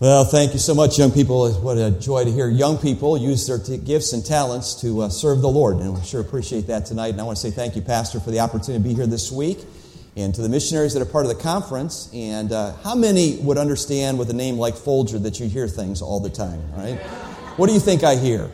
Well, 0.00 0.24
thank 0.24 0.52
you 0.52 0.60
so 0.60 0.76
much, 0.76 0.96
young 0.96 1.10
people. 1.10 1.52
What 1.54 1.76
a 1.76 1.90
joy 1.90 2.22
to 2.22 2.30
hear 2.30 2.48
young 2.48 2.78
people 2.78 3.18
use 3.18 3.48
their 3.48 3.58
t- 3.58 3.78
gifts 3.78 4.12
and 4.12 4.24
talents 4.24 4.80
to 4.82 5.00
uh, 5.00 5.08
serve 5.08 5.40
the 5.40 5.48
Lord. 5.48 5.78
And 5.78 5.92
we 5.92 6.04
sure 6.04 6.20
appreciate 6.20 6.68
that 6.68 6.86
tonight. 6.86 7.08
And 7.08 7.20
I 7.20 7.24
want 7.24 7.36
to 7.36 7.42
say 7.42 7.50
thank 7.50 7.74
you, 7.74 7.82
Pastor, 7.82 8.20
for 8.20 8.30
the 8.30 8.38
opportunity 8.38 8.80
to 8.80 8.88
be 8.88 8.94
here 8.94 9.08
this 9.08 9.32
week 9.32 9.58
and 10.14 10.32
to 10.36 10.40
the 10.40 10.48
missionaries 10.48 10.94
that 10.94 11.02
are 11.02 11.10
part 11.10 11.26
of 11.26 11.36
the 11.36 11.42
conference. 11.42 12.08
And 12.14 12.52
uh, 12.52 12.76
how 12.84 12.94
many 12.94 13.38
would 13.38 13.58
understand 13.58 14.20
with 14.20 14.30
a 14.30 14.34
name 14.34 14.56
like 14.56 14.76
Folger 14.76 15.18
that 15.18 15.40
you 15.40 15.48
hear 15.48 15.66
things 15.66 16.00
all 16.00 16.20
the 16.20 16.30
time, 16.30 16.62
right? 16.76 17.00
What 17.56 17.66
do 17.66 17.72
you 17.72 17.80
think 17.80 18.04
I 18.04 18.14
hear? 18.14 18.52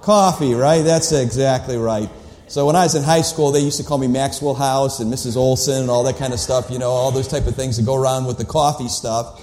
Coffee, 0.00 0.54
right? 0.54 0.82
That's 0.82 1.12
exactly 1.12 1.76
right. 1.76 2.10
So 2.48 2.66
when 2.66 2.74
I 2.74 2.82
was 2.82 2.96
in 2.96 3.04
high 3.04 3.22
school, 3.22 3.52
they 3.52 3.60
used 3.60 3.78
to 3.78 3.84
call 3.86 3.98
me 3.98 4.08
Maxwell 4.08 4.54
House 4.54 4.98
and 4.98 5.12
Mrs. 5.12 5.36
Olson 5.36 5.82
and 5.82 5.88
all 5.88 6.02
that 6.02 6.16
kind 6.16 6.32
of 6.32 6.40
stuff, 6.40 6.68
you 6.68 6.80
know, 6.80 6.90
all 6.90 7.12
those 7.12 7.28
type 7.28 7.46
of 7.46 7.54
things 7.54 7.76
that 7.76 7.86
go 7.86 7.94
around 7.94 8.24
with 8.24 8.38
the 8.38 8.44
coffee 8.44 8.88
stuff. 8.88 9.40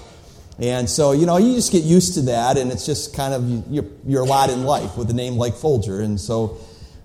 And 0.62 0.88
so, 0.88 1.11
you 1.11 1.25
know, 1.25 1.38
you 1.38 1.56
just 1.56 1.71
get 1.71 1.83
used 1.83 2.14
to 2.14 2.21
that, 2.24 2.56
and 2.56 2.71
it's 2.71 2.86
just 2.86 3.15
kind 3.15 3.33
of 3.33 3.71
your, 3.71 3.83
your 4.06 4.25
lot 4.28 4.52
in 4.52 4.64
life 4.64 4.96
with 4.96 5.10
a 5.10 5.14
name 5.14 5.36
like 5.36 5.56
Folger. 5.56 6.02
And 6.02 6.19
so, 6.19 6.60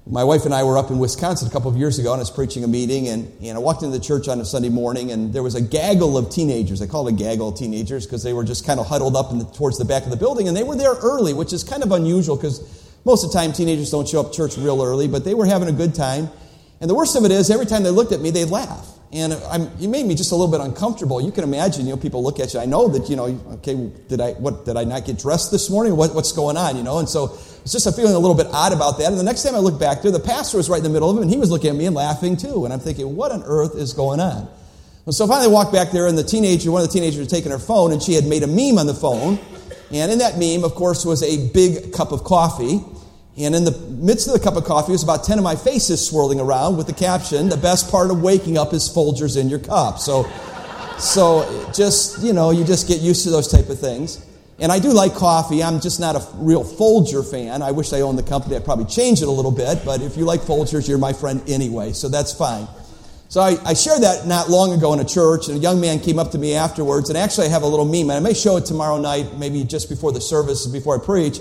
my 0.08 0.22
wife 0.22 0.44
and 0.44 0.52
I 0.54 0.62
were 0.62 0.76
up 0.76 0.90
in 0.90 0.98
Wisconsin 0.98 1.48
a 1.48 1.50
couple 1.50 1.70
of 1.70 1.76
years 1.76 1.98
ago, 1.98 2.12
and 2.12 2.20
I 2.20 2.22
was 2.22 2.30
preaching 2.30 2.64
a 2.64 2.68
meeting, 2.68 3.08
and, 3.08 3.32
and 3.42 3.56
I 3.56 3.58
walked 3.58 3.82
into 3.82 3.98
the 3.98 4.04
church 4.04 4.28
on 4.28 4.40
a 4.40 4.44
Sunday 4.44 4.68
morning, 4.68 5.10
and 5.10 5.32
there 5.32 5.42
was 5.42 5.54
a 5.54 5.62
gaggle 5.62 6.18
of 6.18 6.30
teenagers. 6.30 6.82
I 6.82 6.86
call 6.86 7.08
it 7.08 7.14
a 7.14 7.16
gaggle 7.16 7.48
of 7.48 7.58
teenagers 7.58 8.06
because 8.06 8.22
they 8.22 8.34
were 8.34 8.44
just 8.44 8.66
kind 8.66 8.78
of 8.78 8.86
huddled 8.86 9.16
up 9.16 9.30
the, 9.30 9.44
towards 9.56 9.78
the 9.78 9.86
back 9.86 10.04
of 10.04 10.10
the 10.10 10.16
building, 10.16 10.48
and 10.48 10.56
they 10.56 10.62
were 10.62 10.76
there 10.76 10.94
early, 10.94 11.32
which 11.32 11.54
is 11.54 11.64
kind 11.64 11.82
of 11.82 11.92
unusual 11.92 12.36
because 12.36 12.60
most 13.06 13.24
of 13.24 13.32
the 13.32 13.38
time 13.38 13.52
teenagers 13.52 13.90
don't 13.90 14.06
show 14.06 14.20
up 14.20 14.34
church 14.34 14.58
real 14.58 14.82
early, 14.82 15.08
but 15.08 15.24
they 15.24 15.34
were 15.34 15.46
having 15.46 15.68
a 15.68 15.72
good 15.72 15.94
time. 15.94 16.28
And 16.80 16.90
the 16.90 16.94
worst 16.94 17.16
of 17.16 17.24
it 17.24 17.30
is, 17.30 17.50
every 17.50 17.66
time 17.66 17.84
they 17.84 17.90
looked 17.90 18.12
at 18.12 18.20
me, 18.20 18.30
they'd 18.30 18.50
laugh. 18.50 18.86
And 19.16 19.32
I'm, 19.32 19.90
made 19.90 20.04
me 20.04 20.14
just 20.14 20.30
a 20.30 20.36
little 20.36 20.50
bit 20.52 20.60
uncomfortable. 20.60 21.22
You 21.22 21.32
can 21.32 21.42
imagine, 21.42 21.86
you 21.86 21.92
know, 21.92 21.96
people 21.96 22.22
look 22.22 22.38
at 22.38 22.52
you. 22.52 22.60
I 22.60 22.66
know 22.66 22.86
that, 22.88 23.08
you 23.08 23.16
know, 23.16 23.24
okay, 23.54 23.90
did 24.08 24.20
I, 24.20 24.32
what, 24.32 24.66
did 24.66 24.76
I 24.76 24.84
not 24.84 25.06
get 25.06 25.18
dressed 25.18 25.50
this 25.50 25.70
morning? 25.70 25.96
What, 25.96 26.14
what's 26.14 26.32
going 26.32 26.58
on, 26.58 26.76
you 26.76 26.82
know? 26.82 26.98
And 26.98 27.08
so 27.08 27.32
it's 27.62 27.72
just 27.72 27.86
a 27.86 27.92
feeling 27.92 28.14
a 28.14 28.18
little 28.18 28.36
bit 28.36 28.46
odd 28.52 28.74
about 28.74 28.98
that. 28.98 29.06
And 29.06 29.18
the 29.18 29.22
next 29.22 29.42
time 29.42 29.54
I 29.54 29.58
look 29.58 29.80
back 29.80 30.02
there, 30.02 30.10
the 30.12 30.20
pastor 30.20 30.58
was 30.58 30.68
right 30.68 30.76
in 30.76 30.84
the 30.84 30.90
middle 30.90 31.08
of 31.08 31.16
him, 31.16 31.22
and 31.22 31.30
he 31.30 31.38
was 31.38 31.50
looking 31.50 31.70
at 31.70 31.76
me 31.76 31.86
and 31.86 31.96
laughing 31.96 32.36
too. 32.36 32.66
And 32.66 32.74
I'm 32.74 32.80
thinking, 32.80 33.16
what 33.16 33.32
on 33.32 33.42
earth 33.44 33.74
is 33.74 33.94
going 33.94 34.20
on? 34.20 34.48
And 35.06 35.14
so 35.14 35.26
finally 35.26 35.46
I 35.46 35.50
walked 35.50 35.72
back 35.72 35.92
there, 35.92 36.06
and 36.06 36.18
the 36.18 36.22
teenager, 36.22 36.70
one 36.70 36.82
of 36.82 36.88
the 36.88 36.92
teenagers 36.92 37.20
had 37.20 37.30
taken 37.30 37.50
her 37.52 37.58
phone, 37.58 37.92
and 37.92 38.02
she 38.02 38.12
had 38.12 38.26
made 38.26 38.42
a 38.42 38.46
meme 38.46 38.76
on 38.76 38.86
the 38.86 38.94
phone. 38.94 39.38
And 39.92 40.12
in 40.12 40.18
that 40.18 40.36
meme, 40.36 40.62
of 40.62 40.74
course, 40.74 41.06
was 41.06 41.22
a 41.22 41.48
big 41.52 41.94
cup 41.94 42.12
of 42.12 42.22
coffee. 42.22 42.80
And 43.38 43.54
in 43.54 43.64
the 43.64 43.78
midst 43.90 44.28
of 44.28 44.32
the 44.32 44.40
cup 44.40 44.56
of 44.56 44.64
coffee 44.64 44.92
it 44.92 44.94
was 44.94 45.02
about 45.02 45.24
10 45.24 45.38
of 45.38 45.44
my 45.44 45.56
faces 45.56 46.06
swirling 46.06 46.40
around 46.40 46.78
with 46.78 46.86
the 46.86 46.94
caption, 46.94 47.48
the 47.50 47.56
best 47.56 47.90
part 47.90 48.10
of 48.10 48.22
waking 48.22 48.56
up 48.56 48.72
is 48.72 48.88
Folgers 48.88 49.38
in 49.38 49.50
your 49.50 49.58
cup. 49.58 49.98
So, 49.98 50.24
so 50.98 51.70
just, 51.74 52.22
you 52.22 52.32
know, 52.32 52.50
you 52.50 52.64
just 52.64 52.88
get 52.88 53.00
used 53.00 53.24
to 53.24 53.30
those 53.30 53.48
type 53.48 53.68
of 53.68 53.78
things. 53.78 54.24
And 54.58 54.72
I 54.72 54.78
do 54.78 54.90
like 54.90 55.14
coffee. 55.14 55.62
I'm 55.62 55.80
just 55.80 56.00
not 56.00 56.16
a 56.16 56.26
real 56.36 56.64
Folger 56.64 57.22
fan. 57.22 57.60
I 57.60 57.72
wish 57.72 57.92
I 57.92 58.00
owned 58.00 58.18
the 58.18 58.22
company. 58.22 58.56
I'd 58.56 58.64
probably 58.64 58.86
change 58.86 59.20
it 59.20 59.28
a 59.28 59.30
little 59.30 59.50
bit. 59.50 59.84
But 59.84 60.00
if 60.00 60.16
you 60.16 60.24
like 60.24 60.40
Folgers, 60.40 60.88
you're 60.88 60.96
my 60.96 61.12
friend 61.12 61.42
anyway. 61.46 61.92
So 61.92 62.08
that's 62.08 62.32
fine. 62.32 62.66
So 63.28 63.42
I, 63.42 63.56
I, 63.66 63.74
shared 63.74 64.02
that 64.02 64.26
not 64.26 64.48
long 64.48 64.72
ago 64.72 64.94
in 64.94 65.00
a 65.00 65.04
church, 65.04 65.48
and 65.48 65.58
a 65.58 65.60
young 65.60 65.80
man 65.80 65.98
came 65.98 66.16
up 66.18 66.30
to 66.30 66.38
me 66.38 66.54
afterwards. 66.54 67.10
And 67.10 67.18
actually, 67.18 67.48
I 67.48 67.50
have 67.50 67.64
a 67.64 67.66
little 67.66 67.84
meme, 67.84 68.08
and 68.08 68.12
I 68.12 68.20
may 68.20 68.34
show 68.34 68.56
it 68.56 68.64
tomorrow 68.64 68.98
night, 68.98 69.36
maybe 69.36 69.64
just 69.64 69.88
before 69.88 70.12
the 70.12 70.20
service, 70.20 70.64
before 70.66 71.02
I 71.02 71.04
preach. 71.04 71.40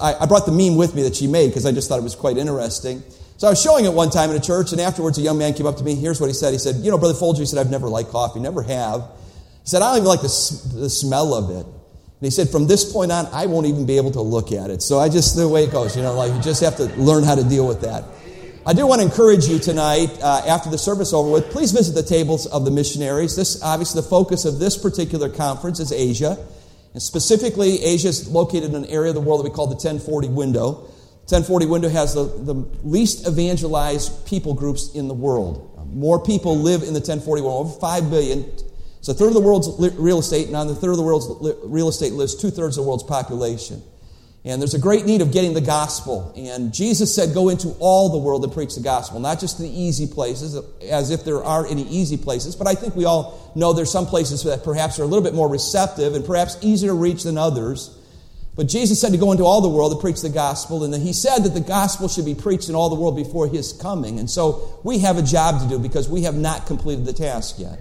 I 0.00 0.26
brought 0.26 0.46
the 0.46 0.52
meme 0.52 0.76
with 0.76 0.94
me 0.94 1.02
that 1.02 1.16
she 1.16 1.26
made 1.26 1.48
because 1.48 1.66
I 1.66 1.72
just 1.72 1.88
thought 1.88 1.98
it 1.98 2.02
was 2.02 2.14
quite 2.14 2.36
interesting. 2.36 3.02
So 3.38 3.48
I 3.48 3.50
was 3.50 3.60
showing 3.60 3.84
it 3.86 3.92
one 3.92 4.10
time 4.10 4.30
in 4.30 4.36
a 4.36 4.40
church, 4.40 4.72
and 4.72 4.80
afterwards 4.80 5.18
a 5.18 5.20
young 5.20 5.38
man 5.38 5.54
came 5.54 5.66
up 5.66 5.76
to 5.78 5.84
me. 5.84 5.94
Here's 5.94 6.20
what 6.20 6.28
he 6.28 6.32
said. 6.32 6.52
He 6.52 6.58
said, 6.58 6.76
You 6.76 6.90
know, 6.90 6.98
Brother 6.98 7.14
Folger, 7.14 7.40
he 7.40 7.46
said, 7.46 7.58
I've 7.58 7.70
never 7.70 7.88
liked 7.88 8.10
coffee, 8.10 8.38
never 8.38 8.62
have. 8.62 9.00
He 9.00 9.68
said, 9.68 9.82
I 9.82 9.90
don't 9.90 9.96
even 9.98 10.08
like 10.08 10.20
the, 10.20 10.70
the 10.74 10.90
smell 10.90 11.34
of 11.34 11.50
it. 11.50 11.66
And 11.66 11.74
he 12.20 12.30
said, 12.30 12.50
From 12.50 12.68
this 12.68 12.92
point 12.92 13.10
on, 13.10 13.26
I 13.32 13.46
won't 13.46 13.66
even 13.66 13.84
be 13.84 13.96
able 13.96 14.12
to 14.12 14.20
look 14.20 14.52
at 14.52 14.70
it. 14.70 14.82
So 14.82 15.00
I 15.00 15.08
just, 15.08 15.36
the 15.36 15.48
way 15.48 15.64
it 15.64 15.72
goes, 15.72 15.96
you 15.96 16.02
know, 16.02 16.14
like 16.14 16.32
you 16.32 16.40
just 16.40 16.62
have 16.62 16.76
to 16.76 16.84
learn 17.00 17.24
how 17.24 17.34
to 17.34 17.42
deal 17.42 17.66
with 17.66 17.80
that. 17.80 18.04
I 18.64 18.74
do 18.74 18.86
want 18.86 19.00
to 19.00 19.08
encourage 19.08 19.46
you 19.46 19.58
tonight, 19.58 20.16
uh, 20.22 20.42
after 20.46 20.70
the 20.70 20.78
service 20.78 21.12
over 21.12 21.28
with, 21.28 21.50
please 21.50 21.72
visit 21.72 21.94
the 21.94 22.08
tables 22.08 22.46
of 22.46 22.64
the 22.64 22.70
missionaries. 22.70 23.34
This, 23.34 23.60
obviously, 23.60 24.02
the 24.02 24.08
focus 24.08 24.44
of 24.44 24.60
this 24.60 24.78
particular 24.78 25.28
conference 25.28 25.80
is 25.80 25.90
Asia. 25.90 26.38
And 26.92 27.02
specifically, 27.02 27.82
Asia 27.82 28.08
is 28.08 28.28
located 28.28 28.64
in 28.64 28.74
an 28.74 28.84
area 28.86 29.10
of 29.10 29.14
the 29.14 29.20
world 29.20 29.40
that 29.40 29.50
we 29.50 29.54
call 29.54 29.66
the 29.66 29.74
1040 29.74 30.28
window. 30.28 30.72
1040 31.28 31.66
window 31.66 31.88
has 31.88 32.14
the, 32.14 32.24
the 32.24 32.54
least 32.82 33.26
evangelized 33.26 34.26
people 34.26 34.54
groups 34.54 34.94
in 34.94 35.08
the 35.08 35.14
world. 35.14 35.68
More 35.92 36.22
people 36.22 36.58
live 36.58 36.82
in 36.82 36.94
the 36.94 37.00
1040 37.00 37.42
world, 37.42 37.66
over 37.66 37.80
5 37.80 38.10
billion. 38.10 38.44
So 39.00 39.12
a 39.12 39.14
third 39.14 39.28
of 39.28 39.34
the 39.34 39.40
world's 39.40 39.68
real 39.98 40.18
estate, 40.18 40.46
and 40.46 40.56
on 40.56 40.68
the 40.68 40.74
third 40.74 40.90
of 40.90 40.96
the 40.96 41.02
world's 41.02 41.26
real 41.64 41.88
estate 41.88 42.12
lives 42.12 42.34
two 42.34 42.50
thirds 42.50 42.76
of 42.76 42.84
the 42.84 42.88
world's 42.88 43.04
population. 43.04 43.82
And 44.44 44.60
there's 44.60 44.74
a 44.74 44.78
great 44.78 45.06
need 45.06 45.20
of 45.20 45.32
getting 45.32 45.54
the 45.54 45.60
gospel. 45.60 46.32
And 46.36 46.74
Jesus 46.74 47.14
said, 47.14 47.32
Go 47.32 47.48
into 47.48 47.70
all 47.78 48.08
the 48.08 48.18
world 48.18 48.42
and 48.42 48.52
preach 48.52 48.74
the 48.74 48.80
gospel, 48.80 49.20
not 49.20 49.38
just 49.38 49.58
the 49.58 49.68
easy 49.68 50.06
places, 50.06 50.56
as 50.82 51.10
if 51.10 51.24
there 51.24 51.44
are 51.44 51.64
any 51.66 51.82
easy 51.82 52.16
places. 52.16 52.56
But 52.56 52.66
I 52.66 52.74
think 52.74 52.96
we 52.96 53.04
all 53.04 53.52
know 53.54 53.72
there's 53.72 53.92
some 53.92 54.06
places 54.06 54.42
that 54.42 54.64
perhaps 54.64 54.98
are 54.98 55.04
a 55.04 55.06
little 55.06 55.22
bit 55.22 55.34
more 55.34 55.48
receptive 55.48 56.14
and 56.14 56.24
perhaps 56.24 56.58
easier 56.60 56.90
to 56.90 56.94
reach 56.94 57.22
than 57.22 57.38
others. 57.38 57.96
But 58.56 58.66
Jesus 58.66 59.00
said 59.00 59.12
to 59.12 59.18
go 59.18 59.30
into 59.30 59.44
all 59.44 59.60
the 59.60 59.68
world 59.68 59.92
and 59.92 60.00
preach 60.00 60.20
the 60.20 60.28
gospel, 60.28 60.84
and 60.84 60.92
he 60.94 61.12
said 61.12 61.44
that 61.44 61.54
the 61.54 61.60
gospel 61.60 62.08
should 62.08 62.26
be 62.26 62.34
preached 62.34 62.68
in 62.68 62.74
all 62.74 62.90
the 62.90 62.96
world 62.96 63.16
before 63.16 63.46
his 63.46 63.72
coming. 63.72 64.18
And 64.18 64.28
so 64.28 64.80
we 64.82 64.98
have 64.98 65.16
a 65.16 65.22
job 65.22 65.62
to 65.62 65.68
do 65.68 65.78
because 65.78 66.08
we 66.08 66.22
have 66.24 66.34
not 66.34 66.66
completed 66.66 67.06
the 67.06 67.14
task 67.14 67.58
yet. 67.58 67.78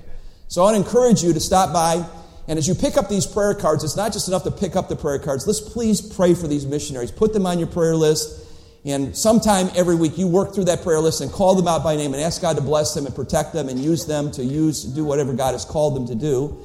So 0.48 0.64
I'd 0.66 0.76
encourage 0.76 1.24
you 1.24 1.34
to 1.34 1.40
stop 1.40 1.74
by 1.74 2.06
and 2.52 2.58
as 2.58 2.68
you 2.68 2.76
pick 2.76 2.98
up 2.98 3.08
these 3.08 3.26
prayer 3.26 3.54
cards, 3.54 3.86
it's 3.86 3.96
not 3.96 4.12
just 4.12 4.28
enough 4.28 4.44
to 4.44 4.52
pick 4.52 4.76
up 4.76 4.90
the 4.90 4.96
prayer 4.98 5.18
cards. 5.20 5.48
Let's 5.48 5.62
please 5.62 6.02
pray 6.02 6.34
for 6.34 6.50
these 6.50 6.66
missionaries. 6.66 7.10
Put 7.10 7.32
them 7.32 7.46
on 7.46 7.60
your 7.60 7.70
prayer 7.70 7.96
list. 7.96 8.46
And 8.84 9.16
sometime 9.16 9.70
every 9.74 9.96
week 9.96 10.18
you 10.18 10.28
work 10.28 10.54
through 10.54 10.66
that 10.66 10.84
prayer 10.84 11.00
list 11.00 11.22
and 11.22 11.32
call 11.32 11.56
them 11.56 11.66
out 11.66 11.82
by 11.82 11.96
name 11.96 12.14
and 12.14 12.22
ask 12.22 12.42
God 12.42 12.58
to 12.58 12.62
bless 12.62 12.94
them 12.94 13.06
and 13.06 13.16
protect 13.16 13.54
them 13.54 13.70
and 13.70 13.80
use 13.80 14.06
them 14.06 14.32
to 14.32 14.44
use, 14.44 14.84
do 14.84 15.06
whatever 15.06 15.32
God 15.32 15.54
has 15.54 15.64
called 15.64 15.96
them 15.96 16.08
to 16.08 16.16
do. 16.16 16.62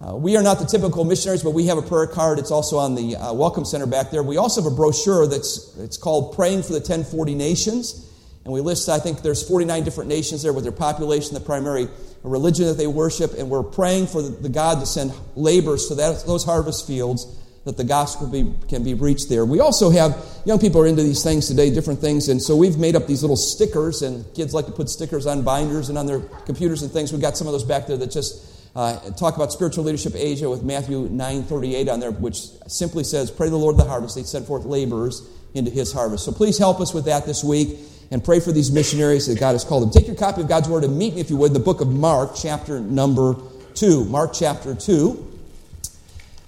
Uh, 0.00 0.16
we 0.16 0.34
are 0.38 0.42
not 0.42 0.60
the 0.60 0.64
typical 0.64 1.04
missionaries, 1.04 1.42
but 1.42 1.50
we 1.50 1.66
have 1.66 1.76
a 1.76 1.82
prayer 1.82 2.06
card. 2.06 2.38
It's 2.38 2.50
also 2.50 2.78
on 2.78 2.94
the 2.94 3.16
uh, 3.16 3.34
Welcome 3.34 3.66
Center 3.66 3.86
back 3.86 4.10
there. 4.10 4.22
We 4.22 4.38
also 4.38 4.62
have 4.62 4.72
a 4.72 4.74
brochure 4.74 5.26
that's 5.26 5.76
it's 5.76 5.98
called 5.98 6.36
Praying 6.36 6.62
for 6.62 6.72
the 6.72 6.80
1040 6.80 7.34
Nations. 7.34 8.10
And 8.44 8.54
we 8.54 8.62
list, 8.62 8.88
I 8.88 8.98
think 8.98 9.20
there's 9.20 9.46
49 9.46 9.84
different 9.84 10.08
nations 10.08 10.42
there 10.42 10.54
with 10.54 10.64
their 10.64 10.72
population, 10.72 11.34
the 11.34 11.40
primary 11.40 11.86
religion 12.22 12.66
that 12.66 12.76
they 12.76 12.86
worship, 12.86 13.34
and 13.38 13.48
we're 13.48 13.62
praying 13.62 14.06
for 14.08 14.22
the, 14.22 14.48
God 14.48 14.80
to 14.80 14.86
send 14.86 15.12
laborers 15.36 15.86
to 15.88 15.94
that, 15.96 16.24
those 16.26 16.44
harvest 16.44 16.86
fields 16.86 17.26
that 17.64 17.76
the 17.76 17.84
gospel 17.84 18.26
be, 18.26 18.52
can 18.68 18.82
be 18.82 18.94
reached 18.94 19.28
there. 19.28 19.44
We 19.44 19.60
also 19.60 19.90
have 19.90 20.16
young 20.44 20.58
people 20.58 20.80
are 20.80 20.86
into 20.86 21.02
these 21.02 21.22
things 21.22 21.46
today, 21.46 21.70
different 21.70 22.00
things, 22.00 22.28
and 22.28 22.40
so 22.40 22.56
we've 22.56 22.78
made 22.78 22.96
up 22.96 23.06
these 23.06 23.22
little 23.22 23.36
stickers, 23.36 24.02
and 24.02 24.24
kids 24.34 24.54
like 24.54 24.66
to 24.66 24.72
put 24.72 24.88
stickers 24.88 25.26
on 25.26 25.42
binders 25.42 25.88
and 25.88 25.98
on 25.98 26.06
their 26.06 26.20
computers 26.46 26.82
and 26.82 26.90
things. 26.90 27.12
We've 27.12 27.20
got 27.20 27.36
some 27.36 27.46
of 27.46 27.52
those 27.52 27.64
back 27.64 27.86
there 27.86 27.96
that 27.96 28.10
just 28.10 28.54
uh, 28.74 28.98
talk 29.10 29.36
about 29.36 29.52
spiritual 29.52 29.84
leadership 29.84 30.14
Asia 30.14 30.48
with 30.48 30.62
Matthew 30.62 31.08
9:38 31.08 31.92
on 31.92 32.00
there, 32.00 32.10
which 32.10 32.38
simply 32.68 33.04
says, 33.04 33.30
"Pray 33.30 33.48
the 33.48 33.56
Lord 33.56 33.74
of 33.74 33.84
the 33.84 33.88
harvest; 33.88 34.14
They 34.14 34.22
send 34.22 34.46
forth 34.46 34.64
laborers 34.64 35.22
into 35.54 35.70
His 35.70 35.92
harvest." 35.92 36.24
So 36.24 36.32
please 36.32 36.58
help 36.58 36.80
us 36.80 36.94
with 36.94 37.04
that 37.06 37.26
this 37.26 37.44
week 37.44 37.78
and 38.10 38.24
pray 38.24 38.40
for 38.40 38.52
these 38.52 38.70
missionaries 38.70 39.26
that 39.26 39.38
God 39.38 39.52
has 39.52 39.64
called 39.64 39.82
them. 39.82 39.90
Take 39.90 40.06
your 40.06 40.16
copy 40.16 40.40
of 40.40 40.48
God's 40.48 40.68
Word 40.68 40.84
and 40.84 40.98
meet 40.98 41.14
me, 41.14 41.20
if 41.20 41.30
you 41.30 41.36
would, 41.36 41.48
in 41.48 41.52
the 41.52 41.60
book 41.60 41.80
of 41.80 41.88
Mark, 41.88 42.32
chapter 42.34 42.80
number 42.80 43.36
2. 43.74 44.04
Mark 44.06 44.32
chapter 44.32 44.74
2. 44.74 45.24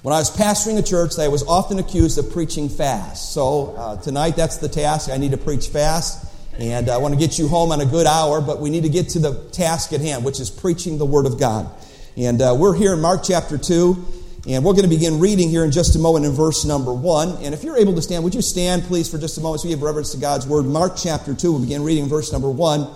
When 0.02 0.14
I 0.14 0.18
was 0.18 0.34
pastoring 0.34 0.78
a 0.78 0.82
church, 0.82 1.18
I 1.18 1.28
was 1.28 1.46
often 1.46 1.78
accused 1.78 2.16
of 2.18 2.32
preaching 2.32 2.70
fast. 2.70 3.34
So 3.34 3.74
uh, 3.76 4.00
tonight, 4.00 4.34
that's 4.36 4.56
the 4.56 4.68
task. 4.68 5.10
I 5.10 5.18
need 5.18 5.32
to 5.32 5.36
preach 5.36 5.68
fast. 5.68 6.26
And 6.58 6.88
I 6.88 6.96
want 6.96 7.12
to 7.14 7.20
get 7.20 7.38
you 7.38 7.48
home 7.48 7.72
on 7.72 7.80
a 7.80 7.86
good 7.86 8.06
hour, 8.06 8.40
but 8.40 8.60
we 8.60 8.70
need 8.70 8.84
to 8.84 8.88
get 8.88 9.10
to 9.10 9.18
the 9.18 9.48
task 9.50 9.92
at 9.92 10.00
hand, 10.00 10.24
which 10.24 10.40
is 10.40 10.50
preaching 10.50 10.96
the 10.96 11.06
Word 11.06 11.26
of 11.26 11.38
God. 11.38 11.70
And 12.16 12.40
uh, 12.40 12.56
we're 12.58 12.74
here 12.74 12.94
in 12.94 13.00
Mark 13.00 13.20
chapter 13.22 13.58
2. 13.58 14.19
And 14.48 14.64
we're 14.64 14.72
going 14.72 14.88
to 14.88 14.88
begin 14.88 15.20
reading 15.20 15.50
here 15.50 15.64
in 15.64 15.70
just 15.70 15.96
a 15.96 15.98
moment 15.98 16.24
in 16.24 16.32
verse 16.32 16.64
number 16.64 16.94
one. 16.94 17.36
And 17.42 17.52
if 17.52 17.62
you're 17.62 17.76
able 17.76 17.94
to 17.94 18.00
stand, 18.00 18.24
would 18.24 18.34
you 18.34 18.40
stand, 18.40 18.84
please, 18.84 19.10
for 19.10 19.18
just 19.18 19.36
a 19.36 19.40
moment 19.42 19.60
so 19.60 19.68
we 19.68 19.72
have 19.72 19.82
reverence 19.82 20.12
to 20.12 20.18
God's 20.18 20.46
word? 20.46 20.64
Mark 20.64 20.94
chapter 20.96 21.34
2, 21.34 21.52
we'll 21.52 21.60
begin 21.60 21.84
reading 21.84 22.08
verse 22.08 22.32
number 22.32 22.48
1. 22.48 22.88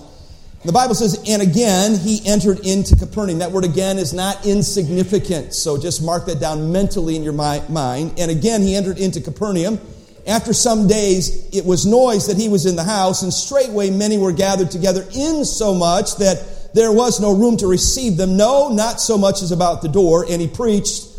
The 0.65 0.73
Bible 0.73 0.95
says, 0.95 1.23
And 1.29 1.43
again 1.43 1.99
he 1.99 2.23
entered 2.25 2.61
into 2.61 2.97
Capernaum. 2.97 3.41
That 3.41 3.53
word 3.53 3.65
again 3.65 3.99
is 3.99 4.15
not 4.15 4.47
insignificant, 4.47 5.53
so 5.53 5.77
just 5.77 6.03
mark 6.03 6.25
that 6.27 6.41
down 6.41 6.73
mentally 6.73 7.15
in 7.15 7.23
your 7.23 7.35
mind. 7.35 8.15
And 8.19 8.31
again 8.31 8.63
he 8.63 8.75
entered 8.75 8.97
into 8.97 9.21
Capernaum. 9.21 9.79
After 10.27 10.55
some 10.55 10.89
days, 10.89 11.51
it 11.53 11.67
was 11.67 11.85
noise 11.85 12.29
that 12.29 12.39
he 12.39 12.49
was 12.49 12.65
in 12.65 12.77
the 12.77 12.85
house, 12.85 13.23
and 13.23 13.31
straightway 13.31 13.91
many 13.91 14.17
were 14.17 14.33
gathered 14.33 14.71
together, 14.71 15.07
in 15.15 15.45
so 15.45 15.75
much 15.75 16.17
that 16.17 16.73
there 16.73 16.91
was 16.91 17.21
no 17.21 17.37
room 17.37 17.59
to 17.59 17.67
receive 17.67 18.17
them. 18.17 18.39
No, 18.39 18.71
not 18.71 19.03
so 19.03 19.19
much 19.19 19.43
as 19.43 19.53
about 19.53 19.83
the 19.83 19.91
door. 19.91 20.25
And 20.27 20.41
he 20.41 20.49
preached 20.49 21.14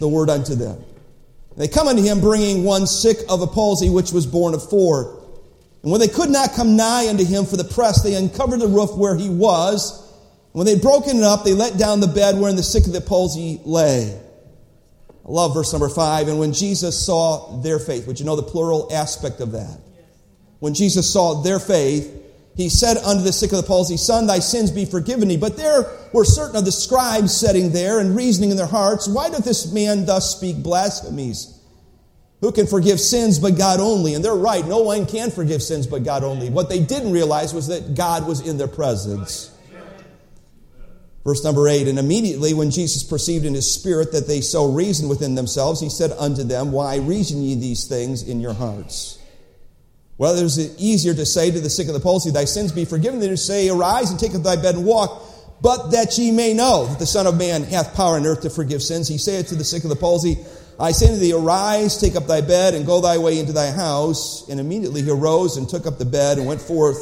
the 0.00 0.08
word 0.08 0.28
unto 0.28 0.56
them. 0.56 0.82
They 1.56 1.68
come 1.68 1.86
unto 1.86 2.02
him 2.02 2.20
bringing 2.20 2.64
one 2.64 2.86
sick 2.86 3.18
of 3.28 3.42
a 3.42 3.46
palsy 3.46 3.90
which 3.90 4.12
was 4.12 4.26
born 4.26 4.54
of 4.54 4.68
four. 4.68 5.20
And 5.82 5.92
when 5.92 6.00
they 6.00 6.08
could 6.08 6.30
not 6.30 6.54
come 6.54 6.76
nigh 6.76 7.08
unto 7.08 7.24
him 7.24 7.44
for 7.44 7.56
the 7.56 7.64
press, 7.64 8.02
they 8.02 8.14
uncovered 8.14 8.60
the 8.60 8.66
roof 8.66 8.94
where 8.96 9.14
he 9.14 9.28
was. 9.28 10.00
And 10.52 10.54
when 10.54 10.66
they 10.66 10.72
had 10.72 10.82
broken 10.82 11.18
it 11.18 11.22
up, 11.22 11.44
they 11.44 11.52
let 11.52 11.78
down 11.78 12.00
the 12.00 12.06
bed 12.06 12.36
wherein 12.38 12.56
the 12.56 12.62
sick 12.62 12.86
of 12.86 12.92
the 12.92 13.00
palsy 13.00 13.60
lay. 13.64 14.18
I 15.24 15.30
love 15.30 15.54
verse 15.54 15.72
number 15.72 15.88
five. 15.88 16.28
And 16.28 16.38
when 16.38 16.52
Jesus 16.52 16.98
saw 16.98 17.60
their 17.60 17.78
faith, 17.78 18.06
would 18.06 18.18
you 18.18 18.26
know 18.26 18.36
the 18.36 18.42
plural 18.42 18.88
aspect 18.92 19.40
of 19.40 19.52
that? 19.52 19.78
When 20.60 20.74
Jesus 20.74 21.10
saw 21.10 21.42
their 21.42 21.58
faith, 21.58 22.10
he 22.56 22.68
said 22.68 22.96
unto 22.98 23.22
the 23.22 23.32
sick 23.32 23.52
of 23.52 23.58
the 23.58 23.66
palsy, 23.66 23.96
Son, 23.96 24.26
thy 24.26 24.38
sins 24.38 24.70
be 24.70 24.84
forgiven 24.84 25.28
thee. 25.28 25.36
But 25.36 25.56
there 25.56 25.86
were 26.12 26.24
certain 26.24 26.56
of 26.56 26.64
the 26.64 26.72
scribes 26.72 27.34
sitting 27.34 27.72
there 27.72 28.00
and 28.00 28.16
reasoning 28.16 28.50
in 28.50 28.56
their 28.56 28.66
hearts, 28.66 29.08
Why 29.08 29.30
doth 29.30 29.44
this 29.44 29.72
man 29.72 30.06
thus 30.06 30.34
speak 30.36 30.62
blasphemies? 30.62 31.56
Who 32.40 32.52
can 32.52 32.66
forgive 32.66 33.00
sins 33.00 33.38
but 33.38 33.58
God 33.58 33.80
only? 33.80 34.14
And 34.14 34.24
they're 34.24 34.34
right. 34.34 34.66
No 34.66 34.78
one 34.78 35.04
can 35.04 35.30
forgive 35.30 35.62
sins 35.62 35.86
but 35.86 36.04
God 36.04 36.24
only. 36.24 36.48
What 36.48 36.70
they 36.70 36.82
didn't 36.82 37.12
realize 37.12 37.52
was 37.52 37.66
that 37.66 37.94
God 37.94 38.26
was 38.26 38.46
in 38.46 38.56
their 38.56 38.68
presence. 38.68 39.54
Verse 41.22 41.44
number 41.44 41.68
eight, 41.68 41.86
and 41.86 41.98
immediately 41.98 42.54
when 42.54 42.70
Jesus 42.70 43.02
perceived 43.02 43.44
in 43.44 43.52
his 43.52 43.70
spirit 43.70 44.12
that 44.12 44.26
they 44.26 44.40
so 44.40 44.72
reasoned 44.72 45.10
within 45.10 45.34
themselves, 45.34 45.78
he 45.78 45.90
said 45.90 46.12
unto 46.12 46.42
them, 46.42 46.72
Why 46.72 46.96
reason 46.96 47.42
ye 47.42 47.54
these 47.56 47.84
things 47.84 48.26
in 48.26 48.40
your 48.40 48.54
hearts? 48.54 49.19
Well, 50.20 50.36
it 50.36 50.42
was 50.42 50.78
easier 50.78 51.14
to 51.14 51.24
say 51.24 51.50
to 51.50 51.60
the 51.60 51.70
sick 51.70 51.88
of 51.88 51.94
the 51.94 52.00
palsy, 52.00 52.30
Thy 52.30 52.44
sins 52.44 52.72
be 52.72 52.84
forgiven, 52.84 53.20
than 53.20 53.30
to 53.30 53.38
say, 53.38 53.70
Arise 53.70 54.10
and 54.10 54.20
take 54.20 54.34
up 54.34 54.42
thy 54.42 54.56
bed 54.56 54.74
and 54.74 54.84
walk. 54.84 55.22
But 55.62 55.92
that 55.92 56.18
ye 56.18 56.30
may 56.30 56.52
know 56.52 56.84
that 56.84 56.98
the 56.98 57.06
Son 57.06 57.26
of 57.26 57.38
Man 57.38 57.62
hath 57.62 57.94
power 57.94 58.16
on 58.16 58.26
earth 58.26 58.42
to 58.42 58.50
forgive 58.50 58.82
sins, 58.82 59.08
he 59.08 59.16
saith 59.16 59.48
to 59.48 59.54
the 59.54 59.64
sick 59.64 59.82
of 59.82 59.88
the 59.88 59.96
palsy, 59.96 60.36
I 60.78 60.92
say 60.92 61.06
unto 61.06 61.18
thee, 61.18 61.32
Arise, 61.32 61.98
take 61.98 62.16
up 62.16 62.26
thy 62.26 62.42
bed, 62.42 62.74
and 62.74 62.84
go 62.84 63.00
thy 63.00 63.16
way 63.16 63.38
into 63.38 63.54
thy 63.54 63.70
house. 63.70 64.46
And 64.50 64.60
immediately 64.60 65.00
he 65.00 65.10
arose 65.10 65.56
and 65.56 65.66
took 65.66 65.86
up 65.86 65.96
the 65.96 66.04
bed 66.04 66.36
and 66.36 66.46
went 66.46 66.60
forth 66.60 66.98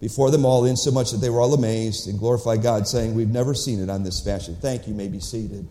before 0.00 0.32
them 0.32 0.44
all, 0.44 0.64
insomuch 0.64 1.12
that 1.12 1.18
they 1.18 1.30
were 1.30 1.40
all 1.40 1.54
amazed 1.54 2.08
and 2.08 2.18
glorified 2.18 2.64
God, 2.64 2.88
saying, 2.88 3.14
We've 3.14 3.30
never 3.30 3.54
seen 3.54 3.80
it 3.80 3.88
on 3.88 4.02
this 4.02 4.20
fashion. 4.20 4.56
Thank 4.60 4.88
you, 4.88 4.94
may 4.94 5.06
be 5.06 5.20
seated. 5.20 5.68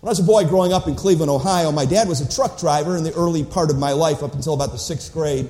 When 0.00 0.08
I 0.08 0.12
was 0.12 0.18
a 0.18 0.24
boy 0.24 0.44
growing 0.44 0.74
up 0.74 0.86
in 0.86 0.94
Cleveland, 0.94 1.30
Ohio, 1.30 1.72
my 1.72 1.86
dad 1.86 2.06
was 2.06 2.20
a 2.20 2.28
truck 2.28 2.60
driver 2.60 2.98
in 2.98 3.02
the 3.02 3.14
early 3.14 3.44
part 3.44 3.70
of 3.70 3.78
my 3.78 3.92
life 3.92 4.22
up 4.22 4.34
until 4.34 4.52
about 4.52 4.72
the 4.72 4.78
sixth 4.78 5.10
grade. 5.12 5.48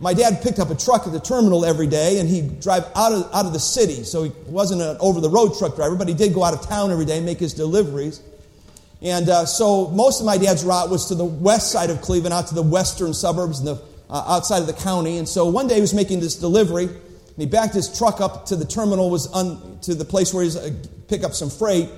My 0.00 0.12
dad 0.12 0.42
picked 0.42 0.58
up 0.58 0.70
a 0.70 0.74
truck 0.74 1.06
at 1.06 1.12
the 1.12 1.20
terminal 1.20 1.64
every 1.64 1.86
day, 1.86 2.20
and 2.20 2.28
he'd 2.28 2.60
drive 2.60 2.84
out 2.94 3.12
of, 3.12 3.34
out 3.34 3.46
of 3.46 3.54
the 3.54 3.58
city. 3.58 4.04
So 4.04 4.24
he 4.24 4.32
wasn't 4.46 4.82
an 4.82 4.98
over 5.00 5.20
the 5.20 5.30
road 5.30 5.56
truck 5.58 5.76
driver, 5.76 5.96
but 5.96 6.08
he 6.08 6.14
did 6.14 6.34
go 6.34 6.44
out 6.44 6.52
of 6.52 6.60
town 6.66 6.90
every 6.90 7.06
day 7.06 7.16
and 7.16 7.26
make 7.26 7.38
his 7.38 7.54
deliveries. 7.54 8.22
And 9.00 9.30
uh, 9.30 9.46
so 9.46 9.88
most 9.88 10.20
of 10.20 10.26
my 10.26 10.36
dad's 10.36 10.62
route 10.62 10.90
was 10.90 11.06
to 11.06 11.14
the 11.14 11.24
west 11.24 11.72
side 11.72 11.88
of 11.88 12.02
Cleveland, 12.02 12.34
out 12.34 12.48
to 12.48 12.54
the 12.54 12.62
western 12.62 13.14
suburbs 13.14 13.60
and 13.60 13.68
the 13.68 13.82
uh, 14.10 14.24
outside 14.26 14.58
of 14.58 14.66
the 14.66 14.74
county. 14.74 15.16
And 15.16 15.28
so 15.28 15.46
one 15.46 15.68
day 15.68 15.76
he 15.76 15.80
was 15.80 15.94
making 15.94 16.20
this 16.20 16.34
delivery, 16.34 16.84
and 16.84 17.36
he 17.38 17.46
backed 17.46 17.74
his 17.74 17.96
truck 17.96 18.20
up 18.20 18.44
to 18.46 18.56
the 18.56 18.66
terminal, 18.66 19.08
was 19.08 19.32
un, 19.32 19.78
to 19.82 19.94
the 19.94 20.04
place 20.04 20.34
where 20.34 20.44
he's 20.44 20.56
uh, 20.56 20.70
pick 21.08 21.24
up 21.24 21.32
some 21.32 21.48
freight. 21.48 21.88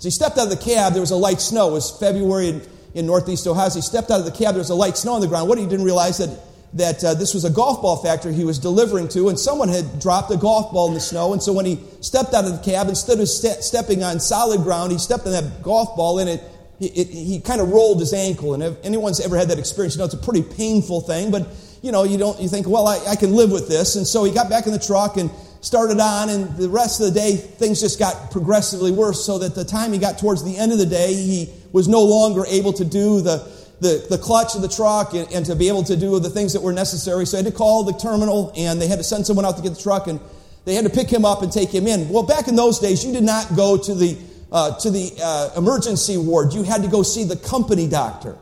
As 0.00 0.04
he 0.04 0.10
stepped 0.10 0.38
out 0.38 0.44
of 0.44 0.50
the 0.50 0.56
cab, 0.56 0.94
there 0.94 1.02
was 1.02 1.10
a 1.10 1.16
light 1.16 1.42
snow. 1.42 1.68
It 1.68 1.72
was 1.72 1.90
February 1.90 2.48
in, 2.48 2.62
in 2.94 3.04
northeast 3.04 3.46
Ohio. 3.46 3.66
As 3.66 3.74
he 3.74 3.82
stepped 3.82 4.10
out 4.10 4.18
of 4.18 4.24
the 4.24 4.32
cab, 4.32 4.54
there 4.54 4.60
was 4.60 4.70
a 4.70 4.74
light 4.74 4.96
snow 4.96 5.12
on 5.12 5.20
the 5.20 5.26
ground. 5.26 5.46
What 5.46 5.58
he 5.58 5.66
didn't 5.66 5.84
realize 5.84 6.16
that 6.16 6.40
that 6.72 7.04
uh, 7.04 7.12
this 7.12 7.34
was 7.34 7.44
a 7.44 7.50
golf 7.50 7.82
ball 7.82 7.96
factory 7.96 8.32
he 8.32 8.44
was 8.44 8.58
delivering 8.58 9.08
to, 9.08 9.28
and 9.28 9.38
someone 9.38 9.68
had 9.68 10.00
dropped 10.00 10.30
a 10.30 10.38
golf 10.38 10.72
ball 10.72 10.88
in 10.88 10.94
the 10.94 11.00
snow. 11.00 11.34
And 11.34 11.42
so 11.42 11.52
when 11.52 11.66
he 11.66 11.80
stepped 12.00 12.32
out 12.32 12.46
of 12.46 12.52
the 12.52 12.62
cab, 12.62 12.88
instead 12.88 13.20
of 13.20 13.28
ste- 13.28 13.62
stepping 13.62 14.02
on 14.02 14.20
solid 14.20 14.62
ground, 14.62 14.90
he 14.90 14.96
stepped 14.96 15.26
on 15.26 15.32
that 15.32 15.62
golf 15.62 15.94
ball, 15.96 16.18
and 16.18 16.30
it 16.30 16.42
it, 16.80 17.08
he 17.08 17.38
kind 17.40 17.60
of 17.60 17.68
rolled 17.68 18.00
his 18.00 18.14
ankle. 18.14 18.54
And 18.54 18.62
if 18.62 18.82
anyone's 18.82 19.20
ever 19.20 19.36
had 19.36 19.48
that 19.48 19.58
experience, 19.58 19.96
you 19.96 19.98
know 19.98 20.06
it's 20.06 20.14
a 20.14 20.16
pretty 20.16 20.42
painful 20.42 21.02
thing. 21.02 21.30
But 21.30 21.46
you 21.82 21.92
know, 21.92 22.04
you 22.04 22.18
don't 22.18 22.40
you 22.40 22.48
think, 22.48 22.68
well, 22.68 22.86
I, 22.86 22.98
I 23.08 23.16
can 23.16 23.34
live 23.34 23.50
with 23.50 23.68
this. 23.68 23.96
And 23.96 24.06
so 24.06 24.24
he 24.24 24.32
got 24.32 24.48
back 24.50 24.66
in 24.66 24.72
the 24.72 24.78
truck 24.78 25.16
and 25.16 25.30
started 25.60 26.00
on, 26.00 26.28
and 26.28 26.56
the 26.56 26.68
rest 26.68 27.00
of 27.00 27.06
the 27.06 27.12
day 27.12 27.36
things 27.36 27.80
just 27.80 27.98
got 27.98 28.30
progressively 28.30 28.92
worse. 28.92 29.24
So 29.24 29.38
that 29.38 29.54
the 29.54 29.64
time 29.64 29.92
he 29.92 29.98
got 29.98 30.18
towards 30.18 30.44
the 30.44 30.56
end 30.56 30.72
of 30.72 30.78
the 30.78 30.86
day, 30.86 31.14
he 31.14 31.52
was 31.72 31.88
no 31.88 32.02
longer 32.02 32.44
able 32.46 32.72
to 32.74 32.84
do 32.84 33.20
the 33.20 33.60
the, 33.80 34.06
the 34.10 34.18
clutch 34.18 34.54
of 34.54 34.60
the 34.60 34.68
truck 34.68 35.14
and, 35.14 35.26
and 35.32 35.46
to 35.46 35.56
be 35.56 35.68
able 35.68 35.82
to 35.84 35.96
do 35.96 36.20
the 36.20 36.28
things 36.28 36.52
that 36.52 36.60
were 36.60 36.72
necessary. 36.72 37.24
So 37.26 37.38
I 37.38 37.42
had 37.42 37.50
to 37.50 37.56
call 37.56 37.82
the 37.82 37.94
terminal, 37.94 38.52
and 38.54 38.80
they 38.80 38.86
had 38.86 38.98
to 38.98 39.04
send 39.04 39.26
someone 39.26 39.46
out 39.46 39.56
to 39.56 39.62
get 39.62 39.74
the 39.74 39.82
truck, 39.82 40.06
and 40.06 40.20
they 40.66 40.74
had 40.74 40.84
to 40.84 40.90
pick 40.90 41.08
him 41.08 41.24
up 41.24 41.40
and 41.40 41.50
take 41.50 41.70
him 41.70 41.86
in. 41.86 42.10
Well, 42.10 42.22
back 42.22 42.46
in 42.46 42.56
those 42.56 42.78
days, 42.78 43.02
you 43.02 43.12
did 43.12 43.24
not 43.24 43.56
go 43.56 43.78
to 43.78 43.94
the 43.94 44.18
uh, 44.52 44.78
to 44.80 44.90
the 44.90 45.12
uh, 45.22 45.50
emergency 45.56 46.16
ward, 46.16 46.52
you 46.52 46.62
had 46.62 46.82
to 46.82 46.88
go 46.88 47.02
see 47.02 47.24
the 47.24 47.36
company 47.36 47.88
doctor. 47.88 48.36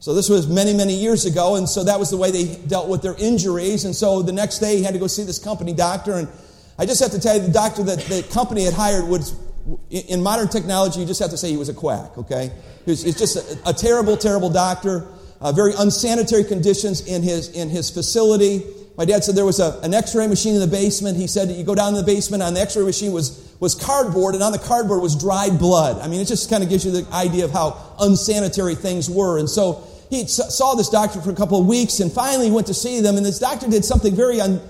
So 0.00 0.14
this 0.14 0.30
was 0.30 0.48
many, 0.48 0.72
many 0.72 0.94
years 0.94 1.26
ago, 1.26 1.56
and 1.56 1.68
so 1.68 1.84
that 1.84 1.98
was 1.98 2.08
the 2.08 2.16
way 2.16 2.30
they 2.30 2.56
dealt 2.66 2.88
with 2.88 3.02
their 3.02 3.14
injuries. 3.18 3.84
And 3.84 3.94
so 3.94 4.22
the 4.22 4.32
next 4.32 4.58
day, 4.58 4.78
he 4.78 4.82
had 4.82 4.94
to 4.94 4.98
go 4.98 5.06
see 5.06 5.24
this 5.24 5.38
company 5.38 5.74
doctor. 5.74 6.14
And 6.14 6.26
I 6.78 6.86
just 6.86 7.02
have 7.02 7.10
to 7.10 7.20
tell 7.20 7.36
you, 7.36 7.42
the 7.42 7.52
doctor 7.52 7.82
that 7.82 7.98
the 7.98 8.26
company 8.32 8.64
had 8.64 8.72
hired 8.72 9.06
was, 9.06 9.38
in 9.90 10.22
modern 10.22 10.48
technology, 10.48 11.00
you 11.00 11.06
just 11.06 11.20
have 11.20 11.30
to 11.30 11.36
say 11.36 11.50
he 11.50 11.58
was 11.58 11.68
a 11.68 11.74
quack. 11.74 12.16
Okay, 12.16 12.50
he's 12.86 13.04
just 13.14 13.36
a, 13.36 13.68
a, 13.68 13.74
terrible, 13.74 14.16
terrible 14.16 14.48
doctor. 14.48 15.06
Uh, 15.42 15.52
very 15.52 15.74
unsanitary 15.78 16.44
conditions 16.44 17.06
in 17.06 17.22
his 17.22 17.50
in 17.50 17.68
his 17.68 17.90
facility. 17.90 18.62
My 18.96 19.04
dad 19.04 19.22
said 19.24 19.34
there 19.34 19.46
was 19.46 19.60
a, 19.60 19.78
an 19.82 19.94
x 19.94 20.14
ray 20.14 20.26
machine 20.26 20.54
in 20.54 20.60
the 20.60 20.66
basement. 20.66 21.16
He 21.16 21.26
said 21.26 21.48
that 21.48 21.54
you 21.54 21.64
go 21.64 21.74
down 21.74 21.94
in 21.94 21.94
the 21.94 22.04
basement, 22.04 22.42
on 22.42 22.54
the 22.54 22.60
x 22.60 22.76
ray 22.76 22.84
machine 22.84 23.12
was, 23.12 23.54
was 23.60 23.74
cardboard, 23.74 24.34
and 24.34 24.42
on 24.42 24.52
the 24.52 24.58
cardboard 24.58 25.00
was 25.00 25.14
dried 25.14 25.58
blood. 25.58 26.00
I 26.00 26.08
mean, 26.08 26.20
it 26.20 26.26
just 26.26 26.50
kind 26.50 26.62
of 26.62 26.68
gives 26.68 26.84
you 26.84 26.90
the 26.90 27.06
idea 27.12 27.44
of 27.44 27.50
how 27.50 27.94
unsanitary 28.00 28.74
things 28.74 29.08
were. 29.08 29.38
And 29.38 29.48
so 29.48 29.86
he 30.10 30.26
saw 30.26 30.74
this 30.74 30.88
doctor 30.88 31.20
for 31.22 31.30
a 31.30 31.34
couple 31.36 31.60
of 31.60 31.66
weeks 31.66 32.00
and 32.00 32.12
finally 32.12 32.50
went 32.50 32.66
to 32.66 32.74
see 32.74 33.00
them. 33.00 33.16
And 33.16 33.24
this 33.24 33.38
doctor 33.38 33.68
did 33.68 33.84
something 33.84 34.14
very, 34.14 34.40
un, 34.40 34.60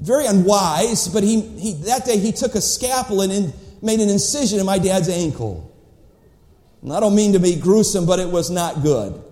very 0.00 0.26
unwise, 0.26 1.06
but 1.06 1.22
he, 1.22 1.40
he, 1.40 1.72
that 1.84 2.04
day 2.04 2.18
he 2.18 2.32
took 2.32 2.56
a 2.56 2.60
scalpel 2.60 3.22
and 3.22 3.32
in, 3.32 3.52
made 3.80 4.00
an 4.00 4.08
incision 4.08 4.58
in 4.58 4.66
my 4.66 4.78
dad's 4.78 5.08
ankle. 5.08 5.72
And 6.82 6.92
I 6.92 6.98
don't 6.98 7.14
mean 7.14 7.32
to 7.34 7.38
be 7.38 7.54
gruesome, 7.54 8.06
but 8.06 8.18
it 8.18 8.28
was 8.28 8.50
not 8.50 8.82
good. 8.82 9.22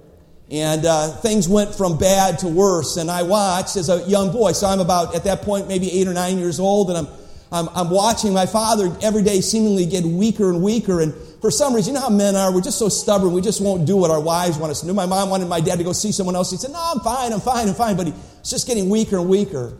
And 0.51 0.87
uh, 0.87 1.09
things 1.09 1.49
went 1.49 1.75
from 1.75 1.99
bad 1.99 2.39
to 2.41 2.49
worse. 2.49 2.97
And 2.97 3.11
I 3.11 3.25
watched 3.25 3.77
as 3.77 3.89
a 3.89 4.09
young 4.09 4.31
boy. 4.31 4.53
So 4.53 4.69
I'm 4.69 4.79
about, 4.79 5.17
at 5.17 5.25
that 5.25 5.43
point, 5.43 5.67
maybe 5.67 5.91
eight 5.91 6.07
or 6.07 6.15
nine 6.15 6.39
years 6.39 6.61
old. 6.61 6.91
And 6.91 6.99
I'm, 6.99 7.09
I'm, 7.51 7.69
I'm 7.75 7.91
watching 7.91 8.33
my 8.33 8.47
father 8.47 8.97
every 9.03 9.23
day 9.23 9.41
seemingly 9.41 9.87
get 9.87 10.05
weaker 10.05 10.51
and 10.51 10.63
weaker. 10.63 11.01
And 11.01 11.13
for 11.47 11.53
some 11.53 11.77
reason, 11.77 11.95
you 11.95 12.01
know 12.01 12.05
how 12.05 12.13
men 12.13 12.35
are? 12.35 12.53
We're 12.53 12.61
just 12.61 12.77
so 12.77 12.89
stubborn. 12.89 13.33
We 13.33 13.41
just 13.41 13.61
won't 13.61 13.87
do 13.87 13.97
what 13.97 14.11
our 14.11 14.21
wives 14.21 14.59
want 14.59 14.73
us 14.73 14.81
to 14.81 14.87
do. 14.87 14.93
My 14.93 15.07
mom 15.07 15.31
wanted 15.31 15.47
my 15.47 15.61
dad 15.61 15.79
to 15.79 15.85
go 15.85 15.93
see 15.93 16.11
someone 16.11 16.35
else. 16.35 16.51
He 16.51 16.57
said, 16.57 16.73
No, 16.73 16.83
I'm 16.83 16.99
fine, 16.99 17.33
I'm 17.33 17.39
fine, 17.39 17.69
I'm 17.69 17.75
fine. 17.77 17.97
But 17.97 18.09
he's 18.09 18.51
just 18.51 18.67
getting 18.67 18.89
weaker 18.89 19.17
and 19.17 19.29
weaker. 19.29 19.79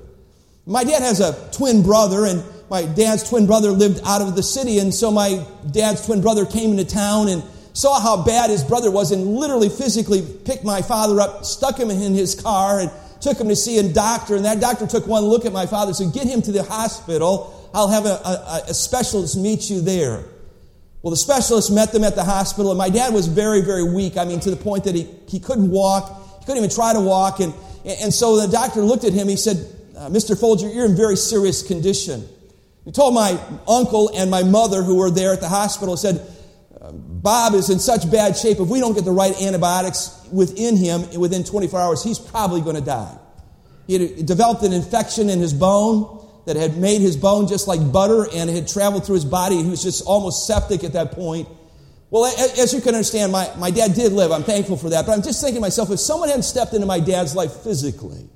My 0.65 0.85
dad 0.85 1.03
has 1.03 1.19
a 1.19 1.35
twin 1.51 1.83
brother, 1.83 2.25
and 2.25 2.45
my 2.71 2.85
dad's 2.85 3.29
twin 3.29 3.47
brother 3.49 3.73
lived 3.73 4.01
out 4.07 4.23
of 4.23 4.37
the 4.37 4.45
city. 4.45 4.79
And 4.79 4.95
so 4.95 5.11
my 5.11 5.45
dad's 5.73 6.07
twin 6.07 6.21
brother 6.21 6.47
came 6.47 6.71
into 6.71 6.85
town 6.85 7.27
and 7.27 7.43
saw 7.73 7.99
how 8.01 8.23
bad 8.23 8.51
his 8.51 8.63
brother 8.63 8.93
was 8.93 9.11
and 9.11 9.35
literally 9.35 9.69
physically 9.69 10.23
picked 10.23 10.63
my 10.63 10.83
father 10.83 11.21
up, 11.21 11.45
stuck 11.45 11.81
him 11.81 11.91
in 11.91 12.15
his 12.15 12.37
car, 12.37 12.79
and 12.79 12.93
took 13.21 13.41
him 13.41 13.49
to 13.49 13.57
see 13.57 13.79
a 13.79 13.93
doctor. 13.93 14.37
And 14.37 14.45
that 14.45 14.61
doctor 14.61 14.87
took 14.87 15.09
one 15.09 15.25
look 15.25 15.45
at 15.45 15.53
my 15.53 15.67
father 15.67 15.89
and 15.89 15.97
said, 15.97 16.13
Get 16.13 16.29
him 16.29 16.43
to 16.43 16.53
the 16.53 16.63
hospital. 16.63 17.69
I'll 17.75 17.89
have 17.89 18.07
a, 18.07 18.21
a, 18.25 18.63
a 18.69 18.75
specialist 18.75 19.37
meet 19.37 19.69
you 19.69 19.81
there. 19.81 20.27
Well, 21.07 21.13
the 21.13 21.19
specialist 21.19 21.71
met 21.71 21.93
them 21.93 22.03
at 22.03 22.17
the 22.17 22.25
hospital, 22.25 22.73
and 22.73 22.79
my 22.79 22.91
dad 22.91 23.15
was 23.15 23.29
very, 23.29 23.61
very 23.61 23.85
weak. 23.85 24.17
I 24.17 24.25
mean, 24.25 24.41
to 24.41 24.51
the 24.51 24.57
point 24.57 24.83
that 24.83 24.97
he, 24.97 25.07
he 25.29 25.39
couldn't 25.39 25.71
walk. 25.71 26.41
He 26.41 26.47
couldn't 26.47 26.57
even 26.57 26.69
try 26.69 26.93
to 26.93 27.01
walk. 27.01 27.39
And, 27.39 27.55
and 27.85 28.13
so 28.13 28.45
the 28.45 28.49
doctor 28.49 28.81
looked 28.81 29.05
at 29.05 29.13
him. 29.13 29.29
He 29.29 29.37
said, 29.37 29.73
uh, 29.97 30.09
Mr. 30.09 30.37
Folger, 30.37 30.69
you're 30.69 30.85
in 30.85 30.97
very 30.97 31.15
serious 31.15 31.65
condition. 31.65 32.27
He 32.85 32.91
told 32.91 33.15
my 33.15 33.41
uncle 33.69 34.11
and 34.17 34.33
my 34.33 34.43
mother, 34.43 34.83
who 34.83 34.97
were 34.97 35.13
there 35.13 35.33
at 35.33 35.41
the 35.41 35.49
hospital, 35.49 35.97
said, 35.97 36.27
Bob 36.91 37.55
is 37.55 37.71
in 37.71 37.79
such 37.79 38.11
bad 38.11 38.37
shape, 38.37 38.59
if 38.59 38.67
we 38.67 38.81
don't 38.81 38.95
get 38.95 39.05
the 39.05 39.13
right 39.13 39.41
antibiotics 39.41 40.27
within 40.33 40.77
him 40.77 41.09
within 41.21 41.45
24 41.45 41.81
hours, 41.81 42.03
he's 42.03 42.19
probably 42.19 42.63
going 42.63 42.75
to 42.75 42.83
die. 42.83 43.17
He 43.87 44.25
developed 44.25 44.65
an 44.65 44.73
infection 44.73 45.31
in 45.31 45.39
his 45.39 45.55
bone 45.55 46.16
that 46.47 46.57
had 46.57 46.77
made 46.79 47.01
his 47.01 47.17
bone 47.17 47.49
just 47.49 47.69
like 47.69 47.93
butter 47.93 48.27
and 48.33 48.49
had 48.49 48.67
traveled 48.67 49.05
through 49.05 49.17
his 49.17 49.25
body. 49.25 49.63
He 49.63 49.69
was 49.69 49.83
just 49.83 50.05
almost 50.07 50.47
septic 50.47 50.85
at 50.85 50.95
that 50.95 51.13
point. 51.13 51.49
Well, 52.09 52.25
as 52.25 52.73
you 52.73 52.81
can 52.81 52.95
understand, 52.95 53.33
my, 53.33 53.51
my 53.59 53.71
dad 53.71 53.95
did 53.95 54.13
live. 54.13 54.31
I'm 54.31 54.45
thankful 54.45 54.77
for 54.77 54.91
that. 54.91 55.07
But 55.07 55.13
I'm 55.13 55.23
just 55.23 55.41
thinking 55.41 55.57
to 55.57 55.61
myself, 55.61 55.91
if 55.91 55.99
someone 55.99 56.29
hadn't 56.29 56.45
stepped 56.45 56.73
into 56.73 56.87
my 56.87 57.01
dad's 57.01 57.35
life 57.35 57.53
physically, 57.53 58.29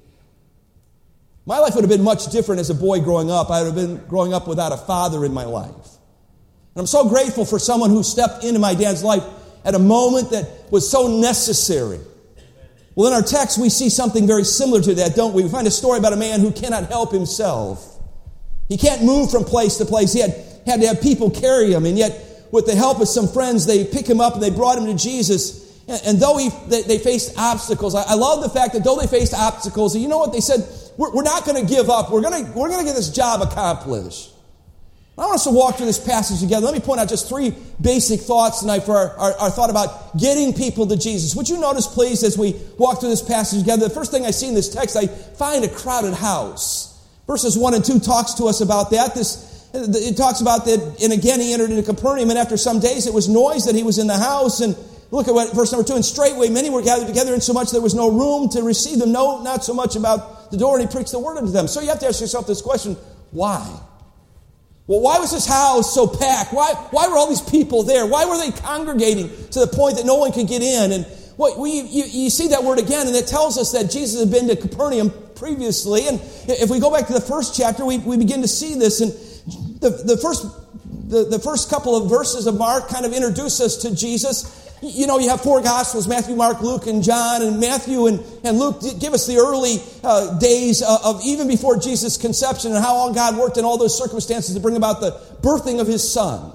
my 1.46 1.58
life 1.60 1.74
would 1.76 1.82
have 1.82 1.90
been 1.90 2.02
much 2.02 2.26
different 2.26 2.60
as 2.60 2.68
a 2.68 2.74
boy 2.74 3.00
growing 3.00 3.30
up. 3.30 3.48
I 3.48 3.62
would 3.62 3.74
have 3.74 3.74
been 3.74 4.04
growing 4.08 4.34
up 4.34 4.48
without 4.48 4.72
a 4.72 4.76
father 4.76 5.24
in 5.24 5.32
my 5.32 5.44
life. 5.44 5.70
And 5.70 6.80
I'm 6.80 6.86
so 6.86 7.08
grateful 7.08 7.44
for 7.44 7.58
someone 7.58 7.90
who 7.90 8.02
stepped 8.02 8.44
into 8.44 8.58
my 8.58 8.74
dad's 8.74 9.04
life 9.04 9.24
at 9.64 9.74
a 9.74 9.78
moment 9.78 10.30
that 10.30 10.48
was 10.70 10.90
so 10.90 11.20
necessary. 11.20 12.00
Well, 12.96 13.08
in 13.08 13.14
our 13.14 13.22
text, 13.22 13.56
we 13.56 13.68
see 13.68 13.88
something 13.88 14.26
very 14.26 14.44
similar 14.44 14.82
to 14.82 14.94
that, 14.96 15.14
don't 15.14 15.32
we? 15.32 15.44
We 15.44 15.48
find 15.48 15.66
a 15.66 15.70
story 15.70 15.98
about 15.98 16.12
a 16.12 16.16
man 16.16 16.40
who 16.40 16.50
cannot 16.50 16.86
help 16.86 17.12
himself. 17.12 17.89
He 18.70 18.78
can't 18.78 19.02
move 19.02 19.32
from 19.32 19.44
place 19.44 19.76
to 19.78 19.84
place. 19.84 20.12
He 20.12 20.20
had, 20.20 20.30
had 20.64 20.80
to 20.80 20.86
have 20.86 21.02
people 21.02 21.28
carry 21.28 21.72
him, 21.72 21.84
and 21.84 21.98
yet, 21.98 22.46
with 22.52 22.66
the 22.66 22.74
help 22.74 23.00
of 23.00 23.08
some 23.08 23.26
friends, 23.26 23.66
they 23.66 23.84
pick 23.84 24.06
him 24.06 24.20
up 24.20 24.34
and 24.34 24.42
they 24.42 24.50
brought 24.50 24.78
him 24.78 24.86
to 24.86 24.94
Jesus. 24.94 25.82
And, 25.88 26.00
and 26.06 26.18
though 26.20 26.38
he, 26.38 26.50
they, 26.68 26.82
they, 26.82 26.98
faced 26.98 27.36
obstacles, 27.36 27.96
I, 27.96 28.02
I, 28.02 28.14
love 28.14 28.42
the 28.42 28.48
fact 28.48 28.74
that 28.74 28.84
though 28.84 28.96
they 28.96 29.08
faced 29.08 29.34
obstacles, 29.34 29.96
you 29.96 30.06
know 30.06 30.18
what 30.18 30.32
they 30.32 30.40
said? 30.40 30.66
We're, 30.96 31.12
we're 31.12 31.24
not 31.24 31.44
going 31.44 31.60
to 31.60 31.68
give 31.68 31.90
up. 31.90 32.12
We're 32.12 32.22
going 32.22 32.54
we're 32.54 32.68
to 32.68 32.84
get 32.84 32.94
this 32.94 33.10
job 33.10 33.42
accomplished. 33.42 34.30
I 35.18 35.22
want 35.22 35.34
us 35.34 35.44
to 35.44 35.50
walk 35.50 35.76
through 35.76 35.86
this 35.86 36.02
passage 36.02 36.40
together. 36.40 36.64
Let 36.64 36.74
me 36.74 36.80
point 36.80 37.00
out 37.00 37.08
just 37.08 37.28
three 37.28 37.52
basic 37.80 38.20
thoughts 38.20 38.60
tonight 38.60 38.84
for 38.84 38.96
our, 38.96 39.10
our, 39.18 39.32
our, 39.34 39.50
thought 39.50 39.68
about 39.68 40.16
getting 40.16 40.54
people 40.54 40.86
to 40.86 40.96
Jesus. 40.96 41.34
Would 41.34 41.48
you 41.48 41.60
notice, 41.60 41.86
please, 41.86 42.22
as 42.22 42.38
we 42.38 42.54
walk 42.78 43.00
through 43.00 43.10
this 43.10 43.22
passage 43.22 43.60
together, 43.60 43.88
the 43.88 43.94
first 43.94 44.12
thing 44.12 44.24
I 44.24 44.30
see 44.30 44.48
in 44.48 44.54
this 44.54 44.72
text, 44.72 44.96
I 44.96 45.08
find 45.08 45.64
a 45.64 45.68
crowded 45.68 46.14
house. 46.14 46.89
Verses 47.30 47.56
1 47.56 47.74
and 47.74 47.84
2 47.84 48.00
talks 48.00 48.34
to 48.34 48.46
us 48.46 48.60
about 48.60 48.90
that. 48.90 49.14
This, 49.14 49.70
it 49.72 50.16
talks 50.16 50.40
about 50.40 50.64
that, 50.64 50.98
and 51.00 51.12
again, 51.12 51.38
he 51.38 51.52
entered 51.52 51.70
into 51.70 51.84
Capernaum, 51.84 52.28
and 52.28 52.36
after 52.36 52.56
some 52.56 52.80
days 52.80 53.06
it 53.06 53.14
was 53.14 53.28
noise 53.28 53.66
that 53.66 53.76
he 53.76 53.84
was 53.84 53.98
in 53.98 54.08
the 54.08 54.18
house, 54.18 54.60
and 54.60 54.74
Look 55.10 55.26
at 55.26 55.34
what 55.34 55.52
verse 55.54 55.72
number 55.72 55.86
two. 55.86 55.96
And 55.96 56.04
straightway 56.04 56.48
many 56.50 56.70
were 56.70 56.82
gathered 56.82 57.08
together, 57.08 57.34
and 57.34 57.42
so 57.42 57.52
much 57.52 57.72
there 57.72 57.80
was 57.80 57.94
no 57.94 58.10
room 58.10 58.48
to 58.50 58.62
receive 58.62 58.98
them. 58.98 59.12
No, 59.12 59.42
not 59.42 59.64
so 59.64 59.74
much 59.74 59.96
about 59.96 60.50
the 60.50 60.56
door, 60.56 60.78
and 60.78 60.88
he 60.88 60.94
preached 60.94 61.10
the 61.10 61.18
word 61.18 61.36
unto 61.36 61.50
them. 61.50 61.66
So 61.66 61.80
you 61.80 61.88
have 61.88 61.98
to 62.00 62.06
ask 62.06 62.20
yourself 62.20 62.46
this 62.46 62.62
question 62.62 62.96
why? 63.32 63.60
Well, 64.86 65.00
why 65.00 65.18
was 65.18 65.32
this 65.32 65.46
house 65.46 65.94
so 65.94 66.06
packed? 66.06 66.52
Why, 66.52 66.72
why 66.90 67.08
were 67.08 67.16
all 67.16 67.28
these 67.28 67.40
people 67.40 67.84
there? 67.84 68.06
Why 68.06 68.24
were 68.24 68.36
they 68.38 68.50
congregating 68.50 69.28
to 69.50 69.60
the 69.60 69.68
point 69.68 69.96
that 69.96 70.06
no 70.06 70.16
one 70.16 70.32
could 70.32 70.48
get 70.48 70.62
in? 70.62 70.92
And 70.92 71.06
well, 71.36 71.60
we, 71.60 71.80
you, 71.80 72.04
you 72.04 72.30
see 72.30 72.48
that 72.48 72.64
word 72.64 72.78
again, 72.78 73.06
and 73.06 73.14
it 73.14 73.28
tells 73.28 73.56
us 73.56 73.72
that 73.72 73.90
Jesus 73.90 74.18
had 74.20 74.30
been 74.30 74.48
to 74.48 74.56
Capernaum 74.56 75.12
previously. 75.40 76.06
And 76.06 76.20
if 76.46 76.70
we 76.70 76.78
go 76.78 76.92
back 76.92 77.08
to 77.08 77.12
the 77.12 77.20
first 77.20 77.56
chapter, 77.56 77.84
we, 77.84 77.98
we 77.98 78.16
begin 78.16 78.42
to 78.42 78.48
see 78.48 78.78
this. 78.78 79.00
And 79.00 79.10
the, 79.80 79.90
the, 79.90 80.16
first, 80.18 80.46
the, 81.08 81.24
the 81.24 81.40
first 81.40 81.70
couple 81.70 81.96
of 81.96 82.08
verses 82.08 82.46
of 82.46 82.56
Mark 82.56 82.88
kind 82.88 83.04
of 83.04 83.12
introduce 83.12 83.60
us 83.60 83.78
to 83.78 83.96
Jesus. 83.96 84.70
You 84.82 85.06
know, 85.06 85.18
you 85.18 85.28
have 85.30 85.40
four 85.40 85.60
Gospels 85.60 86.06
Matthew, 86.06 86.36
Mark, 86.36 86.60
Luke, 86.60 86.86
and 86.86 87.02
John. 87.02 87.42
And 87.42 87.58
Matthew 87.58 88.06
and, 88.06 88.20
and 88.44 88.58
Luke 88.58 88.80
give 89.00 89.14
us 89.14 89.26
the 89.26 89.38
early 89.38 89.82
uh, 90.04 90.38
days 90.38 90.82
of, 90.82 91.00
of 91.04 91.24
even 91.24 91.48
before 91.48 91.78
Jesus' 91.78 92.16
conception 92.16 92.72
and 92.72 92.84
how 92.84 92.94
long 92.94 93.14
God 93.14 93.36
worked 93.36 93.56
in 93.56 93.64
all 93.64 93.78
those 93.78 93.96
circumstances 93.96 94.54
to 94.54 94.60
bring 94.60 94.76
about 94.76 95.00
the 95.00 95.12
birthing 95.42 95.80
of 95.80 95.86
his 95.86 96.10
son. 96.10 96.52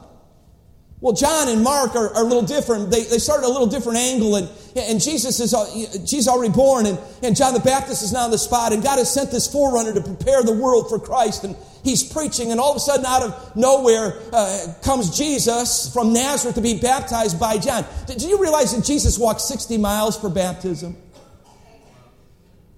Well, 1.02 1.14
John 1.14 1.50
and 1.50 1.62
Mark 1.62 1.96
are, 1.96 2.14
are 2.16 2.24
a 2.24 2.28
little 2.28 2.42
different. 2.42 2.90
They, 2.90 3.04
they 3.04 3.20
start 3.20 3.44
at 3.44 3.46
a 3.46 3.52
little 3.52 3.68
different 3.68 3.98
angle, 3.98 4.38
and, 4.38 4.50
and 4.76 5.02
Jesus 5.02 5.40
is 5.40 5.54
uh, 5.54 5.66
Jesus 6.06 6.28
already 6.28 6.54
born, 6.54 6.86
and, 6.86 6.98
and 7.22 7.36
John 7.36 7.54
the 7.54 7.60
Baptist 7.60 8.02
is 8.02 8.14
now 8.14 8.22
on 8.22 8.32
the 8.32 8.38
spot, 8.38 8.72
and 8.72 8.82
God 8.82 8.98
has 8.98 9.14
sent 9.14 9.30
this 9.30 9.46
forerunner 9.46 9.94
to 9.94 10.02
prepare 10.02 10.42
the 10.42 10.54
world 10.54 10.88
for 10.90 10.98
Christ, 10.98 11.44
and 11.44 11.56
he's 11.84 12.02
preaching, 12.02 12.52
and 12.52 12.62
all 12.62 12.72
of 12.72 12.78
a 12.78 12.80
sudden, 12.80 13.06
out 13.06 13.24
of 13.24 13.56
nowhere, 13.58 14.22
uh, 14.32 14.74
comes 14.84 15.16
Jesus 15.16 15.94
from 15.94 16.14
Nazareth 16.14 16.56
to 16.56 16.62
be 16.62 16.80
baptized 16.80 17.40
by 17.40 17.58
John. 17.58 17.86
Did 18.08 18.22
you 18.22 18.42
realize 18.42 18.74
that 18.74 18.86
Jesus 18.86 19.20
walked 19.20 19.42
60 19.42 19.78
miles 19.78 20.18
for 20.18 20.30
baptism? 20.30 20.96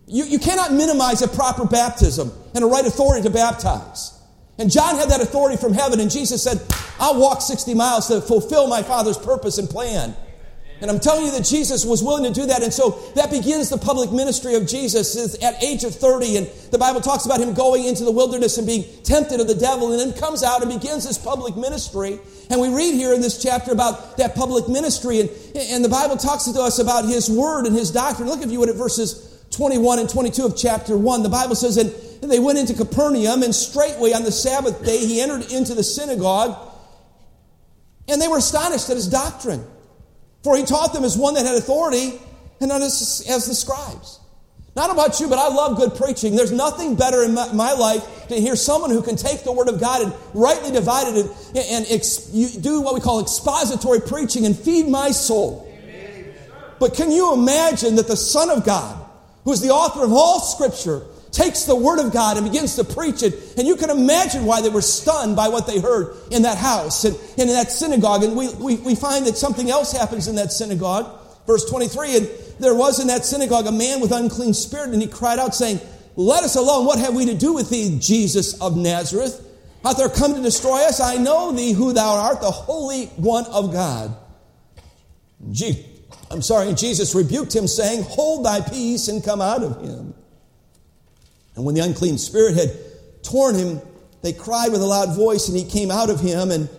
You, 0.07 0.23
you 0.23 0.39
cannot 0.39 0.73
minimize 0.73 1.21
a 1.21 1.27
proper 1.27 1.65
baptism 1.65 2.31
and 2.55 2.63
a 2.63 2.67
right 2.67 2.85
authority 2.85 3.23
to 3.23 3.29
baptize. 3.29 4.16
And 4.59 4.71
John 4.71 4.95
had 4.95 5.09
that 5.09 5.21
authority 5.21 5.57
from 5.57 5.73
heaven, 5.73 5.99
and 5.99 6.09
Jesus 6.09 6.43
said, 6.43 6.61
I'll 6.99 7.19
walk 7.19 7.41
60 7.41 7.73
miles 7.75 8.07
to 8.07 8.21
fulfill 8.21 8.67
my 8.67 8.81
Father's 8.81 9.17
purpose 9.17 9.57
and 9.57 9.69
plan. 9.69 10.15
And 10.79 10.91
I'm 10.91 10.99
telling 10.99 11.25
you 11.25 11.31
that 11.31 11.43
Jesus 11.43 11.85
was 11.85 12.03
willing 12.03 12.31
to 12.31 12.39
do 12.39 12.45
that. 12.47 12.61
And 12.61 12.71
so 12.71 12.91
that 13.15 13.31
begins 13.31 13.69
the 13.69 13.77
public 13.77 14.11
ministry 14.11 14.53
of 14.53 14.67
Jesus 14.67 15.41
at 15.43 15.61
age 15.63 15.83
of 15.83 15.95
30. 15.95 16.37
And 16.37 16.47
the 16.69 16.77
Bible 16.77 17.01
talks 17.01 17.25
about 17.25 17.39
him 17.39 17.55
going 17.55 17.85
into 17.85 18.03
the 18.03 18.11
wilderness 18.11 18.59
and 18.59 18.67
being 18.67 18.85
tempted 19.03 19.39
of 19.39 19.47
the 19.47 19.55
devil 19.55 19.91
and 19.91 19.99
then 19.99 20.19
comes 20.19 20.43
out 20.43 20.61
and 20.61 20.71
begins 20.71 21.07
his 21.07 21.17
public 21.17 21.55
ministry. 21.55 22.19
And 22.51 22.61
we 22.61 22.69
read 22.69 22.93
here 22.93 23.13
in 23.13 23.21
this 23.21 23.41
chapter 23.41 23.71
about 23.71 24.17
that 24.17 24.35
public 24.35 24.69
ministry. 24.69 25.21
And, 25.21 25.29
and 25.55 25.83
the 25.83 25.89
Bible 25.89 26.15
talks 26.15 26.43
to 26.43 26.61
us 26.61 26.77
about 26.77 27.05
his 27.05 27.27
word 27.27 27.65
and 27.65 27.75
his 27.75 27.89
doctrine. 27.89 28.27
Look 28.29 28.43
if 28.43 28.51
you 28.51 28.59
would 28.59 28.69
at 28.69 28.75
verses 28.75 29.43
21 29.51 29.97
and 29.97 30.09
22 30.09 30.45
of 30.45 30.55
chapter 30.55 30.95
1. 30.95 31.23
The 31.23 31.29
Bible 31.29 31.55
says, 31.55 31.77
And 31.77 31.91
they 32.21 32.39
went 32.39 32.57
into 32.57 32.73
Capernaum, 32.73 33.43
and 33.43 33.53
straightway 33.53 34.13
on 34.13 34.23
the 34.23 34.31
Sabbath 34.31 34.83
day 34.85 34.97
he 34.97 35.21
entered 35.21 35.51
into 35.51 35.73
the 35.73 35.83
synagogue. 35.83 36.57
And 38.07 38.21
they 38.21 38.27
were 38.27 38.37
astonished 38.37 38.89
at 38.89 38.95
his 38.95 39.07
doctrine. 39.07 39.63
For 40.43 40.55
he 40.55 40.63
taught 40.63 40.93
them 40.93 41.03
as 41.03 41.17
one 41.17 41.33
that 41.33 41.45
had 41.45 41.55
authority 41.55 42.19
and 42.59 42.69
not 42.69 42.81
as, 42.81 43.25
as 43.29 43.47
the 43.47 43.53
scribes. 43.53 44.19
Not 44.75 44.91
about 44.91 45.19
you, 45.19 45.27
but 45.27 45.39
I 45.39 45.47
love 45.47 45.75
good 45.77 45.95
preaching. 45.95 46.35
There's 46.35 46.51
nothing 46.51 46.95
better 46.95 47.23
in 47.23 47.33
my, 47.33 47.51
my, 47.51 47.73
life 47.73 48.27
to 48.27 48.35
hear 48.35 48.55
someone 48.55 48.91
who 48.91 49.01
can 49.01 49.15
take 49.15 49.43
the 49.43 49.51
Word 49.51 49.69
of 49.69 49.79
God 49.79 50.03
and 50.03 50.13
rightly 50.35 50.71
divide 50.71 51.07
it 51.07 51.25
and, 51.25 51.57
and 51.57 51.85
ex, 51.89 52.17
do 52.17 52.81
what 52.81 52.93
we 52.93 52.99
call 52.99 53.19
expository 53.19 53.99
preaching 53.99 54.45
and 54.45 54.55
feed 54.55 54.87
my 54.87 55.09
soul. 55.09 55.63
But 56.79 56.93
can 56.93 57.11
you 57.11 57.33
imagine 57.33 57.95
that 57.95 58.07
the 58.07 58.15
Son 58.15 58.51
of 58.51 58.65
God, 58.65 59.03
who 59.45 59.51
is 59.51 59.61
the 59.61 59.69
author 59.69 60.03
of 60.03 60.13
all 60.13 60.39
Scripture, 60.41 61.01
takes 61.31 61.63
the 61.63 61.75
Word 61.75 61.99
of 61.99 62.13
God 62.13 62.37
and 62.37 62.45
begins 62.45 62.75
to 62.75 62.83
preach 62.83 63.23
it. 63.23 63.57
And 63.57 63.67
you 63.67 63.75
can 63.75 63.89
imagine 63.89 64.45
why 64.45 64.61
they 64.61 64.69
were 64.69 64.81
stunned 64.81 65.35
by 65.35 65.49
what 65.49 65.67
they 65.67 65.79
heard 65.79 66.15
in 66.31 66.43
that 66.43 66.57
house 66.57 67.03
and, 67.03 67.15
and 67.37 67.49
in 67.49 67.55
that 67.55 67.71
synagogue. 67.71 68.23
And 68.23 68.35
we, 68.35 68.49
we, 68.55 68.75
we 68.77 68.95
find 68.95 69.25
that 69.27 69.37
something 69.37 69.69
else 69.69 69.91
happens 69.91 70.27
in 70.27 70.35
that 70.35 70.51
synagogue. 70.51 71.21
Verse 71.45 71.69
23 71.69 72.17
And 72.17 72.29
there 72.59 72.75
was 72.75 72.99
in 72.99 73.07
that 73.07 73.25
synagogue 73.25 73.67
a 73.67 73.71
man 73.71 74.01
with 74.01 74.11
unclean 74.11 74.53
spirit, 74.53 74.89
and 74.89 75.01
he 75.01 75.07
cried 75.07 75.39
out, 75.39 75.55
saying, 75.55 75.79
Let 76.15 76.43
us 76.43 76.55
alone. 76.55 76.85
What 76.85 76.99
have 76.99 77.15
we 77.15 77.25
to 77.25 77.35
do 77.35 77.53
with 77.53 77.69
thee, 77.69 77.97
Jesus 77.99 78.59
of 78.61 78.77
Nazareth? 78.77 79.43
Art 79.85 79.97
thou 79.97 80.09
come 80.09 80.35
to 80.35 80.41
destroy 80.41 80.83
us? 80.83 80.99
I 80.99 81.15
know 81.15 81.51
thee 81.51 81.71
who 81.71 81.93
thou 81.93 82.15
art, 82.15 82.41
the 82.41 82.51
Holy 82.51 83.05
One 83.15 83.45
of 83.45 83.71
God. 83.71 84.15
I'm 86.29 86.41
sorry, 86.41 86.67
and 86.67 86.77
Jesus 86.77 87.15
rebuked 87.15 87.55
him, 87.55 87.67
saying, 87.67 88.03
Hold 88.03 88.45
thy 88.45 88.61
peace 88.61 89.07
and 89.07 89.23
come 89.23 89.39
out 89.39 89.63
of 89.63 89.81
him. 89.81 90.13
And 91.57 91.65
when 91.65 91.75
the 91.75 91.81
unclean 91.81 92.19
spirit 92.19 92.55
had 92.55 92.71
torn 93.23 93.55
him, 93.55 93.81
they 94.21 94.31
cried 94.31 94.71
with 94.71 94.81
a 94.81 94.85
loud 94.85 95.15
voice, 95.15 95.49
and 95.49 95.57
he 95.57 95.65
came 95.65 95.91
out 95.91 96.09
of 96.09 96.19
him, 96.19 96.51
and 96.51 96.69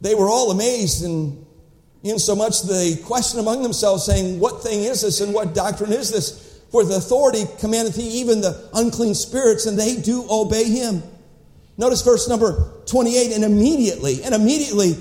they 0.00 0.14
were 0.14 0.28
all 0.28 0.50
amazed, 0.50 1.04
and 1.04 1.46
insomuch 2.02 2.62
they 2.62 2.96
questioned 2.96 3.40
among 3.40 3.62
themselves, 3.62 4.04
saying, 4.04 4.40
What 4.40 4.62
thing 4.62 4.82
is 4.82 5.02
this, 5.02 5.20
and 5.20 5.32
what 5.32 5.54
doctrine 5.54 5.92
is 5.92 6.10
this? 6.10 6.60
For 6.72 6.84
the 6.84 6.96
authority 6.96 7.44
commandeth 7.60 7.96
he 7.96 8.20
even 8.20 8.40
the 8.40 8.68
unclean 8.74 9.14
spirits, 9.14 9.66
and 9.66 9.78
they 9.78 9.96
do 9.96 10.26
obey 10.28 10.64
him. 10.64 11.02
Notice 11.76 12.02
verse 12.02 12.28
number 12.28 12.72
28, 12.86 13.32
and 13.32 13.44
immediately, 13.44 14.22
and 14.24 14.34
immediately 14.34 14.96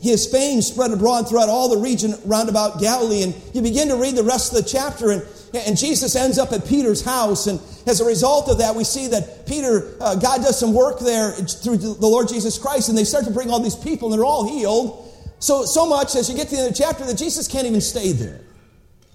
his 0.00 0.26
fame 0.30 0.62
spread 0.62 0.92
abroad 0.92 1.28
throughout 1.28 1.48
all 1.48 1.68
the 1.68 1.78
region 1.78 2.14
round 2.24 2.48
about 2.48 2.80
Galilee. 2.80 3.24
And 3.24 3.34
you 3.52 3.62
begin 3.62 3.88
to 3.88 3.96
read 3.96 4.14
the 4.14 4.22
rest 4.22 4.52
of 4.52 4.62
the 4.62 4.68
chapter, 4.68 5.10
and 5.10 5.22
and 5.54 5.76
Jesus 5.76 6.16
ends 6.16 6.38
up 6.38 6.52
at 6.52 6.66
Peter's 6.66 7.04
house. 7.04 7.46
And 7.46 7.60
as 7.86 8.00
a 8.00 8.04
result 8.04 8.48
of 8.48 8.58
that, 8.58 8.74
we 8.74 8.84
see 8.84 9.08
that 9.08 9.46
Peter, 9.46 9.94
uh, 10.00 10.16
God 10.16 10.42
does 10.42 10.58
some 10.58 10.72
work 10.72 11.00
there 11.00 11.32
through 11.32 11.76
the 11.78 12.06
Lord 12.06 12.28
Jesus 12.28 12.58
Christ, 12.58 12.88
and 12.88 12.98
they 12.98 13.04
start 13.04 13.24
to 13.24 13.30
bring 13.30 13.50
all 13.50 13.60
these 13.60 13.76
people, 13.76 14.08
and 14.08 14.18
they're 14.18 14.26
all 14.26 14.48
healed. 14.48 15.12
So, 15.38 15.64
so 15.64 15.86
much 15.86 16.16
as 16.16 16.30
you 16.30 16.36
get 16.36 16.48
to 16.48 16.56
the 16.56 16.62
end 16.62 16.70
of 16.70 16.76
the 16.76 16.82
chapter 16.82 17.04
that 17.04 17.18
Jesus 17.18 17.48
can't 17.48 17.66
even 17.66 17.80
stay 17.80 18.12
there. 18.12 18.40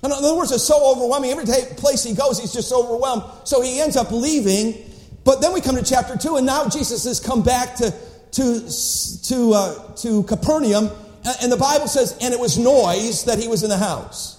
In 0.03 0.12
other 0.12 0.36
words, 0.36 0.51
it's 0.51 0.63
so 0.63 0.96
overwhelming. 0.96 1.31
Every 1.31 1.46
place 1.75 2.03
he 2.03 2.13
goes, 2.13 2.39
he's 2.39 2.53
just 2.53 2.72
overwhelmed. 2.72 3.24
So 3.43 3.62
he 3.62 3.81
ends 3.81 3.98
up 3.98 4.12
leaving. 4.12 4.89
But 5.25 5.41
then 5.41 5.53
we 5.53 5.60
come 5.60 5.75
to 5.75 5.84
chapter 5.84 6.15
2, 6.15 6.38
and 6.38 6.46
now 6.46 6.69
Jesus 6.69 7.03
has 7.03 7.19
come 7.19 7.43
back 7.43 7.75
to, 7.75 7.93
to, 8.31 8.69
to, 9.24 9.53
uh, 9.53 9.96
to 9.98 10.24
Capernaum. 10.24 10.89
And 11.41 11.51
the 11.51 11.58
Bible 11.58 11.88
says, 11.88 12.17
and 12.22 12.34
it 12.34 12.39
was 12.39 12.58
noise 12.58 13.25
that 13.25 13.39
he 13.39 13.48
was 13.48 13.63
in 13.63 13.69
the 13.69 13.77
house. 13.77 14.38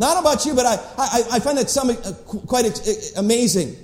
Not 0.00 0.18
about 0.18 0.46
you, 0.46 0.54
but 0.54 0.64
I, 0.64 0.76
I, 0.96 1.22
I 1.32 1.40
find 1.40 1.58
that 1.58 1.68
some, 1.68 1.90
uh, 1.90 1.94
quite 2.46 2.64
amazing. 3.18 3.76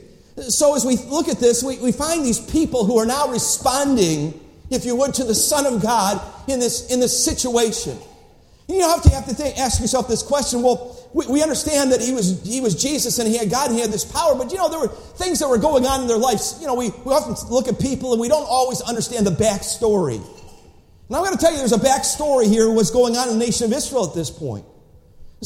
So 0.49 0.75
as 0.75 0.83
we 0.83 0.97
look 0.97 1.29
at 1.29 1.39
this, 1.39 1.63
we, 1.63 1.79
we 1.79 1.93
find 1.93 2.25
these 2.25 2.41
people 2.41 2.87
who 2.87 2.97
are 2.97 3.05
now 3.05 3.29
responding, 3.29 4.41
if 4.71 4.87
you 4.87 4.97
would, 4.97 5.13
to 5.15 5.25
the 5.25 5.35
Son 5.35 5.67
of 5.67 5.83
God 5.83 6.19
in 6.49 6.59
this, 6.59 6.91
in 6.91 7.01
this 7.01 7.23
situation. 7.23 7.99
You 8.67 8.81
have 8.81 9.03
to, 9.03 9.11
have 9.11 9.27
to 9.27 9.35
think, 9.35 9.59
ask 9.59 9.79
yourself 9.79 10.09
this 10.09 10.23
question. 10.23 10.63
Well, 10.63 10.97
we, 11.13 11.27
we, 11.27 11.43
understand 11.43 11.93
that 11.93 12.01
he 12.01 12.13
was, 12.13 12.43
he 12.43 12.63
was 12.63 12.75
Jesus 12.75 13.19
and 13.19 13.29
he 13.29 13.37
had 13.37 13.51
God 13.51 13.67
and 13.67 13.75
he 13.75 13.83
had 13.83 13.93
this 13.93 14.05
power, 14.05 14.35
but 14.35 14.51
you 14.51 14.57
know, 14.57 14.71
there 14.71 14.81
were 14.81 14.89
things 14.89 15.39
that 15.41 15.49
were 15.49 15.59
going 15.59 15.85
on 15.85 16.01
in 16.01 16.07
their 16.09 16.17
lives. 16.17 16.57
You 16.63 16.67
know, 16.67 16.75
we, 16.75 16.89
we 17.05 17.13
often 17.13 17.37
look 17.51 17.69
at 17.69 17.79
people 17.79 18.13
and 18.13 18.21
we 18.21 18.29
don't 18.29 18.49
always 18.49 18.81
understand 18.81 19.27
the 19.27 19.33
backstory. 19.33 20.17
And 20.17 21.17
I'm 21.17 21.23
going 21.23 21.37
to 21.37 21.39
tell 21.39 21.53
you 21.53 21.59
there's 21.59 21.73
a 21.73 21.77
backstory 21.77 22.49
here 22.49 22.71
what's 22.71 22.91
going 22.91 23.19
on 23.19 23.29
in 23.29 23.39
the 23.39 23.45
nation 23.45 23.67
of 23.67 23.73
Israel 23.77 24.09
at 24.09 24.15
this 24.15 24.31
point. 24.31 24.65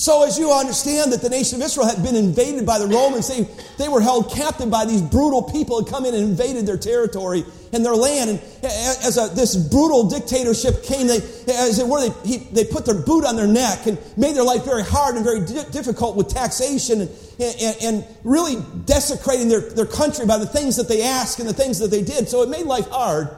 So, 0.00 0.25
as 0.25 0.38
you 0.38 0.50
understand 0.50 1.12
that 1.12 1.21
the 1.21 1.28
nation 1.28 1.61
of 1.61 1.66
Israel 1.66 1.87
had 1.87 2.02
been 2.02 2.16
invaded 2.16 2.64
by 2.64 2.78
the 2.78 2.87
Romans, 2.87 3.28
they, 3.28 3.47
they 3.76 3.87
were 3.87 4.00
held 4.00 4.33
captive 4.33 4.71
by 4.71 4.87
these 4.87 5.02
brutal 5.02 5.42
people 5.42 5.78
who 5.78 5.85
come 5.85 6.07
in 6.07 6.14
and 6.14 6.25
invaded 6.25 6.64
their 6.64 6.78
territory 6.78 7.45
and 7.75 7.85
their 7.85 7.95
land. 7.95 8.30
And 8.30 8.40
as 8.64 9.19
a, 9.19 9.28
this 9.35 9.54
brutal 9.54 10.09
dictatorship 10.09 10.85
came, 10.85 11.07
they, 11.07 11.19
as 11.52 11.78
it 11.78 11.87
were, 11.87 12.09
they, 12.09 12.26
he, 12.26 12.38
they 12.38 12.64
put 12.64 12.87
their 12.87 12.95
boot 12.95 13.26
on 13.26 13.37
their 13.37 13.47
neck 13.47 13.87
and 13.87 13.99
made 14.16 14.35
their 14.35 14.42
life 14.42 14.64
very 14.64 14.85
hard 14.85 15.16
and 15.16 15.25
very 15.25 15.45
di- 15.45 15.71
difficult 15.71 16.16
with 16.16 16.28
taxation 16.28 17.02
and, 17.02 17.11
and, 17.38 17.76
and 17.83 18.04
really 18.25 18.57
desecrating 18.87 19.50
their, 19.50 19.61
their 19.61 19.85
country 19.85 20.25
by 20.25 20.38
the 20.38 20.47
things 20.47 20.76
that 20.76 20.88
they 20.88 21.02
asked 21.02 21.40
and 21.40 21.47
the 21.47 21.52
things 21.52 21.78
that 21.78 21.90
they 21.90 22.00
did. 22.00 22.26
So, 22.26 22.40
it 22.40 22.49
made 22.49 22.64
life 22.64 22.88
hard. 22.88 23.28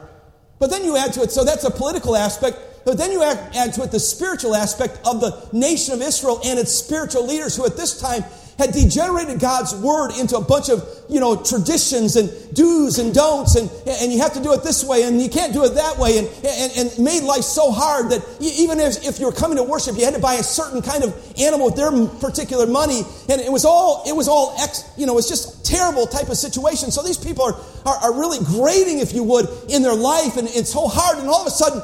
But 0.59 0.69
then 0.69 0.85
you 0.85 0.95
add 0.95 1.11
to 1.13 1.23
it, 1.23 1.31
so 1.31 1.43
that's 1.43 1.65
a 1.65 1.71
political 1.71 2.15
aspect. 2.15 2.57
But 2.85 2.97
then 2.97 3.11
you 3.11 3.23
add, 3.23 3.55
add 3.55 3.73
to 3.75 3.83
it 3.83 3.91
the 3.91 3.99
spiritual 3.99 4.55
aspect 4.55 4.99
of 5.05 5.21
the 5.21 5.47
nation 5.53 5.93
of 5.93 6.01
Israel 6.01 6.39
and 6.43 6.59
its 6.59 6.73
spiritual 6.73 7.25
leaders 7.25 7.55
who 7.55 7.65
at 7.65 7.77
this 7.77 7.99
time 7.99 8.23
had 8.59 8.71
degenerated 8.71 9.39
God's 9.39 9.73
word 9.75 10.11
into 10.19 10.37
a 10.37 10.41
bunch 10.41 10.69
of, 10.69 10.87
you 11.09 11.19
know, 11.19 11.35
traditions 11.35 12.15
and 12.15 12.29
do's 12.53 12.99
and 12.99 13.13
don'ts, 13.13 13.55
and, 13.55 13.69
and 13.87 14.11
you 14.11 14.19
have 14.19 14.33
to 14.33 14.43
do 14.43 14.53
it 14.53 14.63
this 14.63 14.83
way, 14.83 15.03
and 15.03 15.21
you 15.21 15.29
can't 15.29 15.53
do 15.53 15.63
it 15.63 15.73
that 15.73 15.97
way, 15.97 16.19
and, 16.19 16.27
and, 16.45 16.71
and 16.77 16.99
made 17.03 17.23
life 17.23 17.41
so 17.41 17.71
hard 17.71 18.11
that 18.11 18.21
even 18.39 18.79
if, 18.79 19.03
if 19.07 19.19
you 19.19 19.25
were 19.25 19.31
coming 19.31 19.57
to 19.57 19.63
worship, 19.63 19.97
you 19.97 20.05
had 20.05 20.13
to 20.13 20.19
buy 20.19 20.35
a 20.35 20.43
certain 20.43 20.81
kind 20.81 21.03
of 21.03 21.15
animal 21.39 21.65
with 21.67 21.75
their 21.75 21.91
particular 22.19 22.67
money, 22.67 23.01
and 23.27 23.41
it 23.41 23.51
was 23.51 23.65
all, 23.65 24.03
it 24.07 24.15
was 24.15 24.27
all, 24.27 24.55
ex, 24.61 24.83
you 24.97 25.07
know, 25.07 25.17
it's 25.17 25.29
just 25.29 25.65
terrible 25.65 26.05
type 26.05 26.29
of 26.29 26.37
situation. 26.37 26.91
So 26.91 27.01
these 27.01 27.17
people 27.17 27.45
are, 27.45 27.55
are, 27.85 27.97
are 27.97 28.13
really 28.13 28.37
grating, 28.45 28.99
if 28.99 29.13
you 29.13 29.23
would, 29.23 29.47
in 29.69 29.81
their 29.81 29.95
life, 29.95 30.37
and 30.37 30.47
it's 30.47 30.71
so 30.71 30.87
hard, 30.87 31.17
and 31.17 31.27
all 31.27 31.41
of 31.41 31.47
a 31.47 31.51
sudden, 31.51 31.81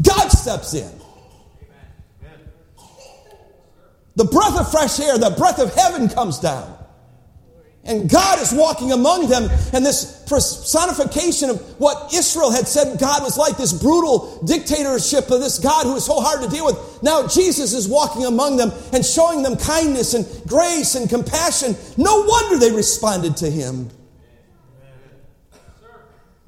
God 0.00 0.28
steps 0.28 0.74
in. 0.74 0.90
The 4.16 4.24
breath 4.24 4.58
of 4.58 4.70
fresh 4.70 5.00
air, 5.00 5.16
the 5.18 5.30
breath 5.30 5.58
of 5.58 5.72
heaven 5.74 6.08
comes 6.08 6.38
down. 6.38 6.76
And 7.84 8.10
God 8.10 8.42
is 8.42 8.52
walking 8.52 8.92
among 8.92 9.28
them, 9.28 9.48
and 9.72 9.86
this 9.86 10.22
personification 10.28 11.48
of 11.48 11.60
what 11.80 12.12
Israel 12.12 12.50
had 12.50 12.68
said 12.68 13.00
God 13.00 13.22
was 13.22 13.38
like, 13.38 13.56
this 13.56 13.72
brutal 13.72 14.42
dictatorship 14.44 15.30
of 15.30 15.40
this 15.40 15.58
God 15.58 15.86
who 15.86 15.96
is 15.96 16.04
so 16.04 16.20
hard 16.20 16.42
to 16.42 16.48
deal 16.48 16.66
with. 16.66 17.02
Now 17.02 17.26
Jesus 17.26 17.72
is 17.72 17.88
walking 17.88 18.26
among 18.26 18.58
them 18.58 18.70
and 18.92 19.04
showing 19.04 19.42
them 19.42 19.56
kindness 19.56 20.12
and 20.12 20.26
grace 20.46 20.94
and 20.94 21.08
compassion. 21.08 21.74
No 21.96 22.22
wonder 22.26 22.58
they 22.58 22.70
responded 22.70 23.38
to 23.38 23.50
him. 23.50 23.88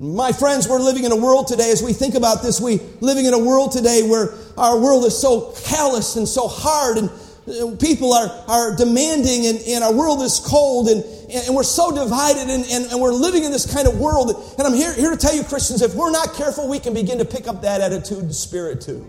My 0.02 0.32
friends, 0.32 0.66
we're 0.66 0.80
living 0.80 1.04
in 1.04 1.12
a 1.12 1.16
world 1.16 1.46
today, 1.46 1.70
as 1.70 1.80
we 1.80 1.92
think 1.92 2.16
about 2.16 2.42
this, 2.42 2.60
we 2.60 2.80
living 3.00 3.24
in 3.24 3.34
a 3.34 3.38
world 3.38 3.70
today 3.70 4.02
where 4.02 4.34
our 4.58 4.76
world 4.76 5.04
is 5.04 5.16
so 5.16 5.54
callous 5.64 6.16
and 6.16 6.26
so 6.26 6.48
hard 6.48 6.98
and 6.98 7.08
uh, 7.08 7.76
people 7.76 8.12
are, 8.12 8.28
are 8.48 8.74
demanding 8.74 9.46
and, 9.46 9.60
and 9.60 9.84
our 9.84 9.92
world 9.92 10.20
is 10.20 10.40
cold 10.44 10.88
and, 10.88 11.04
and 11.30 11.54
we're 11.54 11.62
so 11.62 11.92
divided 11.92 12.50
and, 12.50 12.64
and, 12.64 12.86
and, 12.86 13.00
we're 13.00 13.12
living 13.12 13.44
in 13.44 13.52
this 13.52 13.72
kind 13.72 13.86
of 13.86 14.00
world. 14.00 14.30
And 14.58 14.66
I'm 14.66 14.74
here, 14.74 14.92
here 14.92 15.12
to 15.12 15.16
tell 15.16 15.36
you, 15.36 15.44
Christians, 15.44 15.82
if 15.82 15.94
we're 15.94 16.10
not 16.10 16.34
careful, 16.34 16.68
we 16.68 16.80
can 16.80 16.94
begin 16.94 17.18
to 17.18 17.24
pick 17.24 17.46
up 17.46 17.62
that 17.62 17.80
attitude 17.80 18.24
and 18.24 18.34
spirit 18.34 18.80
too. 18.80 19.08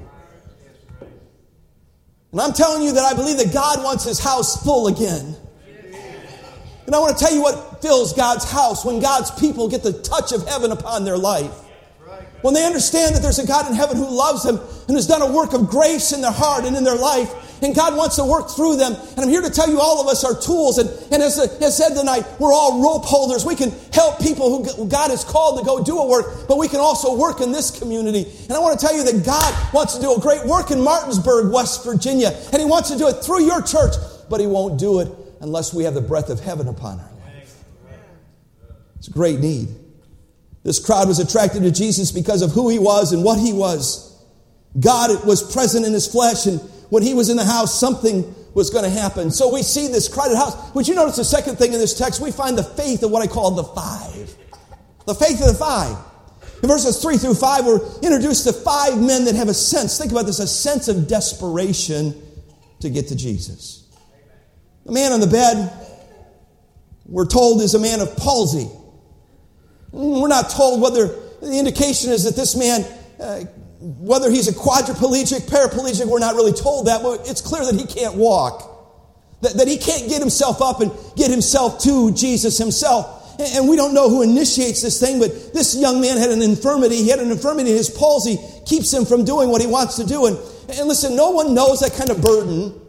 And 2.32 2.40
I'm 2.40 2.54
telling 2.54 2.84
you 2.84 2.94
that 2.94 3.04
I 3.04 3.16
believe 3.16 3.38
that 3.38 3.52
God 3.52 3.84
wants 3.84 4.04
his 4.04 4.20
house 4.20 4.64
full 4.64 4.86
again. 4.86 5.36
And 6.86 6.94
I 6.94 7.00
want 7.00 7.18
to 7.18 7.24
tell 7.24 7.34
you 7.34 7.42
what 7.42 7.73
fills 7.84 8.13
God's 8.13 8.50
house 8.50 8.86
when 8.86 9.02
God's 9.02 9.30
people 9.32 9.68
get 9.68 9.84
the 9.84 9.92
touch 9.92 10.32
of 10.32 10.48
heaven 10.48 10.72
upon 10.72 11.04
their 11.04 11.18
life. 11.18 11.52
When 12.42 12.54
they 12.54 12.66
understand 12.66 13.16
that 13.16 13.22
there's 13.22 13.40
a 13.40 13.48
God 13.48 13.68
in 13.70 13.75
heaven 13.75 13.98
who 13.98 14.10
loves 14.10 14.44
them 14.44 14.60
and 14.88 14.98
has 14.98 15.06
done 15.06 15.22
a 15.22 15.32
work 15.32 15.54
of 15.54 15.70
grace 15.70 16.12
in 16.12 16.22
their 16.22 16.32
heart 16.32 16.66
and 16.66 16.75
in 16.75 16.84
their 16.84 16.96
life, 16.96 17.32
and 17.62 17.74
God 17.74 17.96
wants 17.96 18.18
to 18.18 18.25
work 18.25 18.50
through 18.50 18.75
them. 18.75 18.94
And 18.94 19.20
I'm 19.20 19.30
here 19.30 19.42
to 19.42 19.50
tell 19.50 19.70
you 19.70 19.80
all 19.80 20.02
of 20.02 20.08
us 20.08 20.25
are 20.25 20.38
tools. 20.38 20.78
And, 20.78 20.90
and 21.13 21.24
as, 21.24 21.40
as 21.40 21.78
said 21.78 21.96
tonight, 21.96 22.25
we're 22.40 22.52
all 22.52 22.82
rope 22.84 23.06
holders. 23.06 23.46
We 23.46 23.56
can 23.56 23.72
help 23.94 24.20
people 24.20 24.66
who 24.66 24.88
God 24.88 25.12
has 25.12 25.24
called 25.24 25.60
to 25.60 25.66
go 25.66 25.82
do 25.82 25.98
a 26.00 26.08
work, 26.08 26.48
but 26.48 26.58
we 26.58 26.68
can 26.68 26.82
also 26.82 27.16
work 27.18 27.40
in 27.40 27.54
this 27.54 27.72
community. 27.72 28.25
And 28.44 28.52
I 28.52 28.60
want 28.60 28.78
to 28.78 28.86
tell 28.86 28.96
you 28.96 29.04
that 29.06 29.25
God 29.25 29.74
wants 29.74 29.96
to 29.96 30.02
do 30.02 30.13
a 30.13 30.20
great 30.20 30.46
work 30.46 30.72
in 30.72 30.82
Martinsburg, 30.82 31.54
West 31.54 31.86
Virginia. 31.86 32.32
And 32.52 32.62
He 32.62 32.68
wants 32.68 32.92
to 32.92 32.98
do 32.98 33.08
it 33.08 33.24
through 33.24 33.46
your 33.46 33.62
church, 33.62 33.96
but 34.30 34.42
He 34.42 34.48
won't 34.48 34.78
do 34.78 35.00
it 35.00 35.08
unless 35.40 35.74
we 35.74 35.86
have 35.86 35.94
the 35.94 36.02
breath 36.02 36.30
of 36.30 36.42
heaven 36.42 36.68
upon 36.68 36.98
life. 36.98 37.12
It's 39.04 39.10
a 39.10 39.12
great 39.12 39.42
need. 39.42 39.68
This 40.64 40.80
crowd 40.80 41.10
was 41.10 41.20
attracted 41.20 41.64
to 41.64 41.72
Jesus 41.72 42.10
because 42.10 42.42
of 42.42 42.52
who 42.52 42.70
he 42.70 42.80
was 42.80 43.12
and 43.12 43.22
what 43.22 43.38
he 43.38 43.52
was. 43.52 44.18
God 44.80 45.26
was 45.28 45.52
present 45.52 45.86
in 45.86 45.92
his 45.92 46.08
flesh, 46.08 46.46
and 46.46 46.62
when 46.90 47.04
he 47.04 47.14
was 47.14 47.28
in 47.28 47.36
the 47.36 47.44
house, 47.44 47.78
something 47.78 48.34
was 48.54 48.70
going 48.70 48.86
to 48.86 48.90
happen. 48.90 49.30
So 49.30 49.54
we 49.54 49.62
see 49.62 49.90
this 49.90 50.08
crowded 50.08 50.38
house. 50.38 50.74
Would 50.74 50.88
you 50.88 50.96
notice 50.96 51.18
the 51.18 51.26
second 51.26 51.58
thing 51.58 51.74
in 51.74 51.80
this 51.80 51.98
text? 51.98 52.22
We 52.22 52.32
find 52.32 52.58
the 52.58 52.64
faith 52.64 53.04
of 53.04 53.12
what 53.12 53.22
I 53.22 53.28
call 53.28 53.52
the 53.52 53.66
five. 53.66 54.34
The 55.06 55.16
faith 55.16 55.42
of 55.42 55.48
the 55.48 55.54
five. 55.56 55.98
In 56.62 56.70
verses 56.70 57.02
3 57.02 57.18
through 57.18 57.34
5, 57.34 57.66
we're 57.66 57.86
introduced 58.04 58.46
to 58.46 58.54
five 58.54 58.98
men 59.02 59.26
that 59.26 59.36
have 59.36 59.50
a 59.50 59.54
sense, 59.54 59.98
think 59.98 60.14
about 60.14 60.28
this, 60.28 60.40
a 60.40 60.48
sense 60.48 60.88
of 60.88 61.10
desperation 61.10 62.16
to 62.80 62.90
get 62.90 63.10
to 63.10 63.18
Jesus. 63.18 63.86
The 64.86 64.94
man 64.94 65.12
on 65.12 65.20
the 65.20 65.28
bed, 65.28 65.74
we're 67.06 67.26
told, 67.26 67.62
is 67.62 67.74
a 67.74 67.80
man 67.80 68.00
of 68.00 68.16
palsy. 68.16 68.70
We're 69.93 70.27
not 70.27 70.49
told 70.49 70.82
whether 70.82 71.08
the 71.39 71.58
indication 71.58 72.12
is 72.12 72.23
that 72.23 72.36
this 72.36 72.56
man, 72.56 72.84
uh, 73.19 73.45
whether 73.79 74.32
he's 74.32 74.47
a 74.47 74.53
quadriplegic, 74.53 75.47
paraplegic, 75.47 76.08
we're 76.08 76.19
not 76.19 76.36
really 76.36 76.51
told 76.51 76.88
that, 76.88 77.03
but 77.03 77.29
it's 77.29 77.41
clear 77.41 77.63
that 77.63 77.75
he 77.79 77.86
can't 77.86 78.15
walk. 78.15 78.71
That, 79.41 79.53
that 79.53 79.67
he 79.67 79.77
can't 79.77 80.10
get 80.10 80.19
himself 80.19 80.62
up 80.62 80.82
and 80.82 80.91
get 81.15 81.29
himself 81.29 81.79
to 81.84 82.12
Jesus 82.13 82.58
himself. 82.58 83.39
And 83.39 83.69
we 83.69 83.75
don't 83.75 83.93
know 83.93 84.10
who 84.10 84.23
initiates 84.23 84.82
this 84.82 84.99
thing, 84.99 85.19
but 85.19 85.53
this 85.53 85.75
young 85.75 86.01
man 86.01 86.17
had 86.17 86.32
an 86.32 86.41
infirmity. 86.41 86.97
He 86.97 87.10
had 87.10 87.19
an 87.19 87.29
infirmity. 87.29 87.71
His 87.71 87.89
palsy 87.89 88.38
keeps 88.65 88.91
him 88.91 89.06
from 89.06 89.25
doing 89.25 89.49
what 89.49 89.62
he 89.62 89.67
wants 89.67 89.97
to 89.97 90.06
do. 90.06 90.25
And, 90.25 90.38
and 90.69 90.88
listen, 90.88 91.15
no 91.15 91.32
one 91.32 91.53
knows 91.53 91.82
that 91.82 91.93
kind 91.93 92.10
of 92.10 92.21
burden 92.21 92.79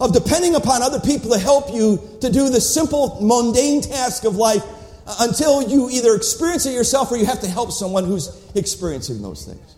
of 0.00 0.12
depending 0.12 0.54
upon 0.54 0.82
other 0.82 1.00
people 1.00 1.30
to 1.32 1.38
help 1.38 1.72
you 1.72 1.98
to 2.20 2.30
do 2.30 2.48
the 2.50 2.60
simple, 2.60 3.18
mundane 3.20 3.80
task 3.80 4.24
of 4.24 4.36
life 4.36 4.62
until 5.20 5.62
you 5.62 5.88
either 5.90 6.14
experience 6.14 6.66
it 6.66 6.72
yourself 6.72 7.12
or 7.12 7.16
you 7.16 7.26
have 7.26 7.40
to 7.40 7.48
help 7.48 7.72
someone 7.72 8.04
who's 8.04 8.28
experiencing 8.54 9.22
those 9.22 9.44
things. 9.44 9.76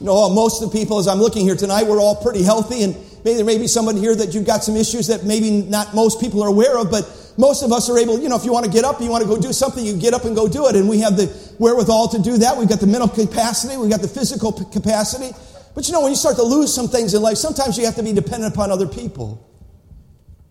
You 0.00 0.06
know, 0.06 0.30
most 0.30 0.62
of 0.62 0.70
the 0.70 0.78
people, 0.78 0.98
as 0.98 1.08
I'm 1.08 1.18
looking 1.18 1.44
here 1.44 1.56
tonight, 1.56 1.86
we're 1.86 2.00
all 2.00 2.14
pretty 2.14 2.42
healthy, 2.42 2.84
and 2.84 2.94
maybe 3.24 3.34
there 3.34 3.44
may 3.44 3.58
be 3.58 3.66
someone 3.66 3.96
here 3.96 4.14
that 4.14 4.32
you've 4.32 4.46
got 4.46 4.62
some 4.62 4.76
issues 4.76 5.08
that 5.08 5.24
maybe 5.24 5.50
not 5.50 5.92
most 5.92 6.20
people 6.20 6.42
are 6.42 6.48
aware 6.48 6.78
of, 6.78 6.90
but 6.90 7.34
most 7.36 7.64
of 7.64 7.72
us 7.72 7.90
are 7.90 7.98
able, 7.98 8.20
you 8.20 8.28
know, 8.28 8.36
if 8.36 8.44
you 8.44 8.52
want 8.52 8.64
to 8.64 8.70
get 8.70 8.84
up, 8.84 9.00
you 9.00 9.10
want 9.10 9.22
to 9.22 9.28
go 9.28 9.40
do 9.40 9.52
something, 9.52 9.84
you 9.84 9.96
get 9.96 10.14
up 10.14 10.24
and 10.24 10.36
go 10.36 10.48
do 10.48 10.68
it. 10.68 10.76
And 10.76 10.88
we 10.88 11.00
have 11.00 11.16
the 11.16 11.26
wherewithal 11.58 12.08
to 12.08 12.18
do 12.20 12.38
that. 12.38 12.56
We've 12.56 12.68
got 12.68 12.80
the 12.80 12.86
mental 12.86 13.08
capacity, 13.08 13.76
we've 13.76 13.90
got 13.90 14.02
the 14.02 14.08
physical 14.08 14.52
capacity. 14.52 15.30
But 15.74 15.86
you 15.86 15.92
know, 15.92 16.02
when 16.02 16.10
you 16.10 16.16
start 16.16 16.36
to 16.36 16.42
lose 16.42 16.72
some 16.72 16.88
things 16.88 17.14
in 17.14 17.22
life, 17.22 17.38
sometimes 17.38 17.76
you 17.76 17.84
have 17.86 17.96
to 17.96 18.02
be 18.02 18.12
dependent 18.12 18.54
upon 18.54 18.70
other 18.70 18.86
people. 18.86 19.44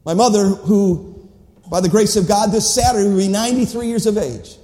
My 0.05 0.13
mother, 0.13 0.45
who 0.45 1.16
by 1.69 1.82
the 1.82 1.89
grace 1.89 2.15
of 2.15 2.27
God, 2.27 2.51
this 2.51 2.73
Saturday 2.73 3.08
we'll 3.08 3.17
be 3.17 3.27
93 3.27 3.88
years 3.88 4.06
of 4.06 4.17
age. 4.17 4.56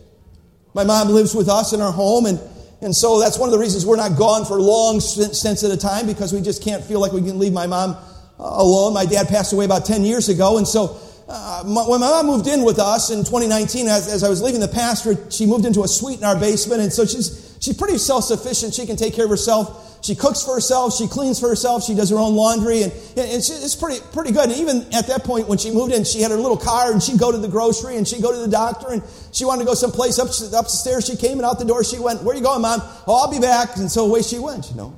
My 0.74 0.84
mom 0.84 1.10
lives 1.10 1.36
with 1.36 1.50
us 1.50 1.74
in 1.74 1.82
our 1.82 1.92
home, 1.92 2.26
and, 2.26 2.40
and 2.82 2.96
so 2.96 3.20
that's 3.20 3.38
one 3.38 3.50
of 3.50 3.54
the 3.54 3.60
reasons 3.60 3.86
we're 3.86 3.98
not 3.98 4.18
gone 4.18 4.46
for 4.46 4.60
long 4.60 5.00
stints 5.00 5.64
at 5.64 5.72
a 5.72 5.78
time 5.78 6.08
because 6.08 6.34
we 6.34 6.42
just 6.42 6.64
can't 6.64 6.84
feel 6.84 7.00
like 7.00 7.12
we 7.12 7.22
can 7.22 7.38
leave 7.40 7.54
my 7.54 7.68
mom 7.68 7.92
uh, 7.92 7.98
alone. 8.40 8.94
My 8.94 9.06
dad 9.06 9.28
passed 9.28 9.54
away 9.54 9.66
about 9.66 9.86
10 9.86 10.04
years 10.04 10.30
ago, 10.30 10.58
and 10.58 10.68
so 10.68 11.00
uh, 11.28 11.64
when 11.64 12.00
my 12.00 12.10
mom 12.10 12.28
moved 12.28 12.48
in 12.48 12.64
with 12.64 12.80
us 12.80 13.10
in 13.10 13.20
2019, 13.20 13.88
as, 13.88 14.08
as 14.08 14.24
I 14.24 14.30
was 14.30 14.42
leaving 14.42 14.62
the 14.62 14.68
pastor, 14.68 15.16
she 15.30 15.46
moved 15.46 15.66
into 15.66 15.84
a 15.84 15.88
suite 15.88 16.20
in 16.20 16.26
our 16.26 16.40
basement, 16.40 16.82
and 16.82 16.92
so 16.92 17.06
she's, 17.06 17.58
she's 17.60 17.78
pretty 17.78 17.98
self 17.98 18.24
sufficient. 18.24 18.74
She 18.74 18.86
can 18.86 18.96
take 18.96 19.14
care 19.14 19.26
of 19.26 19.30
herself. 19.30 19.93
She 20.04 20.16
cooks 20.16 20.44
for 20.44 20.54
herself. 20.54 20.94
She 20.94 21.08
cleans 21.08 21.40
for 21.40 21.48
herself. 21.48 21.86
She 21.86 21.96
does 21.96 22.10
her 22.10 22.18
own 22.18 22.36
laundry. 22.36 22.84
And, 22.84 22.92
and 22.92 23.18
it's, 23.18 23.76
pretty, 23.76 24.02
pretty 24.12 24.34
good. 24.34 24.50
And 24.50 24.60
even 24.60 24.94
at 24.94 25.08
that 25.08 25.24
point, 25.24 25.48
when 25.48 25.58
she 25.58 25.72
moved 25.72 25.94
in, 25.94 26.04
she 26.04 26.22
had 26.22 26.30
her 26.30 26.38
little 26.38 26.58
car 26.58 26.92
and 26.92 27.02
she'd 27.02 27.18
go 27.18 27.32
to 27.32 27.38
the 27.38 27.48
grocery 27.48 27.96
and 27.96 28.06
she'd 28.06 28.22
go 28.22 28.34
to 28.34 28.38
the 28.38 28.50
doctor 28.50 28.90
and 28.90 29.02
she 29.32 29.46
wanted 29.46 29.62
to 29.62 29.66
go 29.66 29.74
someplace 29.74 30.20
up, 30.20 30.28
up 30.28 30.66
the 30.66 30.72
stairs. 30.72 31.06
She 31.06 31.16
came 31.16 31.38
and 31.38 31.46
out 31.46 31.58
the 31.58 31.64
door. 31.64 31.86
She 31.86 32.00
went, 32.00 32.22
Where 32.22 32.36
are 32.36 32.38
you 32.38 32.44
going, 32.44 32.62
Mom? 32.62 32.82
Oh, 33.08 33.16
I'll 33.24 33.32
be 33.32 33.40
back. 33.40 33.78
And 33.78 33.90
so 33.90 34.06
away 34.06 34.24
she 34.24 34.40
went, 34.40 34.70
you 34.72 34.76
know. 34.76 34.94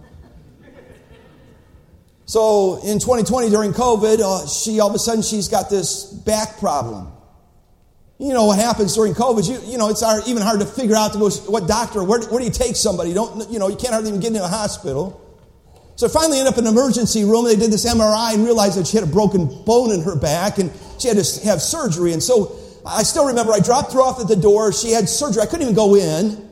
So 2.25 2.77
in 2.83 2.97
2020 2.97 3.51
during 3.51 3.73
COVID, 3.73 4.21
uh, 4.21 4.47
she 4.47 4.79
all 4.79 4.89
of 4.89 4.95
a 4.95 4.99
sudden 4.99 5.21
she's 5.21 5.47
got 5.47 5.69
this 5.69 6.05
back 6.05 6.57
problem. 6.57 7.14
You 8.17 8.33
know 8.33 8.45
what 8.45 8.57
happens 8.57 8.95
during 8.95 9.13
COVID? 9.13 9.47
You, 9.49 9.71
you 9.71 9.77
know, 9.77 9.89
it's 9.89 10.01
hard, 10.01 10.23
even 10.25 10.41
hard 10.41 10.61
to 10.61 10.65
figure 10.65 10.95
out 10.95 11.11
to 11.13 11.19
go, 11.19 11.29
what 11.29 11.67
doctor, 11.67 12.01
where, 12.03 12.21
where 12.21 12.39
do 12.39 12.45
you 12.45 12.51
take 12.51 12.77
somebody? 12.77 13.09
You 13.09 13.15
don't, 13.15 13.49
you 13.51 13.59
know, 13.59 13.67
you 13.67 13.75
can't 13.75 13.91
hardly 13.91 14.09
even 14.09 14.21
get 14.21 14.27
into 14.27 14.43
a 14.43 14.47
hospital. 14.47 15.21
So 15.97 16.07
finally 16.07 16.39
ended 16.39 16.53
up 16.53 16.57
in 16.57 16.65
an 16.65 16.71
emergency 16.71 17.25
room. 17.25 17.45
They 17.45 17.55
did 17.55 17.71
this 17.71 17.85
MRI 17.85 18.33
and 18.33 18.43
realized 18.43 18.77
that 18.77 18.87
she 18.87 18.97
had 18.97 19.07
a 19.07 19.11
broken 19.11 19.47
bone 19.63 19.91
in 19.91 20.01
her 20.01 20.15
back 20.15 20.59
and 20.59 20.71
she 20.97 21.09
had 21.09 21.17
to 21.17 21.45
have 21.45 21.61
surgery. 21.61 22.13
And 22.13 22.23
so 22.23 22.57
I 22.85 23.03
still 23.03 23.27
remember 23.27 23.51
I 23.51 23.59
dropped 23.59 23.91
her 23.93 23.99
off 23.99 24.19
at 24.21 24.27
the 24.27 24.35
door. 24.35 24.71
She 24.71 24.91
had 24.91 25.09
surgery. 25.09 25.41
I 25.41 25.45
couldn't 25.45 25.63
even 25.63 25.75
go 25.75 25.95
in. 25.95 26.49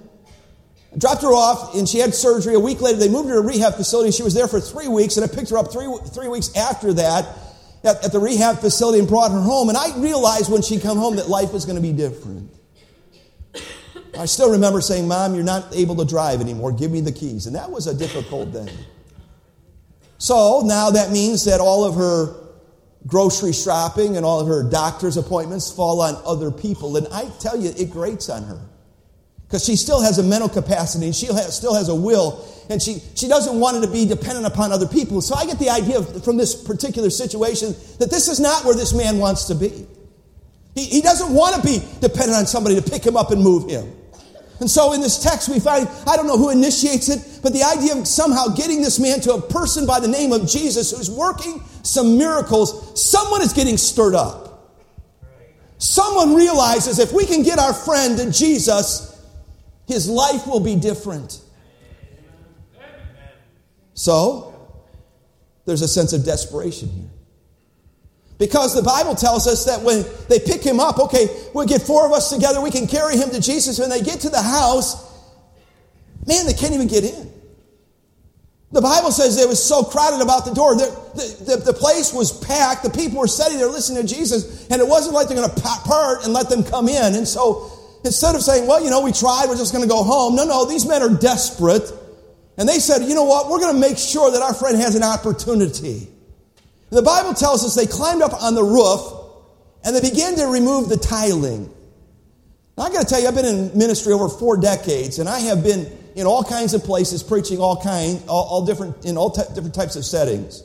I 0.94 0.98
dropped 0.98 1.22
her 1.24 1.34
off 1.34 1.76
and 1.76 1.88
she 1.88 2.00
had 2.00 2.14
surgery. 2.14 2.56
A 2.56 2.60
week 2.60 2.82
later, 2.82 2.98
they 2.98 3.10
moved 3.10 3.30
her 3.30 3.36
to 3.36 3.42
a 3.42 3.46
rehab 3.46 3.76
facility. 3.76 4.12
She 4.12 4.24
was 4.24 4.34
there 4.34 4.48
for 4.48 4.60
three 4.60 4.90
weeks 4.90 5.16
and 5.16 5.30
I 5.30 5.34
picked 5.34 5.50
her 5.50 5.58
up 5.58 5.72
three, 5.72 5.88
three 6.14 6.28
weeks 6.28 6.56
after 6.58 6.94
that 6.94 7.26
at, 7.84 8.04
at 8.04 8.12
the 8.12 8.20
rehab 8.20 8.60
facility 8.60 9.00
and 9.00 9.08
brought 9.08 9.32
her 9.32 9.42
home. 9.42 9.70
And 9.70 9.78
I 9.78 9.98
realized 9.98 10.52
when 10.52 10.62
she 10.62 10.80
come 10.80 10.98
home 10.98 11.18
that 11.18 11.30
life 11.30 11.54
was 11.54 11.66
going 11.66 11.76
to 11.76 11.82
be 11.82 11.94
different. 11.94 12.52
I 14.18 14.26
still 14.26 14.52
remember 14.52 14.80
saying, 14.80 15.08
Mom, 15.08 15.34
you're 15.34 15.44
not 15.44 15.76
able 15.76 15.96
to 15.96 16.06
drive 16.06 16.40
anymore. 16.40 16.72
Give 16.72 16.92
me 16.92 17.02
the 17.02 17.12
keys. 17.12 17.48
And 17.48 17.56
that 17.56 17.72
was 17.72 17.88
a 17.88 17.94
difficult 17.94 18.54
thing. 18.54 18.70
So 20.20 20.62
now 20.64 20.92
that 20.92 21.12
means 21.12 21.46
that 21.46 21.60
all 21.60 21.84
of 21.84 21.96
her 21.96 22.36
grocery 23.08 23.54
shopping 23.54 24.16
and 24.16 24.26
all 24.26 24.40
of 24.40 24.48
her 24.48 24.64
doctor's 24.64 25.18
appointments 25.18 25.72
fall 25.72 26.02
on 26.02 26.22
other 26.26 26.52
people. 26.52 26.96
And 26.96 27.08
I 27.12 27.30
tell 27.40 27.60
you, 27.60 27.74
it 27.76 27.90
grates 27.90 28.30
on 28.30 28.44
her. 28.44 28.62
Because 29.54 29.66
she 29.66 29.76
still 29.76 30.02
has 30.02 30.18
a 30.18 30.24
mental 30.24 30.50
capacity 30.50 31.06
and 31.06 31.16
she 31.16 31.28
still 31.28 31.76
has 31.76 31.88
a 31.88 31.94
will 31.94 32.44
and 32.72 32.82
she, 32.82 33.04
she 33.14 33.28
doesn't 33.28 33.60
want 33.60 33.78
it 33.78 33.82
to 33.82 33.88
be 33.88 34.04
dependent 34.04 34.48
upon 34.48 34.72
other 34.72 34.88
people. 34.88 35.22
So 35.22 35.36
I 35.36 35.46
get 35.46 35.60
the 35.60 35.70
idea 35.70 36.00
of, 36.00 36.24
from 36.24 36.38
this 36.38 36.56
particular 36.56 37.12
situation 37.12 37.76
that 38.00 38.10
this 38.10 38.30
is 38.30 38.40
not 38.40 38.66
where 38.66 38.74
this 38.74 38.96
man 38.96 39.20
wants 39.20 39.46
to 39.50 39.54
be. 39.54 39.86
He, 40.74 40.86
he 40.86 41.02
doesn't 41.02 41.32
want 41.32 41.56
to 41.56 41.62
be 41.62 41.86
dependent 42.02 42.36
on 42.36 42.48
somebody 42.48 42.82
to 42.82 42.82
pick 42.82 43.06
him 43.06 43.16
up 43.16 43.30
and 43.30 43.44
move 43.44 43.70
him. 43.70 43.94
And 44.60 44.68
so 44.68 44.92
in 44.94 45.02
this 45.02 45.22
text, 45.22 45.50
we 45.50 45.60
find, 45.60 45.88
I 46.08 46.16
don't 46.16 46.26
know 46.26 46.38
who 46.40 46.50
initiates 46.50 47.10
it, 47.10 47.42
but 47.44 47.54
the 47.54 47.62
idea 47.62 47.96
of 47.96 48.08
somehow 48.08 48.48
getting 48.56 48.82
this 48.82 49.00
man 49.00 49.22
to 49.22 49.34
a 49.34 49.42
person 49.42 49.86
by 49.86 50.00
the 50.00 50.08
name 50.08 50.34
of 50.34 50.48
Jesus 50.48 50.98
who's 50.98 51.12
working 51.12 51.62
some 51.84 52.18
miracles, 52.18 53.00
someone 53.00 53.44
is 53.44 53.54
getting 53.54 53.78
stirred 53.78 54.16
up. 54.16 54.74
Someone 55.78 56.34
realizes 56.34 56.98
if 56.98 57.14
we 57.14 57.28
can 57.28 57.44
get 57.44 57.60
our 57.60 57.74
friend 57.74 58.34
Jesus, 58.34 59.13
his 59.88 60.10
life 60.10 60.48
will 60.48 60.60
be 60.60 60.76
different. 60.76 61.42
So, 63.94 64.54
there's 65.66 65.82
a 65.82 65.88
sense 65.88 66.14
of 66.14 66.26
desperation 66.26 66.90
here. 66.90 67.10
Because 68.40 68.76
the 68.76 68.82
Bible 68.82 69.16
tells 69.16 69.48
us 69.48 69.66
that 69.66 69.82
when 69.82 70.04
they 70.28 70.40
pick 70.40 70.64
him 70.64 70.80
up, 70.80 71.00
okay, 71.00 71.28
we'll 71.54 71.68
get 71.68 71.82
four 71.82 72.06
of 72.06 72.12
us 72.12 72.30
together, 72.30 72.60
we 72.60 72.72
can 72.72 72.88
carry 72.88 73.16
him 73.16 73.30
to 73.30 73.40
Jesus. 73.40 73.80
When 73.80 73.90
they 73.90 74.02
get 74.02 74.22
to 74.22 74.30
the 74.30 74.42
house, 74.42 74.96
man, 76.28 76.46
they 76.48 76.54
can't 76.54 76.74
even 76.74 76.88
get 76.88 77.04
in. 77.04 77.32
The 78.72 78.82
Bible 78.82 79.12
says 79.12 79.38
it 79.38 79.48
was 79.48 79.64
so 79.64 79.84
crowded 79.84 80.22
about 80.22 80.46
the 80.46 80.54
door. 80.54 80.76
The, 80.76 80.86
the, 81.14 81.56
the, 81.56 81.64
the, 81.72 81.74
place 81.74 82.12
was 82.12 82.32
packed. 82.44 82.82
The 82.82 82.90
people 82.90 83.20
were 83.20 83.28
sitting 83.28 83.60
there 83.60 83.68
listening 83.68 84.06
to 84.06 84.14
Jesus, 84.14 84.68
and 84.70 84.82
it 84.82 84.88
wasn't 84.88 85.14
like 85.14 85.28
they're 85.28 85.38
going 85.38 85.48
to 85.48 85.62
part 85.62 86.24
and 86.24 86.34
let 86.34 86.50
them 86.50 86.64
come 86.64 86.90
in. 86.90 87.14
And 87.14 87.28
so 87.28 87.72
instead 88.04 88.36
of 88.36 88.42
saying, 88.42 88.68
well, 88.68 88.84
you 88.84 88.90
know, 88.90 89.02
we 89.02 89.12
tried, 89.12 89.48
we're 89.48 89.58
just 89.58 89.74
going 89.74 89.84
to 89.84 89.90
go 89.90 90.04
home. 90.04 90.36
No, 90.36 90.46
no, 90.46 90.66
these 90.66 90.86
men 90.86 91.02
are 91.02 91.14
desperate. 91.14 91.92
And 92.58 92.70
they 92.70 92.80
said, 92.80 93.04
you 93.04 93.16
know 93.16 93.24
what? 93.24 93.50
We're 93.50 93.60
going 93.60 93.74
to 93.74 93.80
make 93.80 93.98
sure 93.98 94.32
that 94.32 94.42
our 94.42 94.54
friend 94.54 94.78
has 94.78 94.96
an 94.96 95.04
opportunity. 95.04 96.08
And 96.90 96.98
the 96.98 97.02
Bible 97.02 97.34
tells 97.34 97.66
us 97.66 97.76
they 97.76 97.88
climbed 97.88 98.22
up 98.22 98.42
on 98.42 98.54
the 98.54 98.64
roof 98.64 99.02
and 99.84 99.96
they 99.96 100.02
began 100.02 100.36
to 100.36 100.46
remove 100.46 100.90
the 100.90 100.98
tiling. 100.98 101.74
Now, 102.78 102.86
I 102.86 102.92
got 102.92 103.02
to 103.02 103.08
tell 103.08 103.22
you, 103.22 103.28
I've 103.28 103.36
been 103.36 103.46
in 103.46 103.78
ministry 103.78 104.14
over 104.14 104.30
four 104.30 104.58
decades, 104.58 105.20
and 105.20 105.30
I 105.30 105.40
have 105.40 105.64
been 105.64 105.86
in 106.16 106.26
all 106.26 106.44
kinds 106.44 106.74
of 106.74 106.84
places 106.84 107.22
preaching 107.22 107.60
all 107.60 107.82
kinds, 107.82 108.26
all, 108.28 108.46
all 108.46 108.66
different 108.66 109.06
in 109.06 109.16
all 109.16 109.30
t- 109.30 109.44
different 109.54 109.76
types 109.76 109.96
of 109.96 110.04
settings. 110.06 110.64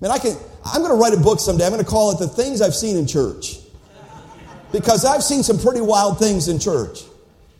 Man, 0.00 0.10
I 0.10 0.18
can. 0.18 0.36
I'm 0.64 0.82
going 0.82 0.90
to 0.90 0.96
write 0.96 1.14
a 1.14 1.20
book 1.20 1.38
someday. 1.38 1.66
I'm 1.66 1.72
going 1.72 1.84
to 1.84 1.88
call 1.88 2.10
it 2.10 2.18
"The 2.18 2.26
Things 2.26 2.60
I've 2.60 2.74
Seen 2.74 2.96
in 2.96 3.06
Church," 3.06 3.59
because 4.72 5.04
I've 5.04 5.22
seen 5.22 5.42
some 5.42 5.58
pretty 5.58 5.80
wild 5.80 6.18
things 6.18 6.48
in 6.48 6.58
church, 6.58 7.02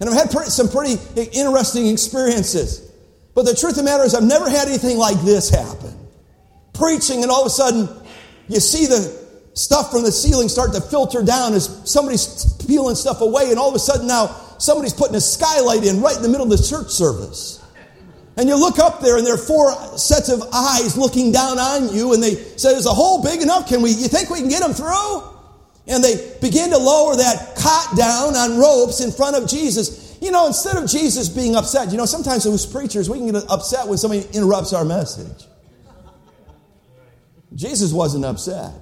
and 0.00 0.08
I've 0.08 0.16
had 0.16 0.30
some 0.30 0.68
pretty 0.68 0.96
interesting 1.32 1.86
experiences. 1.86 2.90
But 3.34 3.44
the 3.44 3.54
truth 3.54 3.72
of 3.72 3.78
the 3.78 3.82
matter 3.84 4.04
is, 4.04 4.14
I've 4.14 4.24
never 4.24 4.48
had 4.50 4.68
anything 4.68 4.98
like 4.98 5.20
this 5.22 5.50
happen. 5.50 5.96
Preaching, 6.72 7.22
and 7.22 7.30
all 7.30 7.42
of 7.42 7.46
a 7.46 7.50
sudden, 7.50 7.88
you 8.48 8.60
see 8.60 8.86
the 8.86 9.20
stuff 9.54 9.90
from 9.90 10.04
the 10.04 10.12
ceiling 10.12 10.48
start 10.48 10.72
to 10.72 10.80
filter 10.80 11.22
down 11.22 11.54
as 11.54 11.80
somebody's 11.84 12.54
peeling 12.66 12.96
stuff 12.96 13.20
away, 13.20 13.50
and 13.50 13.58
all 13.58 13.68
of 13.68 13.74
a 13.74 13.78
sudden 13.78 14.06
now 14.06 14.26
somebody's 14.58 14.92
putting 14.92 15.16
a 15.16 15.20
skylight 15.20 15.84
in 15.84 16.00
right 16.00 16.16
in 16.16 16.22
the 16.22 16.28
middle 16.28 16.50
of 16.50 16.58
the 16.58 16.66
church 16.66 16.90
service. 16.90 17.62
And 18.36 18.48
you 18.48 18.56
look 18.56 18.78
up 18.78 19.00
there, 19.00 19.18
and 19.18 19.26
there 19.26 19.34
are 19.34 19.38
four 19.38 19.72
sets 19.98 20.28
of 20.28 20.42
eyes 20.52 20.96
looking 20.96 21.32
down 21.32 21.58
on 21.58 21.94
you, 21.94 22.14
and 22.14 22.22
they 22.22 22.34
say, 22.34 22.70
Is 22.70 22.84
the 22.84 22.90
hole 22.90 23.22
big 23.22 23.42
enough? 23.42 23.68
Can 23.68 23.82
we, 23.82 23.90
you 23.90 24.08
think 24.08 24.30
we 24.30 24.40
can 24.40 24.48
get 24.48 24.62
them 24.62 24.72
through? 24.72 25.39
And 25.86 26.04
they 26.04 26.36
begin 26.40 26.70
to 26.70 26.78
lower 26.78 27.16
that 27.16 27.56
cot 27.56 27.96
down 27.96 28.36
on 28.36 28.58
ropes 28.58 29.00
in 29.00 29.10
front 29.10 29.36
of 29.36 29.48
Jesus. 29.48 30.18
You 30.20 30.30
know, 30.30 30.46
instead 30.46 30.76
of 30.76 30.88
Jesus 30.88 31.28
being 31.28 31.56
upset, 31.56 31.90
you 31.90 31.96
know, 31.96 32.06
sometimes 32.06 32.46
as 32.46 32.66
preachers, 32.66 33.08
we 33.08 33.18
can 33.18 33.32
get 33.32 33.50
upset 33.50 33.88
when 33.88 33.98
somebody 33.98 34.26
interrupts 34.32 34.72
our 34.72 34.84
message. 34.84 35.46
Jesus 37.54 37.92
wasn't 37.92 38.24
upset. 38.24 38.72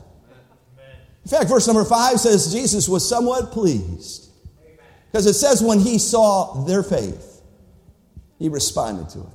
In 1.24 1.30
fact, 1.30 1.48
verse 1.48 1.66
number 1.66 1.84
five 1.84 2.18
says 2.20 2.52
Jesus 2.52 2.88
was 2.88 3.08
somewhat 3.08 3.52
pleased. 3.52 4.30
Because 5.10 5.26
it 5.26 5.34
says 5.34 5.62
when 5.62 5.78
he 5.78 5.98
saw 5.98 6.64
their 6.64 6.82
faith, 6.82 7.40
he 8.38 8.48
responded 8.48 9.08
to 9.10 9.20
it. 9.20 9.26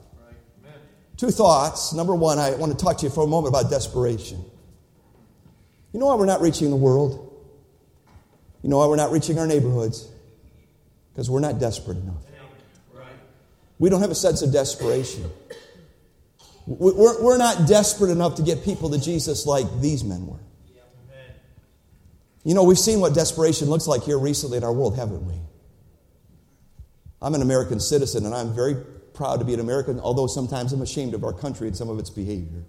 Two 1.17 1.31
thoughts. 1.31 1.93
Number 1.93 2.15
one, 2.15 2.39
I 2.39 2.55
want 2.55 2.77
to 2.77 2.85
talk 2.85 2.97
to 2.99 3.05
you 3.05 3.11
for 3.11 3.23
a 3.23 3.27
moment 3.27 3.55
about 3.55 3.69
desperation. 3.69 4.43
You 5.93 5.99
know 5.99 6.07
why 6.07 6.15
we're 6.15 6.25
not 6.25 6.41
reaching 6.41 6.69
the 6.69 6.75
world? 6.75 7.32
You 8.63 8.69
know 8.69 8.77
why 8.77 8.87
we're 8.87 8.95
not 8.95 9.11
reaching 9.11 9.37
our 9.37 9.45
neighborhoods? 9.45 10.09
because 11.13 11.29
we're 11.29 11.39
not 11.39 11.59
desperate 11.59 11.97
enough. 11.97 12.23
We 13.79 13.89
don't 13.89 14.01
have 14.01 14.11
a 14.11 14.15
sense 14.15 14.41
of 14.41 14.51
desperation. 14.51 15.29
We're, 16.65 17.21
we're 17.21 17.37
not 17.37 17.67
desperate 17.67 18.11
enough 18.11 18.35
to 18.35 18.41
get 18.41 18.63
people 18.63 18.89
to 18.91 18.99
Jesus 18.99 19.45
like 19.45 19.65
these 19.81 20.03
men 20.03 20.25
were. 20.25 20.39
You 22.45 22.55
know, 22.55 22.63
we've 22.63 22.79
seen 22.79 22.99
what 22.99 23.13
desperation 23.13 23.69
looks 23.69 23.87
like 23.87 24.03
here 24.03 24.17
recently 24.17 24.57
in 24.57 24.63
our 24.63 24.73
world, 24.73 24.95
haven't 24.97 25.25
we? 25.25 25.35
I'm 27.21 27.35
an 27.35 27.41
American 27.41 27.79
citizen 27.79 28.25
and 28.25 28.35
I'm 28.35 28.53
very 28.53 28.75
proud 29.13 29.39
to 29.39 29.45
be 29.45 29.53
an 29.53 29.59
American, 29.59 29.99
although 29.99 30.27
sometimes 30.27 30.73
I'm 30.73 30.81
ashamed 30.81 31.13
of 31.13 31.23
our 31.23 31.33
country 31.33 31.67
and 31.67 31.75
some 31.75 31.89
of 31.89 31.99
its 31.99 32.09
behavior. 32.09 32.63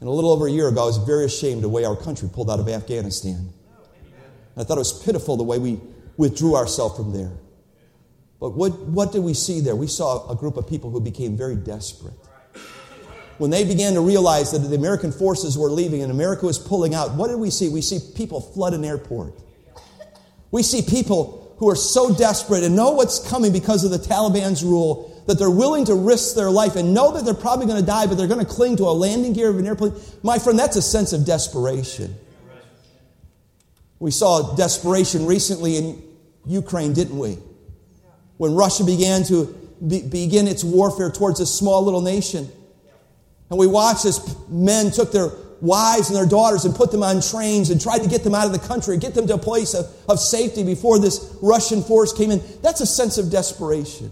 And 0.00 0.08
a 0.08 0.12
little 0.12 0.32
over 0.32 0.46
a 0.46 0.50
year 0.50 0.68
ago, 0.68 0.82
I 0.82 0.86
was 0.86 0.98
very 0.98 1.24
ashamed 1.24 1.58
of 1.58 1.62
the 1.62 1.68
way 1.68 1.84
our 1.84 1.96
country 1.96 2.28
pulled 2.32 2.50
out 2.50 2.58
of 2.58 2.68
Afghanistan. 2.68 3.52
I 4.56 4.64
thought 4.64 4.76
it 4.76 4.80
was 4.80 5.02
pitiful 5.04 5.36
the 5.36 5.44
way 5.44 5.58
we 5.58 5.80
withdrew 6.16 6.56
ourselves 6.56 6.96
from 6.96 7.12
there. 7.12 7.32
But 8.40 8.50
what, 8.50 8.78
what 8.80 9.12
did 9.12 9.22
we 9.22 9.34
see 9.34 9.60
there? 9.60 9.76
We 9.76 9.86
saw 9.86 10.28
a 10.28 10.34
group 10.34 10.56
of 10.56 10.68
people 10.68 10.90
who 10.90 11.00
became 11.00 11.36
very 11.36 11.56
desperate. 11.56 12.14
When 13.38 13.50
they 13.50 13.64
began 13.64 13.94
to 13.94 14.00
realize 14.00 14.52
that 14.52 14.58
the 14.58 14.74
American 14.74 15.10
forces 15.10 15.56
were 15.56 15.70
leaving 15.70 16.02
and 16.02 16.10
America 16.10 16.46
was 16.46 16.58
pulling 16.58 16.94
out, 16.94 17.14
what 17.14 17.28
did 17.28 17.38
we 17.38 17.50
see? 17.50 17.68
We 17.68 17.82
see 17.82 17.98
people 18.14 18.40
flood 18.40 18.74
an 18.74 18.84
airport. 18.84 19.34
We 20.50 20.62
see 20.62 20.82
people 20.82 21.54
who 21.58 21.70
are 21.70 21.76
so 21.76 22.12
desperate 22.14 22.64
and 22.64 22.76
know 22.76 22.90
what's 22.90 23.26
coming 23.30 23.52
because 23.52 23.84
of 23.84 23.90
the 23.90 23.98
Taliban's 23.98 24.64
rule 24.64 25.22
that 25.28 25.38
they're 25.38 25.50
willing 25.50 25.84
to 25.84 25.94
risk 25.94 26.34
their 26.34 26.50
life 26.50 26.76
and 26.76 26.92
know 26.92 27.12
that 27.12 27.24
they're 27.24 27.34
probably 27.34 27.66
going 27.66 27.80
to 27.80 27.86
die, 27.86 28.06
but 28.06 28.16
they're 28.16 28.26
going 28.26 28.44
to 28.44 28.52
cling 28.52 28.76
to 28.76 28.84
a 28.84 28.92
landing 28.92 29.32
gear 29.32 29.48
of 29.48 29.58
an 29.58 29.66
airplane. 29.66 29.94
My 30.22 30.38
friend, 30.38 30.58
that's 30.58 30.76
a 30.76 30.82
sense 30.82 31.12
of 31.12 31.24
desperation. 31.24 32.16
We 34.02 34.10
saw 34.10 34.56
desperation 34.56 35.26
recently 35.26 35.76
in 35.76 36.02
Ukraine, 36.44 36.92
didn't 36.92 37.16
we? 37.16 37.38
When 38.36 38.52
Russia 38.52 38.82
began 38.82 39.22
to 39.26 39.44
be, 39.86 40.02
begin 40.02 40.48
its 40.48 40.64
warfare 40.64 41.08
towards 41.08 41.38
a 41.38 41.46
small 41.46 41.84
little 41.84 42.00
nation. 42.00 42.50
And 43.48 43.60
we 43.60 43.68
watched 43.68 44.04
as 44.04 44.36
men 44.48 44.90
took 44.90 45.12
their 45.12 45.28
wives 45.60 46.08
and 46.08 46.16
their 46.16 46.26
daughters 46.26 46.64
and 46.64 46.74
put 46.74 46.90
them 46.90 47.04
on 47.04 47.22
trains 47.22 47.70
and 47.70 47.80
tried 47.80 48.00
to 48.00 48.08
get 48.08 48.24
them 48.24 48.34
out 48.34 48.46
of 48.46 48.52
the 48.52 48.66
country, 48.66 48.96
get 48.96 49.14
them 49.14 49.28
to 49.28 49.34
a 49.34 49.38
place 49.38 49.72
of, 49.72 49.86
of 50.08 50.18
safety 50.18 50.64
before 50.64 50.98
this 50.98 51.36
Russian 51.40 51.80
force 51.80 52.12
came 52.12 52.32
in. 52.32 52.42
That's 52.60 52.80
a 52.80 52.86
sense 52.86 53.18
of 53.18 53.30
desperation. 53.30 54.10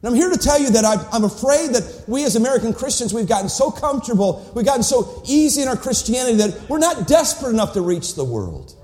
And 0.00 0.08
I'm 0.08 0.14
here 0.14 0.30
to 0.30 0.38
tell 0.38 0.60
you 0.60 0.70
that 0.70 0.84
I'm 1.12 1.24
afraid 1.24 1.70
that 1.70 2.04
we 2.06 2.24
as 2.24 2.36
American 2.36 2.72
Christians, 2.72 3.12
we've 3.12 3.28
gotten 3.28 3.48
so 3.48 3.70
comfortable, 3.70 4.48
we've 4.54 4.64
gotten 4.64 4.84
so 4.84 5.22
easy 5.26 5.62
in 5.62 5.68
our 5.68 5.76
Christianity 5.76 6.36
that 6.36 6.68
we're 6.68 6.78
not 6.78 7.08
desperate 7.08 7.50
enough 7.50 7.72
to 7.72 7.80
reach 7.80 8.14
the 8.14 8.24
world. 8.24 8.74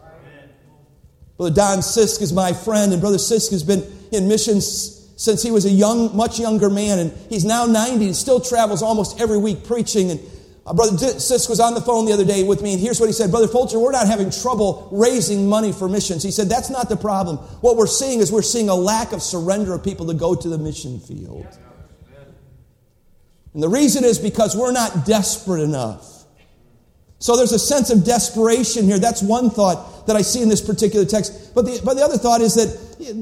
Brother 1.37 1.55
Don 1.55 1.79
Sisk 1.79 2.20
is 2.20 2.33
my 2.33 2.53
friend, 2.53 2.92
and 2.92 3.00
Brother 3.00 3.18
Sisk 3.18 3.50
has 3.53 3.62
been 3.62 3.85
in 4.11 4.29
missions 4.29 5.09
since 5.16 5.42
he 5.42 5.53
was 5.53 5.64
a 5.64 5.70
young, 5.70 6.16
much 6.16 6.40
younger 6.40 6.68
man, 6.68 6.98
and 6.98 7.12
he's 7.29 7.44
now 7.44 7.66
90 7.66 8.07
and 8.07 8.16
still 8.16 8.40
travels 8.40 8.83
almost 8.83 9.20
every 9.20 9.38
week 9.38 9.64
preaching. 9.64 10.11
And 10.11 10.20
Brother 10.72 10.96
Sisk 10.96 11.50
was 11.50 11.61
on 11.61 11.74
the 11.74 11.81
phone 11.83 12.07
the 12.07 12.12
other 12.12 12.24
day 12.24 12.42
with 12.42 12.62
me, 12.62 12.72
and 12.72 12.81
here's 12.81 12.98
what 12.98 13.07
he 13.07 13.12
said 13.12 13.31
Brother 13.31 13.48
Folger, 13.48 13.79
we're 13.79 13.92
not 13.92 14.07
having 14.07 14.31
trouble 14.31 14.88
raising 14.90 15.46
money 15.46 15.72
for 15.72 15.88
missions. 15.88 16.22
He 16.22 16.31
said, 16.31 16.48
That's 16.48 16.70
not 16.70 16.88
the 16.88 16.96
problem. 16.96 17.37
What 17.61 17.77
we're 17.77 17.87
seeing 17.87 18.20
is 18.20 18.33
we're 18.33 18.40
seeing 18.40 18.70
a 18.70 18.74
lack 18.74 19.12
of 19.12 19.22
surrender 19.22 19.74
of 19.74 19.85
people 19.85 20.07
to 20.07 20.14
go 20.14 20.35
to 20.35 20.48
the 20.48 20.57
mission 20.57 21.00
field. 21.00 21.46
And 23.53 23.62
the 23.62 23.68
reason 23.68 24.05
is 24.05 24.18
because 24.18 24.57
we're 24.57 24.72
not 24.72 25.05
desperate 25.05 25.61
enough. 25.62 26.13
So 27.24 27.38
there's 27.38 27.52
a 27.52 27.58
sense 27.58 27.88
of 27.88 28.04
desperation 28.04 28.84
here. 28.84 28.98
That's 28.98 29.22
one 29.22 29.48
thought 29.48 30.06
that 30.06 30.14
I 30.14 30.20
see 30.20 30.42
in 30.42 30.50
this 30.50 30.60
particular 30.60 31.06
text. 31.06 31.54
But 31.54 31.62
the, 31.62 31.80
but 31.82 31.94
the 31.94 32.02
other 32.02 32.18
thought 32.18 32.42
is 32.42 32.54
that, 32.56 32.68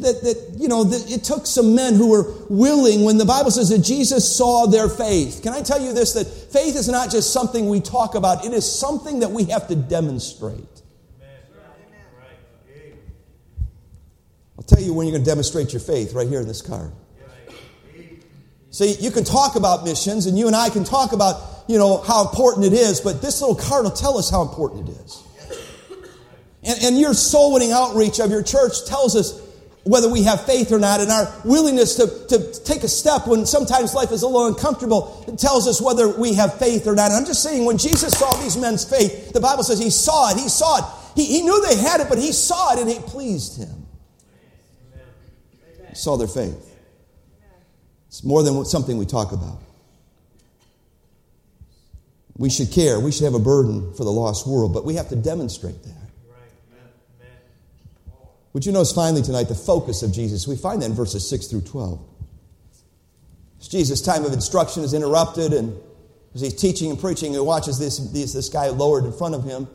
that, 0.03 0.23
that 0.23 0.57
you 0.59 0.67
know, 0.67 0.83
that 0.83 1.09
it 1.09 1.23
took 1.23 1.47
some 1.47 1.77
men 1.77 1.95
who 1.95 2.11
were 2.11 2.35
willing 2.51 3.05
when 3.05 3.17
the 3.17 3.25
Bible 3.25 3.53
says 3.53 3.69
that 3.69 3.79
Jesus 3.79 4.37
saw 4.37 4.67
their 4.67 4.89
faith. 4.89 5.39
Can 5.45 5.53
I 5.53 5.63
tell 5.63 5.81
you 5.81 5.93
this? 5.93 6.15
That 6.15 6.25
faith 6.25 6.75
is 6.75 6.89
not 6.89 7.13
just 7.13 7.33
something 7.33 7.69
we 7.69 7.81
talk 7.81 8.17
about, 8.17 8.45
it 8.45 8.53
is 8.53 8.69
something 8.69 9.21
that 9.21 9.31
we 9.31 9.45
have 9.45 9.69
to 9.69 9.77
demonstrate. 9.77 10.83
I'll 14.59 14.65
tell 14.65 14.83
you 14.83 14.95
when 14.95 15.07
you're 15.07 15.15
going 15.15 15.25
to 15.25 15.31
demonstrate 15.31 15.73
your 15.73 15.79
faith 15.79 16.13
right 16.13 16.27
here 16.27 16.41
in 16.41 16.49
this 16.49 16.61
card. 16.61 16.91
See, 18.71 18.97
you 18.99 19.13
can 19.13 19.23
talk 19.23 19.55
about 19.55 19.85
missions, 19.85 20.27
and 20.27 20.37
you 20.37 20.49
and 20.49 20.57
I 20.57 20.71
can 20.71 20.83
talk 20.83 21.13
about 21.13 21.52
you 21.67 21.79
know, 21.79 21.99
how 21.99 22.29
important 22.29 22.67
it 22.67 22.73
is, 22.73 23.01
but 23.01 23.23
this 23.23 23.41
little 23.41 23.57
card 23.57 23.85
will 23.85 23.91
tell 23.91 24.19
us 24.19 24.31
how 24.31 24.43
important 24.43 24.89
it 24.89 24.93
is. 25.05 25.23
And, 26.65 26.83
and 26.85 26.99
your 26.99 27.15
soul 27.15 27.55
winning 27.55 27.73
outreach 27.73 28.19
of 28.21 28.31
your 28.31 28.43
church 28.43 28.85
tells 28.87 29.17
us 29.17 29.41
whether 29.85 30.09
we 30.09 30.23
have 30.23 30.45
faith 30.47 30.71
or 30.71 30.79
not, 30.79 31.01
and 31.01 31.11
our 31.11 31.33
willingness 31.45 31.97
to, 31.97 32.07
to 32.29 32.61
take 32.63 32.85
a 32.85 32.89
step 32.89 33.27
when 33.27 33.45
sometimes 33.47 33.95
life 33.95 34.13
is 34.13 34.23
a 34.23 34.27
little 34.29 34.47
uncomfortable 34.47 35.25
it 35.27 35.39
tells 35.39 35.67
us 35.67 35.81
whether 35.81 36.09
we 36.09 36.35
have 36.35 36.57
faith 36.59 36.87
or 36.87 36.95
not. 36.95 37.11
And 37.11 37.15
I'm 37.15 37.27
just 37.27 37.43
saying, 37.43 37.65
when 37.65 37.79
Jesus 37.79 38.17
saw 38.17 38.33
these 38.37 38.57
men's 38.57 38.89
faith, 38.89 39.33
the 39.33 39.41
Bible 39.41 39.65
says 39.65 39.81
he 39.81 39.91
saw 39.91 40.31
it, 40.31 40.39
he 40.39 40.49
saw 40.49 40.79
it. 40.79 40.85
He, 41.17 41.27
he 41.27 41.43
knew 41.43 41.61
they 41.67 41.77
had 41.77 42.01
it, 42.01 42.09
but 42.09 42.19
he 42.19 42.33
saw 42.33 42.75
it 42.75 42.79
and 42.81 42.89
it 42.89 43.03
pleased 43.07 43.59
him. 43.59 43.87
He 45.89 45.95
saw 45.97 46.17
their 46.17 46.29
faith. 46.29 46.69
It's 48.07 48.23
more 48.23 48.43
than 48.43 48.65
something 48.65 48.99
we 48.99 49.07
talk 49.07 49.33
about. 49.33 49.59
We 52.43 52.51
should 52.51 52.73
care. 52.73 52.99
We 52.99 53.13
should 53.13 53.23
have 53.23 53.35
a 53.35 53.39
burden 53.39 53.95
for 53.95 54.03
the 54.03 54.11
lost 54.11 54.49
world, 54.49 54.75
but 54.75 54.85
we 54.85 54.97
have 54.97 55.09
to 55.11 55.15
demonstrate 55.15 55.81
that. 55.85 56.11
Would 58.53 58.67
you 58.67 58.73
notice 58.73 58.91
finally 58.91 59.23
tonight 59.23 59.45
the 59.45 59.55
focus 59.55 60.03
of 60.03 60.13
Jesus? 60.13 60.49
We 60.49 60.57
find 60.57 60.83
that 60.83 60.87
in 60.87 60.93
verses 60.93 61.29
6 61.31 61.47
through 61.47 61.61
12. 61.61 62.01
As 63.61 63.69
Jesus' 63.69 64.03
time 64.03 64.25
of 64.25 64.33
instruction 64.33 64.83
is 64.83 64.93
interrupted, 64.93 65.53
and 65.53 65.81
as 66.35 66.41
he's 66.41 66.55
teaching 66.55 66.91
and 66.91 66.99
preaching, 66.99 67.33
he 67.33 67.39
watches 67.39 67.79
this, 67.79 67.99
this, 68.11 68.33
this 68.33 68.49
guy 68.49 68.71
lowered 68.71 69.05
in 69.05 69.13
front 69.13 69.37
of 69.37 69.45
him. 69.45 69.69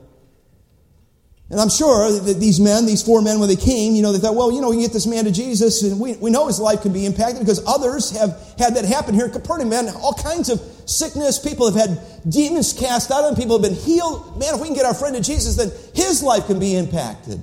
And 1.50 1.62
I'm 1.62 1.70
sure 1.70 2.12
that 2.12 2.38
these 2.38 2.60
men, 2.60 2.86
these 2.86 3.02
four 3.02 3.22
men, 3.22 3.40
when 3.40 3.48
they 3.48 3.56
came, 3.56 3.96
you 3.96 4.02
know, 4.02 4.12
they 4.12 4.20
thought, 4.20 4.36
well, 4.36 4.52
you 4.52 4.60
know, 4.60 4.72
we 4.72 4.76
can 4.76 4.84
get 4.84 4.92
this 4.92 5.08
man 5.08 5.24
to 5.24 5.32
Jesus, 5.32 5.84
and 5.84 6.02
we, 6.02 6.18
we 6.18 6.30
know 6.30 6.48
his 6.48 6.60
life 6.60 6.82
can 6.82 6.92
be 6.92 7.06
impacted 7.06 7.40
because 7.40 7.66
others 7.66 8.12
have 8.12 8.32
had 8.60 8.76
that 8.76 8.84
happen 8.84 9.16
here 9.16 9.28
in 9.28 9.32
Capernaum, 9.32 9.70
man. 9.70 9.88
All 9.88 10.14
kinds 10.16 10.50
of 10.50 10.60
sickness, 10.88 11.40
people 11.40 11.72
have 11.72 11.90
had 11.90 12.00
demons 12.30 12.74
cast 12.74 13.12
out 13.12 13.24
of 13.24 13.30
them, 13.30 13.36
people 13.36 13.62
have 13.62 13.70
been 13.70 13.80
healed. 13.80 14.40
Man, 14.40 14.56
if 14.56 14.62
we 14.62 14.68
can 14.68 14.76
get 14.76 14.86
our 14.86 14.94
friend 14.94 15.16
to 15.16 15.22
Jesus, 15.22 15.56
then 15.56 15.72
his 15.94 16.24
life 16.24 16.48
can 16.48 16.60
be 16.60 16.76
impacted. 16.76 17.42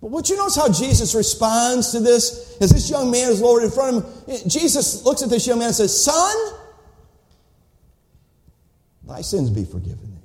But 0.00 0.10
what 0.10 0.28
you 0.28 0.36
notice 0.36 0.56
how 0.56 0.72
Jesus 0.72 1.14
responds 1.14 1.90
to 1.92 2.00
this? 2.00 2.56
As 2.60 2.70
this 2.70 2.88
young 2.88 3.10
man 3.10 3.30
is 3.30 3.40
lowered 3.40 3.64
in 3.64 3.70
front 3.70 3.96
of 3.96 4.26
him, 4.26 4.48
Jesus 4.48 5.04
looks 5.04 5.22
at 5.22 5.30
this 5.30 5.46
young 5.46 5.58
man 5.58 5.68
and 5.68 5.76
says, 5.76 6.04
Son, 6.04 6.36
thy 9.06 9.22
sins 9.22 9.50
be 9.50 9.64
forgiven 9.64 9.98
thee. 10.12 10.18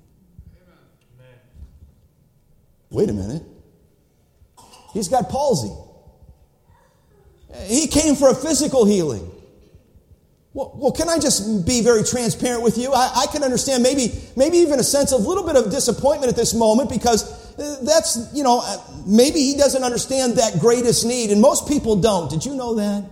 Wait 2.91 3.09
a 3.09 3.13
minute. 3.13 3.41
He's 4.93 5.07
got 5.07 5.29
palsy. 5.29 5.73
He 7.65 7.87
came 7.87 8.15
for 8.15 8.29
a 8.29 8.35
physical 8.35 8.85
healing. 8.85 9.32
Well, 10.53 10.71
well, 10.75 10.91
can 10.91 11.09
I 11.09 11.17
just 11.17 11.65
be 11.65 11.81
very 11.81 12.03
transparent 12.03 12.61
with 12.61 12.77
you? 12.77 12.93
I, 12.93 13.23
I, 13.23 13.25
can 13.31 13.43
understand 13.43 13.81
maybe, 13.81 14.13
maybe 14.35 14.57
even 14.57 14.79
a 14.79 14.83
sense 14.83 15.11
of 15.11 15.25
a 15.25 15.27
little 15.27 15.43
bit 15.43 15.55
of 15.55 15.71
disappointment 15.71 16.31
at 16.31 16.35
this 16.35 16.53
moment 16.53 16.91
because 16.91 17.23
uh, 17.57 17.77
that's, 17.81 18.29
you 18.35 18.43
know, 18.43 18.61
uh, 18.63 18.77
maybe 19.07 19.39
he 19.39 19.57
doesn't 19.57 19.83
understand 19.83 20.33
that 20.33 20.59
greatest 20.59 21.07
need, 21.07 21.31
and 21.31 21.41
most 21.41 21.67
people 21.67 21.95
don't. 21.95 22.29
Did 22.29 22.45
you 22.45 22.53
know 22.53 22.75
that? 22.75 23.03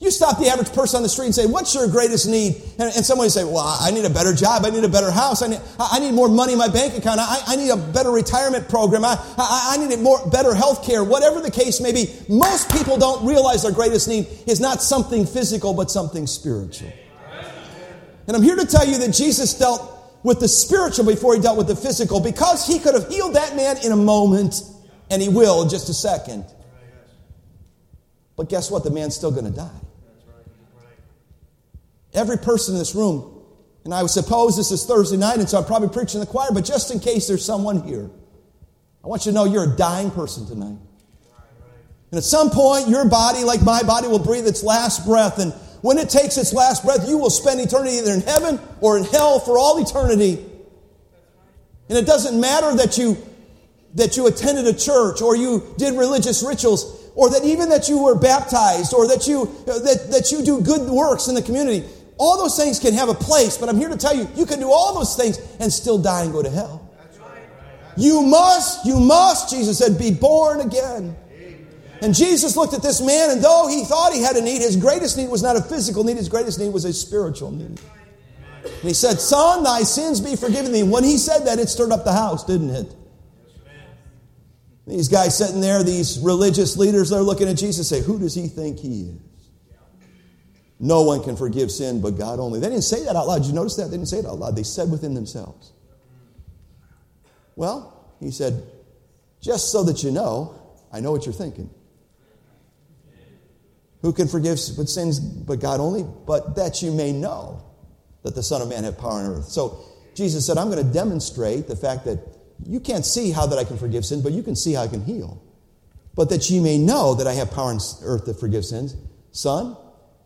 You 0.00 0.10
stop 0.10 0.38
the 0.38 0.48
average 0.48 0.72
person 0.72 0.98
on 0.98 1.02
the 1.02 1.08
street 1.08 1.26
and 1.26 1.34
say, 1.34 1.46
What's 1.46 1.74
your 1.74 1.88
greatest 1.88 2.28
need? 2.28 2.56
And, 2.78 2.94
and 2.94 3.06
someone 3.06 3.30
say, 3.30 3.44
Well, 3.44 3.58
I 3.58 3.90
need 3.90 4.04
a 4.04 4.10
better 4.10 4.34
job. 4.34 4.64
I 4.64 4.70
need 4.70 4.84
a 4.84 4.88
better 4.88 5.10
house. 5.10 5.40
I 5.40 5.46
need, 5.46 5.60
I 5.78 5.98
need 6.00 6.12
more 6.12 6.28
money 6.28 6.52
in 6.52 6.58
my 6.58 6.68
bank 6.68 6.98
account. 6.98 7.20
I, 7.20 7.40
I 7.46 7.56
need 7.56 7.70
a 7.70 7.76
better 7.76 8.10
retirement 8.10 8.68
program. 8.68 9.04
I, 9.04 9.16
I, 9.38 9.76
I 9.78 9.86
need 9.86 9.98
more, 10.00 10.18
better 10.30 10.52
health 10.52 10.84
care. 10.84 11.04
Whatever 11.04 11.40
the 11.40 11.50
case 11.50 11.80
may 11.80 11.92
be, 11.92 12.12
most 12.28 12.70
people 12.70 12.98
don't 12.98 13.24
realize 13.26 13.62
their 13.62 13.72
greatest 13.72 14.08
need 14.08 14.26
is 14.46 14.60
not 14.60 14.82
something 14.82 15.24
physical, 15.24 15.72
but 15.72 15.90
something 15.90 16.26
spiritual. 16.26 16.92
And 18.26 18.36
I'm 18.36 18.42
here 18.42 18.56
to 18.56 18.66
tell 18.66 18.86
you 18.86 18.98
that 18.98 19.12
Jesus 19.12 19.54
dealt 19.54 19.90
with 20.22 20.40
the 20.40 20.48
spiritual 20.48 21.04
before 21.04 21.34
he 21.34 21.40
dealt 21.40 21.56
with 21.56 21.68
the 21.68 21.76
physical 21.76 22.18
because 22.18 22.66
he 22.66 22.78
could 22.78 22.94
have 22.94 23.08
healed 23.08 23.34
that 23.36 23.54
man 23.54 23.76
in 23.84 23.92
a 23.92 23.96
moment, 23.96 24.62
and 25.10 25.22
he 25.22 25.28
will 25.28 25.62
in 25.62 25.68
just 25.68 25.88
a 25.88 25.94
second. 25.94 26.44
But 28.36 28.48
guess 28.48 28.70
what? 28.70 28.82
The 28.82 28.90
man's 28.90 29.14
still 29.14 29.30
going 29.30 29.44
to 29.44 29.50
die. 29.50 29.83
Every 32.14 32.38
person 32.38 32.74
in 32.74 32.78
this 32.78 32.94
room, 32.94 33.42
and 33.84 33.92
I 33.92 34.06
suppose 34.06 34.56
this 34.56 34.70
is 34.70 34.86
Thursday 34.86 35.16
night, 35.16 35.38
and 35.38 35.48
so 35.48 35.58
I'm 35.58 35.64
probably 35.64 35.88
preaching 35.88 36.20
the 36.20 36.26
choir, 36.26 36.50
but 36.52 36.64
just 36.64 36.90
in 36.90 37.00
case 37.00 37.26
there's 37.26 37.44
someone 37.44 37.82
here, 37.82 38.10
I 39.02 39.08
want 39.08 39.26
you 39.26 39.32
to 39.32 39.34
know 39.34 39.44
you're 39.44 39.74
a 39.74 39.76
dying 39.76 40.10
person 40.10 40.46
tonight. 40.46 40.78
And 42.10 42.18
at 42.18 42.24
some 42.24 42.50
point, 42.50 42.88
your 42.88 43.08
body, 43.08 43.42
like 43.42 43.62
my 43.62 43.82
body, 43.82 44.06
will 44.06 44.20
breathe 44.20 44.46
its 44.46 44.62
last 44.62 45.04
breath. 45.04 45.40
And 45.40 45.52
when 45.82 45.98
it 45.98 46.08
takes 46.08 46.36
its 46.38 46.52
last 46.52 46.84
breath, 46.84 47.08
you 47.08 47.18
will 47.18 47.28
spend 47.28 47.60
eternity 47.60 47.96
either 47.96 48.12
in 48.12 48.20
heaven 48.20 48.60
or 48.80 48.96
in 48.96 49.04
hell 49.04 49.40
for 49.40 49.58
all 49.58 49.82
eternity. 49.82 50.44
And 51.88 51.98
it 51.98 52.06
doesn't 52.06 52.40
matter 52.40 52.74
that 52.76 52.96
you 52.96 53.16
that 53.96 54.16
you 54.16 54.26
attended 54.26 54.66
a 54.66 54.72
church 54.72 55.22
or 55.22 55.36
you 55.36 55.74
did 55.76 55.94
religious 55.94 56.42
rituals 56.42 57.10
or 57.14 57.30
that 57.30 57.44
even 57.44 57.68
that 57.68 57.88
you 57.88 58.02
were 58.02 58.14
baptized 58.14 58.92
or 58.92 59.06
that 59.08 59.26
you 59.28 59.46
that, 59.66 60.08
that 60.10 60.32
you 60.32 60.42
do 60.44 60.60
good 60.60 60.88
works 60.88 61.28
in 61.28 61.34
the 61.34 61.42
community 61.42 61.84
all 62.16 62.38
those 62.38 62.56
things 62.56 62.78
can 62.78 62.94
have 62.94 63.08
a 63.08 63.14
place, 63.14 63.58
but 63.58 63.68
I'm 63.68 63.76
here 63.76 63.88
to 63.88 63.96
tell 63.96 64.14
you, 64.14 64.28
you 64.34 64.46
can 64.46 64.60
do 64.60 64.70
all 64.70 64.94
those 64.94 65.16
things 65.16 65.38
and 65.58 65.72
still 65.72 65.98
die 65.98 66.22
and 66.22 66.32
go 66.32 66.42
to 66.42 66.50
hell. 66.50 66.80
You 67.96 68.22
must, 68.22 68.84
you 68.84 68.98
must, 68.98 69.50
Jesus 69.50 69.78
said, 69.78 69.98
be 69.98 70.10
born 70.10 70.60
again. 70.60 71.16
And 72.02 72.14
Jesus 72.14 72.56
looked 72.56 72.74
at 72.74 72.82
this 72.82 73.00
man, 73.00 73.30
and 73.30 73.42
though 73.42 73.66
he 73.68 73.84
thought 73.84 74.12
he 74.12 74.20
had 74.20 74.36
a 74.36 74.42
need, 74.42 74.60
his 74.60 74.76
greatest 74.76 75.16
need 75.16 75.28
was 75.28 75.42
not 75.42 75.56
a 75.56 75.62
physical 75.62 76.04
need, 76.04 76.16
his 76.16 76.28
greatest 76.28 76.58
need 76.58 76.72
was 76.72 76.84
a 76.84 76.92
spiritual 76.92 77.50
need. 77.50 77.80
And 78.64 78.82
he 78.82 78.94
said, 78.94 79.20
Son, 79.20 79.62
thy 79.62 79.82
sins 79.82 80.20
be 80.20 80.36
forgiven 80.36 80.72
thee. 80.72 80.82
When 80.82 81.04
he 81.04 81.18
said 81.18 81.46
that, 81.46 81.58
it 81.58 81.68
stirred 81.68 81.92
up 81.92 82.04
the 82.04 82.12
house, 82.12 82.44
didn't 82.44 82.70
it? 82.70 82.94
These 84.86 85.08
guys 85.08 85.36
sitting 85.38 85.60
there, 85.60 85.82
these 85.82 86.18
religious 86.18 86.76
leaders, 86.76 87.08
they're 87.10 87.22
looking 87.22 87.48
at 87.48 87.56
Jesus 87.56 87.88
say, 87.88 88.02
Who 88.02 88.18
does 88.18 88.34
he 88.34 88.48
think 88.48 88.78
he 88.78 89.02
is? 89.02 89.33
No 90.80 91.02
one 91.02 91.22
can 91.22 91.36
forgive 91.36 91.70
sin 91.70 92.00
but 92.00 92.18
God 92.18 92.40
only. 92.40 92.60
They 92.60 92.68
didn't 92.68 92.82
say 92.82 93.04
that 93.04 93.16
out 93.16 93.26
loud. 93.26 93.38
Did 93.42 93.48
you 93.48 93.54
notice 93.54 93.76
that? 93.76 93.84
They 93.84 93.96
didn't 93.96 94.08
say 94.08 94.18
it 94.18 94.26
out 94.26 94.38
loud. 94.38 94.56
They 94.56 94.62
said 94.62 94.90
within 94.90 95.14
themselves. 95.14 95.72
Well, 97.56 98.12
he 98.20 98.30
said, 98.30 98.62
just 99.40 99.70
so 99.70 99.84
that 99.84 100.02
you 100.02 100.10
know, 100.10 100.60
I 100.92 101.00
know 101.00 101.12
what 101.12 101.26
you're 101.26 101.34
thinking. 101.34 101.70
Who 104.02 104.12
can 104.12 104.28
forgive 104.28 104.58
but 104.76 104.88
sins 104.88 105.18
but 105.18 105.60
God 105.60 105.80
only? 105.80 106.04
But 106.26 106.56
that 106.56 106.82
you 106.82 106.92
may 106.92 107.12
know 107.12 107.62
that 108.22 108.34
the 108.34 108.42
Son 108.42 108.60
of 108.60 108.68
Man 108.68 108.84
had 108.84 108.98
power 108.98 109.12
on 109.12 109.26
earth. 109.26 109.46
So 109.46 109.80
Jesus 110.14 110.46
said, 110.46 110.58
I'm 110.58 110.70
going 110.70 110.84
to 110.84 110.92
demonstrate 110.92 111.68
the 111.68 111.76
fact 111.76 112.04
that 112.04 112.18
you 112.66 112.80
can't 112.80 113.04
see 113.04 113.30
how 113.30 113.46
that 113.46 113.58
I 113.58 113.64
can 113.64 113.78
forgive 113.78 114.04
sins, 114.04 114.22
but 114.22 114.32
you 114.32 114.42
can 114.42 114.56
see 114.56 114.74
how 114.74 114.82
I 114.82 114.88
can 114.88 115.04
heal. 115.04 115.42
But 116.14 116.30
that 116.30 116.50
you 116.50 116.60
may 116.60 116.78
know 116.78 117.14
that 117.14 117.26
I 117.26 117.32
have 117.32 117.50
power 117.50 117.70
on 117.70 117.80
earth 118.02 118.26
to 118.26 118.34
forgive 118.34 118.64
sins. 118.64 118.96
Son, 119.32 119.76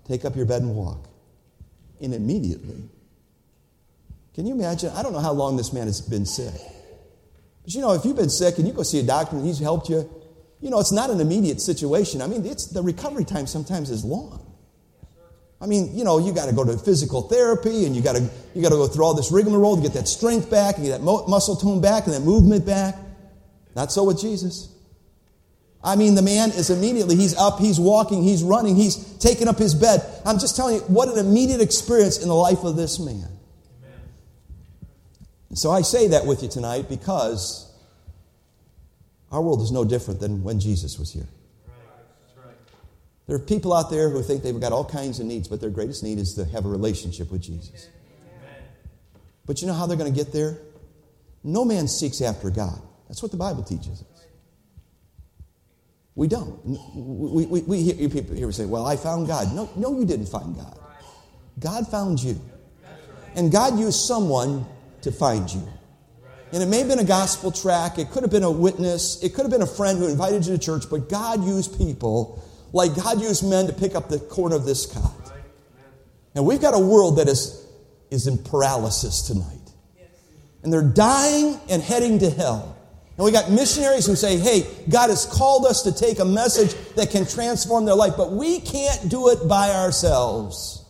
Take 0.09 0.25
up 0.25 0.35
your 0.35 0.47
bed 0.47 0.63
and 0.63 0.75
walk. 0.75 1.07
And 2.01 2.15
immediately. 2.15 2.89
Can 4.35 4.47
you 4.47 4.55
imagine? 4.55 4.91
I 4.91 5.03
don't 5.03 5.13
know 5.13 5.21
how 5.21 5.33
long 5.33 5.57
this 5.57 5.73
man 5.73 5.87
has 5.87 6.01
been 6.01 6.25
sick. 6.25 6.55
But 7.65 7.75
you 7.75 7.81
know, 7.81 7.93
if 7.93 8.05
you've 8.05 8.17
been 8.17 8.31
sick 8.31 8.59
and 8.59 8.67
you 8.67 8.73
go 8.73 8.83
see 8.83 9.01
a 9.01 9.03
doctor 9.03 9.37
and 9.37 9.45
he's 9.45 9.59
helped 9.59 9.89
you, 9.89 10.09
you 10.61 10.71
know, 10.71 10.81
it's 10.81 10.93
not 10.93 11.11
an 11.11 11.21
immediate 11.21 11.61
situation. 11.61 12.23
I 12.23 12.27
mean, 12.27 12.47
it's, 12.47 12.67
the 12.67 12.83
recovery 12.83 13.25
time 13.25 13.47
sometimes 13.47 13.91
is 13.91 14.05
long. 14.05 14.45
I 15.61 15.67
mean, 15.67 15.97
you 15.97 16.05
know, 16.05 16.19
you 16.19 16.33
got 16.33 16.47
to 16.47 16.55
go 16.55 16.65
to 16.65 16.79
physical 16.79 17.23
therapy 17.23 17.85
and 17.85 17.97
you 17.97 18.03
got 18.03 18.15
to 18.15 18.23
you 18.55 18.63
got 18.63 18.69
to 18.69 18.77
go 18.77 18.87
through 18.87 19.05
all 19.05 19.15
this 19.15 19.33
rigmarole 19.33 19.77
to 19.77 19.83
get 19.83 19.93
that 19.95 20.07
strength 20.07 20.51
back 20.51 20.77
and 20.77 20.87
get 20.87 20.99
that 20.99 21.03
muscle 21.03 21.57
tone 21.57 21.81
back 21.81 22.07
and 22.07 22.15
that 22.15 22.23
movement 22.23 22.65
back. 22.65 22.97
Not 23.75 23.91
so 23.91 24.05
with 24.05 24.21
Jesus. 24.21 24.73
I 25.83 25.95
mean, 25.97 26.17
the 26.17 26.23
man 26.23 26.51
is 26.51 26.71
immediately, 26.71 27.15
he's 27.15 27.37
up, 27.37 27.61
he's 27.61 27.79
walking, 27.79 28.23
he's 28.23 28.43
running, 28.43 28.75
he's 28.75 28.97
taking 29.19 29.47
up 29.47 29.59
his 29.59 29.75
bed. 29.75 30.03
I'm 30.27 30.39
just 30.39 30.57
telling 30.57 30.77
you, 30.77 30.81
what 30.83 31.09
an 31.09 31.19
immediate 31.19 31.61
experience 31.61 32.21
in 32.21 32.29
the 32.29 32.35
life 32.35 32.65
of 32.65 32.77
this 32.77 32.99
man. 32.99 33.29
So 35.55 35.71
I 35.71 35.83
say 35.83 36.09
that 36.09 36.27
with 36.27 36.43
you 36.43 36.49
tonight 36.49 36.89
because 36.89 37.73
our 39.31 39.41
world 39.41 39.63
is 39.63 39.71
no 39.71 39.85
different 39.85 40.21
than 40.21 40.43
when 40.43 40.61
Jesus 40.61 40.99
was 40.99 41.13
here. 41.13 41.27
There 43.27 43.37
are 43.37 43.41
people 43.41 43.75
out 43.75 43.91
there 43.91 44.09
who 44.09 44.23
think 44.23 44.43
they've 44.43 44.59
got 44.59 44.73
all 44.73 44.87
kinds 44.87 45.21
of 45.21 45.27
needs, 45.27 45.49
but 45.49 45.61
their 45.61 45.71
greatest 45.71 46.03
need 46.03 46.19
is 46.19 46.33
to 46.35 46.47
have 46.47 46.65
a 46.65 46.69
relationship 46.69 47.31
with 47.31 47.43
Jesus. 47.43 47.89
But 49.47 49.61
you 49.61 49.67
know 49.67 49.75
how 49.75 49.87
they're 49.87 49.99
going 49.99 50.13
to 50.13 50.17
get 50.17 50.33
there? 50.33 50.59
No 51.45 51.65
man 51.65 51.89
seeks 51.89 52.21
after 52.23 52.51
God. 52.51 52.81
That's 53.07 53.23
what 53.23 53.31
the 53.31 53.37
Bible 53.37 53.63
teaches 53.63 54.03
us. 54.03 54.18
We 56.19 56.27
don't. 56.27 56.59
We, 56.97 57.47
we, 57.47 57.61
we 57.61 57.81
hear 57.81 58.09
people 58.09 58.35
here 58.35 58.51
say, 58.51 58.65
Well, 58.65 58.85
I 58.85 58.97
found 58.97 59.29
God. 59.29 59.55
No, 59.55 59.71
no, 59.77 59.97
you 59.97 60.05
didn't 60.05 60.27
find 60.27 60.57
God. 60.57 60.77
God 61.61 61.87
found 61.87 62.21
you. 62.21 62.41
And 63.37 63.53
God 63.53 63.79
used 63.79 64.01
someone 64.01 64.67
to 65.03 65.13
find 65.13 65.49
you. 65.49 65.63
And 66.53 66.61
it 66.61 66.67
may 66.67 66.79
have 66.79 66.89
been 66.89 66.99
a 66.99 67.05
gospel 67.05 67.53
track, 67.53 67.99
it 68.01 68.11
could 68.11 68.25
have 68.25 68.33
been 68.33 68.43
a 68.43 68.51
witness, 68.51 69.23
it 69.23 69.33
could 69.33 69.43
have 69.43 69.53
been 69.53 69.63
a 69.63 69.67
friend 69.67 70.01
who 70.01 70.09
invited 70.09 70.45
you 70.45 70.57
to 70.57 70.59
church, 70.59 70.91
but 70.91 71.09
God 71.09 71.45
used 71.45 71.79
people 71.79 72.45
like 72.73 72.97
God 72.97 73.21
used 73.21 73.49
men 73.49 73.69
to 73.69 73.73
pick 73.73 73.95
up 73.95 74.09
the 74.09 74.19
corner 74.19 74.57
of 74.57 74.65
this 74.65 74.87
cot. 74.87 75.33
And 76.35 76.45
we've 76.45 76.61
got 76.61 76.75
a 76.75 76.81
world 76.81 77.19
that 77.19 77.29
is, 77.29 77.65
is 78.11 78.27
in 78.27 78.39
paralysis 78.39 79.23
tonight. 79.23 79.71
And 80.65 80.73
they're 80.73 80.83
dying 80.83 81.61
and 81.71 81.81
heading 81.81 82.19
to 82.19 82.31
hell. 82.31 82.78
And 83.19 83.25
we 83.25 83.33
got 83.33 83.51
missionaries 83.51 84.07
who 84.07 84.15
say, 84.15 84.39
hey, 84.39 84.65
God 84.89 85.11
has 85.11 85.27
called 85.27 85.67
us 85.67 85.83
to 85.83 85.93
take 85.93 86.21
a 86.21 86.25
message 86.25 86.73
that 86.95 87.11
can 87.11 87.27
transform 87.27 87.85
their 87.85 87.97
life, 87.97 88.15
but 88.17 88.31
we 88.31 88.61
can't 88.61 89.11
do 89.11 89.31
it 89.31 89.49
by 89.49 89.71
ourselves. 89.71 90.85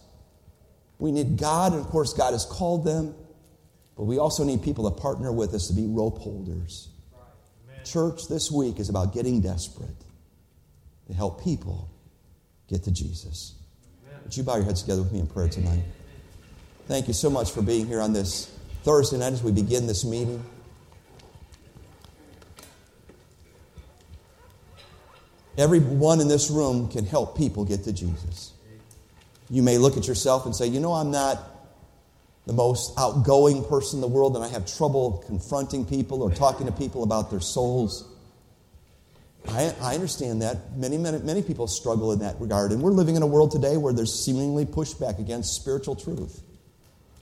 We 0.99 1.11
need 1.11 1.39
God, 1.39 1.73
and 1.73 1.81
of 1.81 1.87
course, 1.89 2.13
God 2.13 2.33
has 2.33 2.45
called 2.45 2.85
them, 2.85 3.15
but 3.97 4.05
we 4.05 4.19
also 4.19 4.45
need 4.45 4.63
people 4.63 4.91
to 4.91 5.01
partner 5.01 5.33
with 5.33 5.55
us 5.55 5.69
to 5.69 5.73
be 5.73 5.87
rope 5.87 6.19
holders. 6.19 6.89
Church 7.83 8.29
this 8.29 8.53
week 8.53 8.79
is 8.79 8.91
about 8.91 9.15
getting 9.15 9.41
desperate 9.41 9.89
to 11.07 11.15
help 11.15 11.43
people 11.43 11.89
get 12.69 12.85
to 12.85 12.91
Jesus. 12.91 13.55
Amen. 14.07 14.21
Would 14.25 14.37
you 14.37 14.43
bow 14.43 14.57
your 14.57 14.67
heads 14.67 14.83
together 14.83 15.01
with 15.03 15.13
me 15.13 15.21
in 15.21 15.27
prayer 15.27 15.49
tonight? 15.49 15.83
Thank 16.89 17.09
you 17.09 17.15
so 17.15 17.31
much 17.31 17.53
for 17.53 17.63
being 17.63 17.87
here 17.87 18.03
on 18.03 18.13
this 18.13 18.55
Thursday 18.83 19.17
night 19.17 19.33
as 19.33 19.43
we 19.43 19.53
begin 19.53 19.87
this 19.87 20.05
meeting. 20.05 20.45
Everyone 25.59 26.21
in 26.21 26.29
this 26.29 26.51
room 26.51 26.89
can 26.89 27.05
help 27.05 27.37
people 27.37 27.65
get 27.65 27.83
to 27.85 27.93
Jesus. 27.93 28.53
You 29.51 29.63
may 29.63 29.77
look 29.77 29.97
at 29.97 30.07
yourself 30.07 30.47
and 30.47 30.55
say, 30.55 30.69
you 30.69 30.79
know, 30.79 30.93
I'm 30.93 31.11
not 31.11 31.43
the 32.47 32.53
most 32.53 32.97
outgoing 32.97 33.65
person 33.65 33.97
in 33.97 34.01
the 34.01 34.09
world 34.09 34.37
and 34.37 34.45
I 34.45 34.49
have 34.49 34.73
trouble 34.77 35.25
confronting 35.27 35.85
people 35.85 36.23
or 36.23 36.33
talking 36.33 36.67
to 36.67 36.73
people 36.73 37.03
about 37.03 37.31
their 37.31 37.41
souls. 37.41 38.09
I, 39.49 39.75
I 39.83 39.95
understand 39.95 40.43
that. 40.43 40.77
Many, 40.77 40.97
many, 40.97 41.19
many 41.19 41.43
people 41.43 41.67
struggle 41.67 42.13
in 42.13 42.21
that 42.21 42.41
regard. 42.41 42.71
And 42.71 42.81
we're 42.81 42.93
living 42.93 43.17
in 43.17 43.23
a 43.23 43.27
world 43.27 43.51
today 43.51 43.77
where 43.77 43.93
there's 43.93 44.15
seemingly 44.15 44.65
pushback 44.65 45.19
against 45.19 45.57
spiritual 45.57 45.97
truth. 45.97 46.41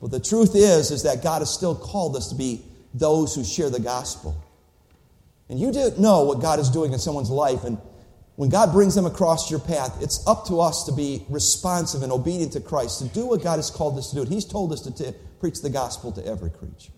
But 0.01 0.11
the 0.11 0.21
truth 0.21 0.55
is, 0.55 0.91
is 0.91 1.05
that 1.05 1.23
God 1.23 1.39
has 1.39 1.53
still 1.53 1.75
called 1.75 2.17
us 2.17 2.29
to 2.29 2.35
be 2.35 2.63
those 2.93 3.35
who 3.35 3.45
share 3.45 3.71
the 3.71 3.81
gospel. 3.81 4.37
And 5.49 5.59
you 5.59 5.73
didn't 5.73 6.01
know 6.01 6.25
what 6.25 6.43
God 6.43 6.59
is 6.59 6.69
doing 6.69 6.93
in 6.93 6.99
someone's 6.99 7.31
life. 7.31 7.65
And 7.65 7.79
when 8.37 8.51
God 8.51 8.73
brings 8.73 8.95
them 8.95 9.07
across 9.07 9.51
your 9.51 9.61
path, 9.61 9.97
it's 10.03 10.27
up 10.27 10.47
to 10.47 10.61
us 10.61 10.85
to 10.85 10.93
be 10.93 11.25
responsive 11.31 12.03
and 12.03 12.13
obedient 12.13 12.53
to 12.53 12.61
Christ, 12.61 12.99
to 12.99 13.09
do 13.09 13.27
what 13.27 13.43
God 13.43 13.57
has 13.57 13.71
called 13.71 13.99
us 13.99 14.11
to 14.11 14.17
do. 14.17 14.25
He's 14.25 14.45
told 14.45 14.73
us 14.73 14.83
to 14.83 14.91
t- 14.91 15.17
preach 15.41 15.63
the 15.63 15.71
gospel 15.71 16.13
to 16.13 16.25
every 16.25 16.51
creature. 16.51 16.93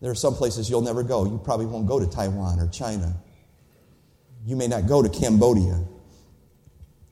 There 0.00 0.10
are 0.10 0.14
some 0.14 0.34
places 0.34 0.70
you'll 0.70 0.80
never 0.80 1.02
go. 1.02 1.26
You 1.26 1.38
probably 1.44 1.66
won't 1.66 1.86
go 1.86 2.00
to 2.00 2.06
Taiwan 2.06 2.58
or 2.58 2.68
China. 2.68 3.14
You 4.46 4.56
may 4.56 4.66
not 4.66 4.86
go 4.86 5.02
to 5.02 5.08
Cambodia. 5.10 5.84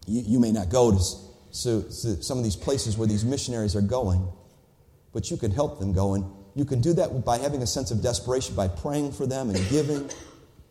You, 0.07 0.23
you 0.27 0.41
may 0.41 0.51
not 0.51 0.71
go 0.71 0.93
to, 0.93 0.99
some 1.51 2.39
of 2.39 2.45
these 2.45 2.57
places 2.57 2.97
where 2.97 3.09
these 3.09 3.25
missionaries 3.25 3.77
are 3.77 3.83
going, 3.83 4.27
but 5.13 5.31
you 5.31 5.37
can 5.37 5.51
help 5.51 5.79
them 5.79 5.93
go. 5.93 6.15
And 6.15 6.25
you 6.55 6.65
can 6.65 6.81
do 6.81 6.95
that 6.95 7.25
by 7.27 7.37
having 7.37 7.61
a 7.61 7.67
sense 7.67 7.91
of 7.91 8.03
desperation, 8.03 8.55
by 8.55 8.69
praying 8.69 9.13
for 9.13 9.27
them 9.27 9.51
and 9.51 9.69
giving 9.69 10.09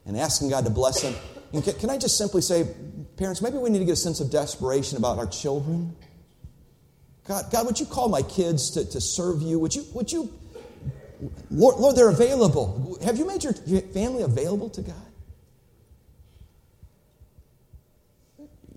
and 0.07 0.17
asking 0.17 0.49
God 0.49 0.63
to 0.65 0.71
bless 0.71 1.01
them. 1.01 1.13
And 1.53 1.63
can, 1.63 1.73
can 1.73 1.89
I 1.89 1.97
just 1.97 2.17
simply 2.17 2.41
say, 2.41 2.67
parents, 3.17 3.41
maybe 3.41 3.57
we 3.57 3.69
need 3.69 3.79
to 3.79 3.85
get 3.85 3.91
a 3.91 3.97
sense 3.97 4.19
of 4.19 4.31
desperation 4.31 4.97
about 4.97 5.17
our 5.17 5.27
children. 5.27 5.95
God, 7.27 7.45
God, 7.51 7.65
would 7.65 7.79
you 7.79 7.85
call 7.85 8.07
my 8.07 8.21
kids 8.21 8.71
to, 8.71 8.89
to 8.89 9.01
serve 9.01 9.41
you? 9.41 9.59
Would 9.59 9.75
you, 9.75 9.85
would 9.93 10.11
you, 10.11 10.33
Lord, 11.51 11.75
Lord, 11.75 11.95
they're 11.95 12.09
available. 12.09 12.97
Have 13.03 13.17
you 13.17 13.27
made 13.27 13.43
your 13.43 13.53
family 13.53 14.23
available 14.23 14.69
to 14.71 14.81
God? 14.81 14.95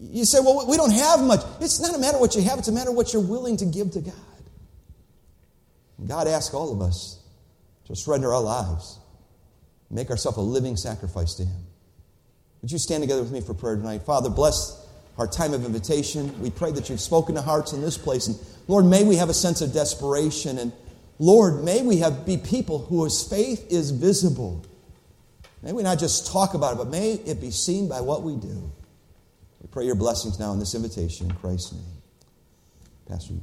You 0.00 0.24
say, 0.24 0.40
well, 0.40 0.66
we 0.66 0.76
don't 0.76 0.92
have 0.92 1.20
much. 1.20 1.40
It's 1.60 1.78
not 1.78 1.94
a 1.94 1.98
matter 1.98 2.18
what 2.18 2.34
you 2.34 2.42
have, 2.42 2.58
it's 2.58 2.68
a 2.68 2.72
matter 2.72 2.90
what 2.90 3.12
you're 3.12 3.22
willing 3.22 3.56
to 3.58 3.66
give 3.66 3.92
to 3.92 4.00
God. 4.00 4.14
God 6.04 6.26
asks 6.26 6.54
all 6.54 6.72
of 6.72 6.80
us 6.80 7.20
to 7.84 7.94
surrender 7.94 8.32
our 8.32 8.40
lives 8.40 8.99
make 9.90 10.10
ourselves 10.10 10.38
a 10.38 10.42
living 10.42 10.76
sacrifice 10.76 11.34
to 11.34 11.44
Him. 11.44 11.66
Would 12.62 12.70
you 12.70 12.78
stand 12.78 13.02
together 13.02 13.22
with 13.22 13.32
me 13.32 13.40
for 13.40 13.54
prayer 13.54 13.76
tonight? 13.76 14.02
Father, 14.02 14.28
bless 14.28 14.86
our 15.18 15.26
time 15.26 15.52
of 15.52 15.64
invitation. 15.64 16.40
We 16.40 16.50
pray 16.50 16.72
that 16.72 16.88
you've 16.88 17.00
spoken 17.00 17.34
to 17.34 17.42
hearts 17.42 17.72
in 17.72 17.80
this 17.80 17.98
place. 17.98 18.26
And 18.26 18.38
Lord, 18.68 18.84
may 18.84 19.04
we 19.04 19.16
have 19.16 19.28
a 19.28 19.34
sense 19.34 19.60
of 19.60 19.72
desperation. 19.72 20.58
And 20.58 20.72
Lord, 21.18 21.64
may 21.64 21.82
we 21.82 21.98
have, 21.98 22.24
be 22.24 22.36
people 22.36 22.78
whose 22.78 23.26
faith 23.28 23.66
is 23.70 23.90
visible. 23.90 24.64
May 25.62 25.72
we 25.72 25.82
not 25.82 25.98
just 25.98 26.32
talk 26.32 26.54
about 26.54 26.74
it, 26.74 26.76
but 26.78 26.88
may 26.88 27.12
it 27.12 27.40
be 27.40 27.50
seen 27.50 27.88
by 27.88 28.00
what 28.00 28.22
we 28.22 28.36
do. 28.36 28.70
We 29.60 29.68
pray 29.70 29.84
your 29.84 29.94
blessings 29.94 30.38
now 30.38 30.52
in 30.52 30.58
this 30.58 30.74
invitation 30.74 31.30
in 31.30 31.36
Christ's 31.36 31.72
name. 31.72 31.82
Pastor, 33.08 33.32
you 33.32 33.38